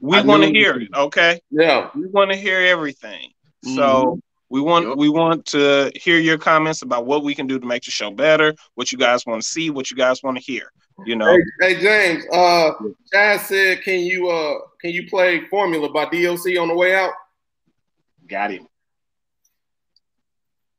We 0.00 0.22
want 0.22 0.42
to 0.44 0.48
hear 0.48 0.80
it. 0.80 0.88
Okay. 0.94 1.40
yeah. 1.50 1.90
we 1.94 2.06
want 2.06 2.30
to 2.30 2.36
hear 2.36 2.60
everything. 2.60 3.30
So 3.74 4.20
we 4.48 4.62
want 4.62 4.86
Yep. 4.88 4.96
we 4.96 5.08
want 5.10 5.44
to 5.46 5.90
hear 5.96 6.18
your 6.18 6.38
comments 6.38 6.80
about 6.80 7.04
what 7.04 7.24
we 7.24 7.34
can 7.34 7.46
do 7.46 7.58
to 7.58 7.66
make 7.66 7.82
the 7.82 7.90
show 7.90 8.10
better, 8.10 8.54
what 8.74 8.90
you 8.90 8.96
guys 8.96 9.26
want 9.26 9.42
to 9.42 9.46
see, 9.48 9.68
what 9.68 9.90
you 9.90 9.96
guys 9.98 10.22
want 10.22 10.38
to 10.38 10.42
hear. 10.42 10.70
You 11.06 11.16
know, 11.16 11.26
Hey, 11.26 11.74
hey 11.74 11.80
James, 11.80 12.24
uh 12.32 12.72
Chaz 13.12 13.40
said 13.40 13.82
can 13.82 14.00
you 14.00 14.28
uh 14.28 14.54
can 14.80 14.90
you 14.90 15.08
play 15.08 15.46
Formula 15.48 15.88
by 15.92 16.04
DOC 16.06 16.58
on 16.60 16.68
the 16.68 16.74
way 16.74 16.94
out? 16.94 17.12
Got 18.28 18.50
him. 18.52 18.66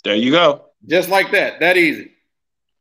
there 0.03 0.15
you 0.15 0.31
go. 0.31 0.65
Just 0.87 1.09
like 1.09 1.31
that. 1.31 1.59
That 1.59 1.77
easy. 1.77 2.11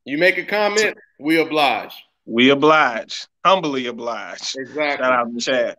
You 0.04 0.18
make 0.18 0.38
a 0.38 0.44
comment, 0.44 0.96
we 1.18 1.38
oblige. 1.40 1.92
We 2.26 2.50
oblige, 2.50 3.26
humbly 3.44 3.86
oblige. 3.86 4.54
Exactly. 4.56 5.04
Shout 5.04 5.12
out 5.12 5.32
to 5.32 5.40
Chad. 5.40 5.76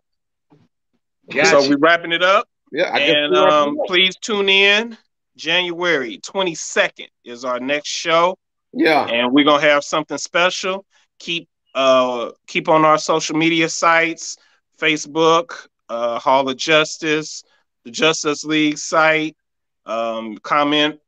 Got 1.32 1.46
so 1.46 1.60
you. 1.62 1.70
we 1.70 1.76
wrapping 1.76 2.12
it 2.12 2.22
up, 2.22 2.48
Yeah, 2.72 2.90
I 2.92 2.98
and 2.98 3.32
we 3.32 3.38
wrap 3.38 3.48
it 3.48 3.52
um, 3.52 3.78
please 3.86 4.16
tune 4.16 4.48
in. 4.48 4.96
January 5.36 6.18
twenty 6.18 6.54
second 6.54 7.06
is 7.24 7.44
our 7.44 7.60
next 7.60 7.88
show. 7.88 8.36
yeah. 8.72 9.06
and 9.06 9.32
we're 9.32 9.44
gonna 9.44 9.62
have 9.62 9.84
something 9.84 10.18
special. 10.18 10.84
Keep 11.20 11.48
uh 11.74 12.32
keep 12.48 12.68
on 12.68 12.84
our 12.84 12.98
social 12.98 13.36
media 13.36 13.68
sites, 13.68 14.36
Facebook, 14.76 15.68
uh, 15.88 16.18
Hall 16.18 16.48
of 16.48 16.56
Justice, 16.56 17.44
the 17.84 17.90
Justice 17.90 18.44
League 18.44 18.78
site. 18.78 19.36
Um, 19.86 20.36
comment, 20.38 20.98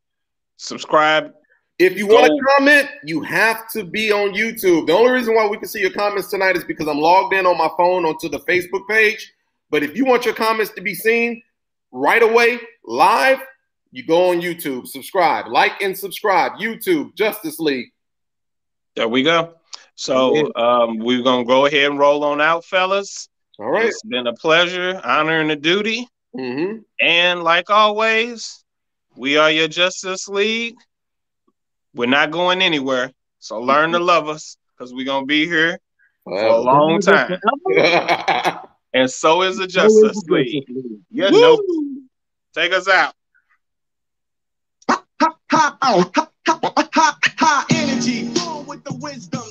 subscribe. 0.56 1.32
If 1.78 1.96
you 1.96 2.06
want 2.06 2.26
to 2.26 2.38
comment, 2.56 2.88
you 3.04 3.22
have 3.22 3.68
to 3.72 3.84
be 3.84 4.12
on 4.12 4.34
YouTube. 4.34 4.86
The 4.86 4.92
only 4.92 5.10
reason 5.10 5.34
why 5.34 5.48
we 5.48 5.58
can 5.58 5.66
see 5.66 5.80
your 5.80 5.90
comments 5.90 6.28
tonight 6.30 6.56
is 6.56 6.64
because 6.64 6.86
I'm 6.86 6.98
logged 6.98 7.34
in 7.34 7.46
on 7.46 7.58
my 7.58 7.70
phone 7.76 8.04
onto 8.04 8.28
the 8.28 8.38
Facebook 8.40 8.86
page. 8.88 9.32
But 9.70 9.82
if 9.82 9.96
you 9.96 10.04
want 10.04 10.24
your 10.24 10.34
comments 10.34 10.72
to 10.74 10.80
be 10.80 10.94
seen 10.94 11.42
right 11.90 12.22
away, 12.22 12.60
live, 12.84 13.40
you 13.90 14.06
go 14.06 14.30
on 14.30 14.40
YouTube, 14.40 14.86
subscribe, 14.86 15.48
like 15.48 15.82
and 15.82 15.96
subscribe. 15.96 16.52
YouTube, 16.52 17.14
Justice 17.14 17.58
League. 17.58 17.88
There 18.94 19.08
we 19.08 19.22
go. 19.22 19.54
So 19.94 20.52
um, 20.54 20.98
we're 20.98 21.22
gonna 21.22 21.44
go 21.44 21.66
ahead 21.66 21.90
and 21.90 21.98
roll 21.98 22.24
on 22.24 22.40
out, 22.40 22.64
fellas. 22.64 23.28
All 23.58 23.70
right. 23.70 23.86
It's 23.86 24.02
been 24.02 24.26
a 24.26 24.32
pleasure, 24.32 25.00
honor, 25.04 25.40
and 25.40 25.50
a 25.50 25.56
duty. 25.56 26.08
Mm-hmm. 26.36 26.78
And 27.00 27.42
like 27.42 27.70
always, 27.70 28.64
we 29.16 29.36
are 29.36 29.50
your 29.50 29.68
Justice 29.68 30.28
League. 30.28 30.76
We're 31.94 32.08
not 32.08 32.30
going 32.30 32.62
anywhere. 32.62 33.12
So 33.38 33.60
learn 33.60 33.92
to 33.92 33.98
love 33.98 34.28
us 34.28 34.56
because 34.72 34.94
we're 34.94 35.06
gonna 35.06 35.26
be 35.26 35.46
here 35.46 35.78
for 36.24 36.44
a 36.46 36.60
long 36.60 37.00
time. 37.00 37.38
and 38.94 39.10
so 39.10 39.42
is 39.42 39.58
the 39.58 39.66
Justice 39.66 40.22
League. 40.28 40.64
You 41.10 41.30
know, 41.30 41.60
Take 42.54 42.72
us 42.72 42.88
out. 42.88 43.14
high, 44.88 45.72
oh, 45.82 46.10
high, 46.14 46.26
high, 46.46 46.88
high, 46.92 47.14
high 47.38 47.64
energy, 47.70 48.28
full 48.34 48.62
with 48.64 48.84
the 48.84 48.94
wisdom, 48.94 49.41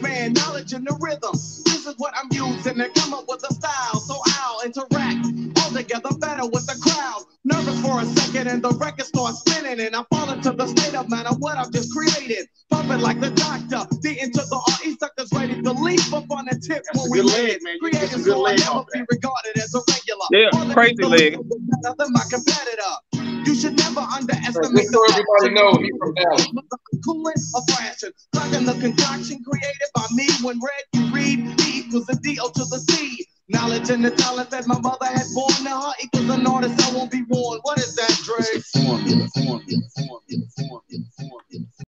man, 0.00 0.32
knowledge 0.34 0.72
and 0.72 0.86
the 0.86 0.96
rhythm. 1.00 1.32
This 1.32 1.86
is 1.86 1.94
what 1.98 2.14
I'm 2.16 2.28
using 2.32 2.76
to 2.76 2.88
come 3.00 3.14
up 3.14 3.26
with 3.28 3.44
a 3.50 3.54
style, 3.54 4.00
so 4.00 4.16
I'll 4.40 4.62
interact 4.62 5.26
all 5.58 5.70
together 5.72 6.10
better 6.18 6.46
with 6.46 6.66
the 6.66 6.78
crowd. 6.82 7.24
Nervous 7.52 7.80
for 7.82 8.00
a 8.00 8.06
second, 8.06 8.48
and 8.48 8.62
the 8.62 8.70
record 8.80 9.06
starts 9.06 9.40
spinning, 9.40 9.80
and 9.84 9.94
I 9.96 10.02
fall 10.12 10.30
into 10.32 10.52
the 10.52 10.66
state 10.66 10.94
of 10.94 11.08
mind 11.10 11.26
of 11.28 11.36
what 11.38 11.58
I've 11.58 11.70
just 11.72 11.92
created. 11.92 12.48
Bumping 12.70 13.00
like 13.00 13.20
the 13.20 13.30
doctor, 13.30 13.84
the 14.00 14.18
into 14.22 14.40
the 14.40 14.60
RE 14.82 14.96
suckers 14.98 15.30
ready 15.34 15.60
to 15.62 15.72
leap 15.72 16.12
up 16.12 16.30
on 16.30 16.46
the 16.46 16.56
tip 16.58 16.82
That's 16.84 16.98
a 16.98 17.02
when 17.02 17.10
we 17.12 17.18
good 17.18 17.26
leg, 17.26 17.48
land. 17.48 17.60
man. 17.62 17.76
You 17.82 17.90
get 17.92 18.10
some 18.10 18.22
Creating 18.22 18.24
good 18.24 18.32
so 18.32 18.46
I'll 18.46 18.56
never 18.56 18.86
be 18.94 19.00
regarded 19.10 19.54
as 19.58 19.74
a 19.74 19.80
regular. 19.92 20.26
Yeah, 20.32 20.50
All 20.54 20.64
the 20.66 20.74
crazy 20.74 20.94
people 20.96 21.10
leg. 21.10 21.32
better 21.36 21.94
than 21.98 22.12
my 22.12 22.24
competitor. 22.30 22.94
You 23.44 23.54
should 23.54 23.76
never 23.76 24.00
underestimate 24.00 24.72
Just 24.88 24.92
so 24.92 25.02
everybody 25.10 25.50
know, 25.54 25.74
he's 25.82 25.92
from 25.98 26.14
Dallas. 26.14 26.46
Cooling 27.04 27.34
or 27.54 27.62
flashing, 27.68 28.12
cracking 28.34 28.64
the 28.66 28.74
concoction 28.80 29.42
created 29.44 29.90
by 29.94 30.06
me. 30.12 30.26
When 30.42 30.60
red 30.62 30.84
you 30.94 31.12
read, 31.12 31.38
E 31.60 31.84
equals 31.84 32.08
a 32.08 32.16
D 32.16 32.38
O 32.40 32.48
to 32.48 32.64
the 32.64 32.78
C. 32.78 33.26
Knowledge 33.52 33.90
and 33.90 34.04
the 34.04 34.12
talent 34.12 34.50
that 34.50 34.66
my 34.68 34.78
mother 34.80 35.06
had 35.06 35.26
born. 35.34 35.52
Now 35.64 35.82
her 35.88 35.94
equals 36.02 36.30
an 36.30 36.46
artist, 36.46 36.80
I 36.82 36.96
won't 36.96 37.10
be 37.12 37.22
warned. 37.28 37.60
What 37.64 37.78
is 37.78 37.96
that, 37.96 38.12
Dre? 38.24 38.62